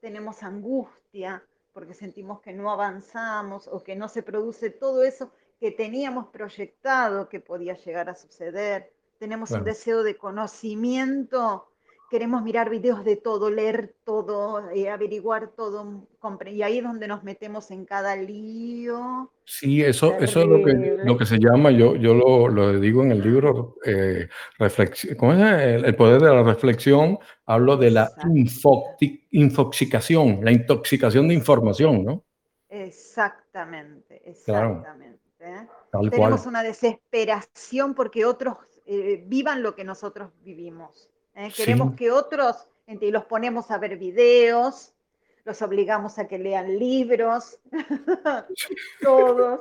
[0.00, 1.42] tenemos angustia
[1.72, 7.28] porque sentimos que no avanzamos o que no se produce todo eso que teníamos proyectado
[7.28, 8.92] que podía llegar a suceder.
[9.18, 11.67] Tenemos un deseo de conocimiento
[12.08, 16.08] queremos mirar videos de todo, leer todo, eh, averiguar todo,
[16.46, 19.30] y ahí es donde nos metemos en cada lío.
[19.44, 23.02] Sí, eso, eso es lo que, lo que se llama, yo, yo lo, lo digo
[23.02, 24.28] en el libro, eh,
[25.18, 25.40] ¿cómo es?
[25.84, 28.10] El, poder de la reflexión, hablo de la
[29.30, 32.24] infoxicación, la intoxicación de información, ¿no?
[32.68, 35.20] Exactamente, exactamente.
[35.40, 35.66] ¿eh?
[36.10, 38.56] Tenemos una desesperación porque otros
[39.26, 41.10] vivan lo que nosotros vivimos.
[41.38, 41.52] ¿Eh?
[41.54, 42.56] Queremos que otros,
[42.86, 44.92] y los ponemos a ver videos,
[45.44, 47.58] los obligamos a que lean libros,
[49.02, 49.60] todos.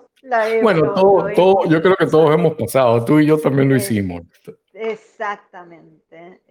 [0.62, 4.24] bueno, todo, todo, yo creo que todos hemos pasado, tú y yo también lo hicimos.
[4.74, 6.42] Exactamente.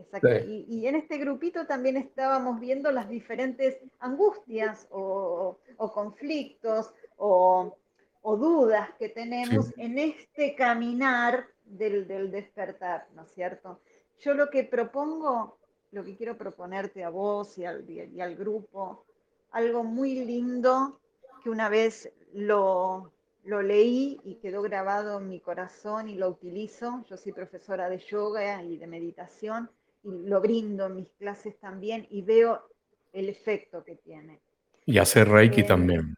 [0.46, 7.76] Y, en este grupito también estábamos viendo las diferentes angustias o, conflictos o,
[8.24, 13.80] dudas que tenemos en este caminar del, del despertar, ¿no es cierto?
[14.20, 15.58] Yo lo que propongo,
[15.92, 19.04] lo que quiero proponerte a vos y al, y al grupo,
[19.52, 21.00] algo muy lindo
[21.42, 23.12] que una vez lo,
[23.44, 27.04] lo leí y quedó grabado en mi corazón y lo utilizo.
[27.08, 29.70] Yo soy profesora de yoga y de meditación
[30.02, 32.68] y lo brindo en mis clases también y veo
[33.12, 34.40] el efecto que tiene.
[34.84, 36.14] Y hace Reiki eh, también.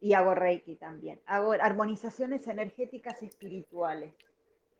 [0.00, 1.20] y hago Reiki también.
[1.26, 4.12] Hago armonizaciones energéticas espirituales.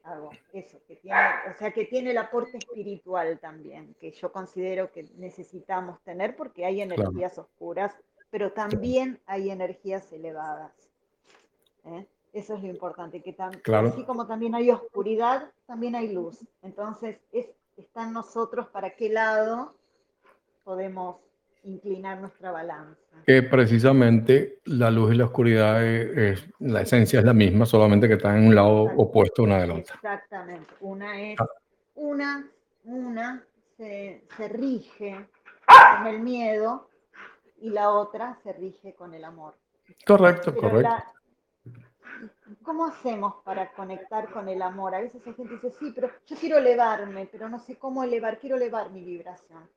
[0.06, 1.18] Hago eso, que tiene,
[1.52, 6.64] o sea, que tiene el aporte espiritual también, que yo considero que necesitamos tener porque
[6.64, 7.92] hay energías oscuras,
[8.30, 10.72] pero también hay energías elevadas.
[11.86, 12.06] ¿eh?
[12.32, 16.38] Eso es lo importante, que así como también hay oscuridad, también hay luz.
[16.62, 19.74] Entonces, es, está en nosotros para qué lado
[20.62, 21.16] podemos
[21.66, 23.00] inclinar nuestra balanza.
[23.26, 28.14] Que precisamente la luz y la oscuridad, es, la esencia es la misma, solamente que
[28.14, 29.94] están en un lado opuesto una de la otra.
[29.96, 30.74] Exactamente.
[30.80, 31.46] Una es, ah.
[31.96, 32.48] una,
[32.84, 33.44] una
[33.76, 35.28] se, se rige
[35.98, 36.88] con el miedo
[37.60, 39.56] y la otra se rige con el amor.
[40.06, 40.94] Correcto, correcto.
[42.62, 44.94] ¿Cómo hacemos para conectar con el amor?
[44.94, 48.38] A veces la gente dice, sí, pero yo quiero elevarme, pero no sé cómo elevar,
[48.38, 49.68] quiero elevar mi vibración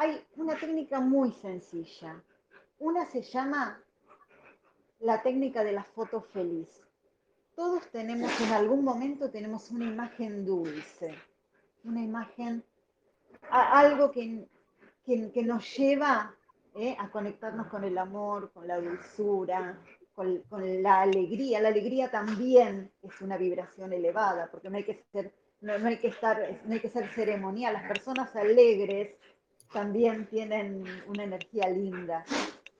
[0.00, 2.24] hay una técnica muy sencilla.
[2.78, 3.78] Una se llama
[5.00, 6.68] la técnica de la foto feliz.
[7.54, 11.14] Todos tenemos, en algún momento tenemos una imagen dulce,
[11.84, 12.64] una imagen,
[13.50, 14.48] algo que,
[15.04, 16.34] que, nos lleva
[16.76, 19.78] eh, a conectarnos con el amor, con la dulzura,
[20.14, 20.42] con,
[20.82, 21.60] la alegría.
[21.60, 26.08] La alegría también es una vibración elevada, porque no hay que ser, no, hay que
[26.08, 27.74] estar, no hay que ser ceremonial.
[27.74, 29.14] Las personas alegres
[29.72, 32.24] también tienen una energía linda.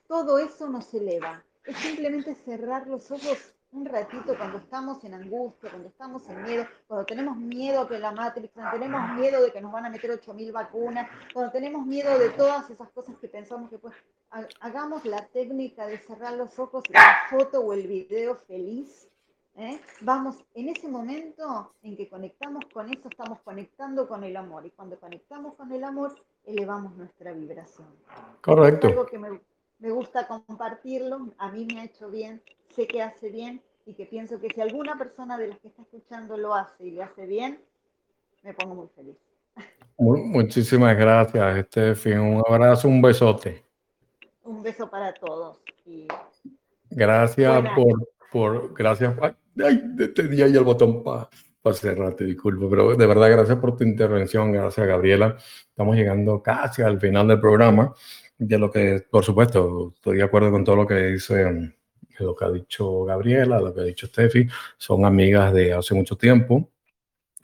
[0.07, 1.43] Todo eso nos eleva.
[1.65, 6.67] Es simplemente cerrar los ojos un ratito cuando estamos en angustia, cuando estamos en miedo,
[6.87, 10.11] cuando tenemos miedo que la Matrix, cuando tenemos miedo de que nos van a meter
[10.11, 13.95] 8.000 vacunas, cuando tenemos miedo de todas esas cosas que pensamos que pues
[14.59, 19.07] hagamos la técnica de cerrar los ojos, la foto o el video feliz
[19.55, 19.79] ¿eh?
[20.01, 24.65] Vamos, en ese momento en que conectamos con eso, estamos conectando con el amor.
[24.65, 26.15] Y cuando conectamos con el amor,
[26.45, 27.87] elevamos nuestra vibración.
[28.41, 28.87] Correcto.
[28.87, 29.39] Es algo que me,
[29.79, 32.41] me gusta compartirlo, a mí me ha hecho bien,
[32.75, 35.81] sé que hace bien y que pienso que si alguna persona de las que está
[35.81, 37.59] escuchando lo hace y le hace bien,
[38.43, 39.17] me pongo muy feliz.
[39.97, 42.11] muchísimas gracias, Estefi.
[42.13, 43.63] Un abrazo, un besote.
[44.43, 45.59] Un beso para todos.
[46.89, 49.15] gracias por, por, gracias.
[49.63, 51.29] Ay, tenía ahí el botón para
[51.61, 55.37] pa cerrarte, disculpa, pero de verdad gracias por tu intervención, gracias Gabriela.
[55.69, 57.93] Estamos llegando casi al final del programa,
[58.37, 61.73] de lo que, por supuesto, estoy de acuerdo con todo lo que dice,
[62.19, 64.47] lo que ha dicho Gabriela, lo que ha dicho Steffi,
[64.77, 66.71] son amigas de hace mucho tiempo,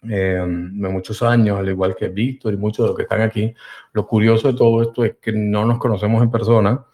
[0.03, 3.53] eh, de muchos años, al igual que Víctor y muchos de los que están aquí.
[3.93, 6.85] Lo curioso de todo esto es que no nos conocemos en persona,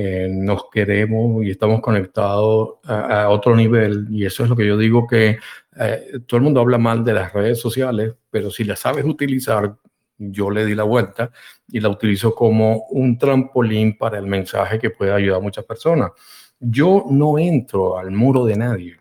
[0.00, 4.06] eh, nos queremos y estamos conectados a, otro nivel.
[4.12, 5.38] Y eso es lo que yo digo que
[5.76, 9.76] eh, todo el mundo habla mal de las redes sociales, pero si las sabes utilizar,
[10.16, 11.32] yo le di la vuelta
[11.66, 16.12] y la utilizo como un trampolín para el mensaje que puede ayudar a muchas personas.
[16.60, 18.96] Yo no entro al muro de nadie.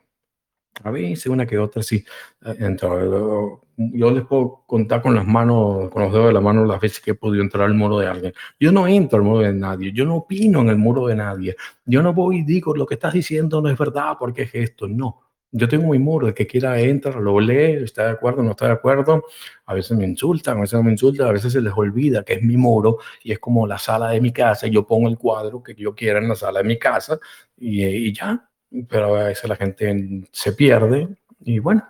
[0.84, 2.04] A veces una que otra sí
[2.44, 6.66] eh, entro yo les puedo contar con las manos, con los dedos de la mano
[6.66, 8.34] las veces que he podido entrar al muro de alguien.
[8.60, 11.56] Yo no entro al muro de nadie, yo no opino en el muro de nadie.
[11.86, 14.88] Yo no voy y digo lo que estás diciendo no es verdad porque es esto.
[14.88, 15.22] No.
[15.52, 18.66] Yo tengo mi muro, el que quiera entra, lo lee, está de acuerdo, no está
[18.66, 19.24] de acuerdo.
[19.68, 22.34] A veces me insultan, a veces no me insultan, a veces se les olvida que
[22.34, 24.68] es mi muro y es como la sala de mi casa.
[24.68, 27.20] Yo pongo el cuadro que yo quiera en la sala de mi casa
[27.56, 28.50] y, y ya.
[28.90, 31.08] Pero a veces la gente se pierde
[31.46, 31.84] y bueno,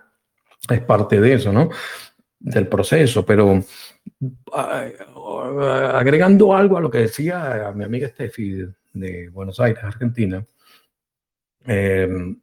[0.74, 1.70] es parte de eso, ¿no?
[2.38, 3.62] Del proceso, pero
[4.52, 10.44] agregando algo a lo que decía mi amiga Steffi de Buenos Aires, Argentina,
[11.64, 12.40] em,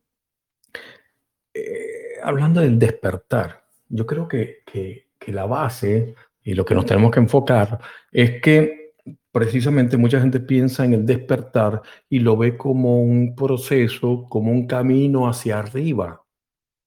[1.54, 6.86] eh, hablando del despertar, yo creo que, que, que la base y lo que nos
[6.86, 7.80] tenemos que enfocar
[8.12, 8.94] es que
[9.32, 14.68] precisamente mucha gente piensa en el despertar y lo ve como un proceso, como un
[14.68, 16.25] camino hacia arriba,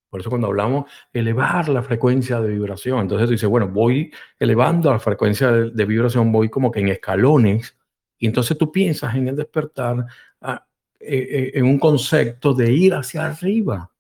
[0.09, 4.91] por eso cuando hablamos elevar la frecuencia de vibración, entonces tú dices, bueno, voy elevando
[4.91, 7.77] la frecuencia de, vibración, voy como que en escalones,
[8.19, 10.07] y entonces tú piensas en el despertar
[10.41, 10.67] ah,
[10.99, 13.91] eh, eh, en un concepto de ir hacia arriba,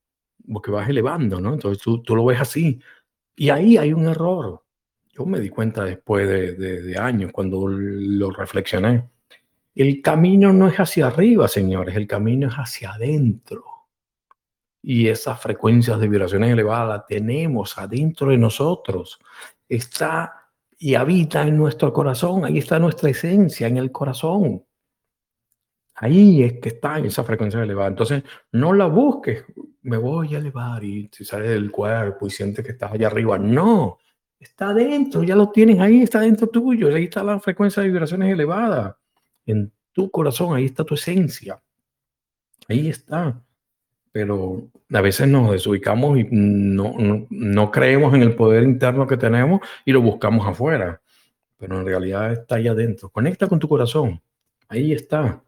[0.50, 1.54] porque vas elevando, ¿no?
[1.54, 2.80] Entonces tú, tú, lo ves así.
[3.36, 4.62] Y ahí hay un error.
[5.12, 9.08] Yo me di cuenta después de, de años, cuando lo reflexioné.
[9.74, 13.67] El camino no es hacia arriba, señores, el camino es hacia adentro
[14.82, 19.18] y esas frecuencias de vibraciones elevadas tenemos adentro de nosotros.
[19.68, 20.48] Está
[20.78, 22.44] y habita en nuestro corazón.
[22.44, 24.64] Ahí está nuestra esencia, en el corazón.
[25.96, 27.88] Ahí es que está en esa frecuencia elevada.
[27.88, 28.22] Entonces,
[28.52, 29.44] no la busques.
[29.82, 33.36] Me voy a elevar y si sales del cuerpo y sientes que estás allá arriba.
[33.36, 33.98] No,
[34.38, 36.94] está adentro, ya lo tienes ahí, está dentro tuyo.
[36.94, 38.94] Ahí está la frecuencia de vibraciones elevadas.
[39.44, 41.60] En tu corazón, ahí está tu esencia.
[42.68, 43.42] Ahí está.
[44.18, 49.16] Pero a veces nos desubicamos y no, no, no creemos en el poder interno que
[49.16, 51.00] tenemos y lo buscamos afuera.
[51.56, 53.10] Pero en realidad está ahí adentro.
[53.10, 54.20] Conecta con tu corazón.
[54.68, 55.40] Ahí está.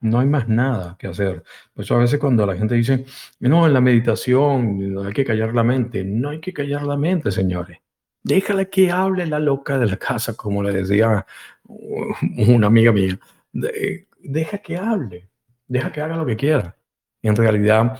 [0.00, 1.44] No hay más nada que hacer.
[1.72, 3.04] Por eso a veces cuando la gente dice,
[3.38, 6.02] no, en la meditación hay que callar la mente.
[6.02, 7.78] No hay que callar la mente, señores.
[8.24, 11.24] Déjala que hable la loca de la casa, como le decía
[11.68, 13.16] una amiga mía.
[13.52, 15.28] Deja que hable.
[15.68, 16.74] Deja que haga lo que quiera.
[17.22, 17.98] En realidad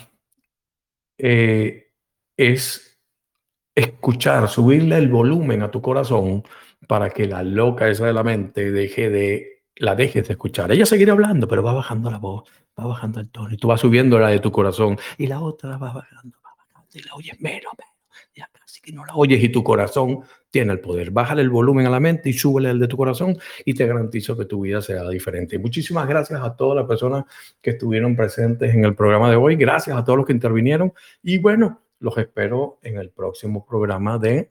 [1.19, 1.93] eh,
[2.37, 2.99] es
[3.75, 6.45] escuchar, subirle el volumen a tu corazón
[6.87, 10.73] para que la loca esa de la mente deje de la dejes de escuchar.
[10.73, 13.81] Ella seguirá hablando, pero va bajando la voz, va bajando el tono y tú vas
[13.81, 17.41] subiendo la de tu corazón y la otra va bajando, va bajando y la oyes
[17.41, 17.95] menos, menos.
[18.35, 21.11] Ya casi que no la oyes y tu corazón tiene el poder.
[21.11, 24.37] Bájale el volumen a la mente y súbele el de tu corazón y te garantizo
[24.37, 25.59] que tu vida será diferente.
[25.59, 27.25] muchísimas gracias a todas las personas
[27.61, 29.57] que estuvieron presentes en el programa de hoy.
[29.57, 30.93] Gracias a todos los que intervinieron
[31.23, 34.51] y bueno, los espero en el próximo programa de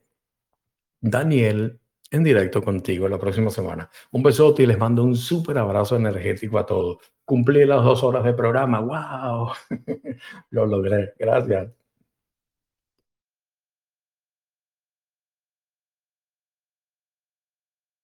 [1.00, 1.80] Daniel
[2.10, 3.90] en directo contigo la próxima semana.
[4.12, 6.98] Un besote y les mando un súper abrazo energético a todos.
[7.24, 8.80] Cumplí las dos horas de programa.
[8.80, 9.52] ¡Wow!
[10.50, 11.12] Lo logré.
[11.18, 11.77] Gracias.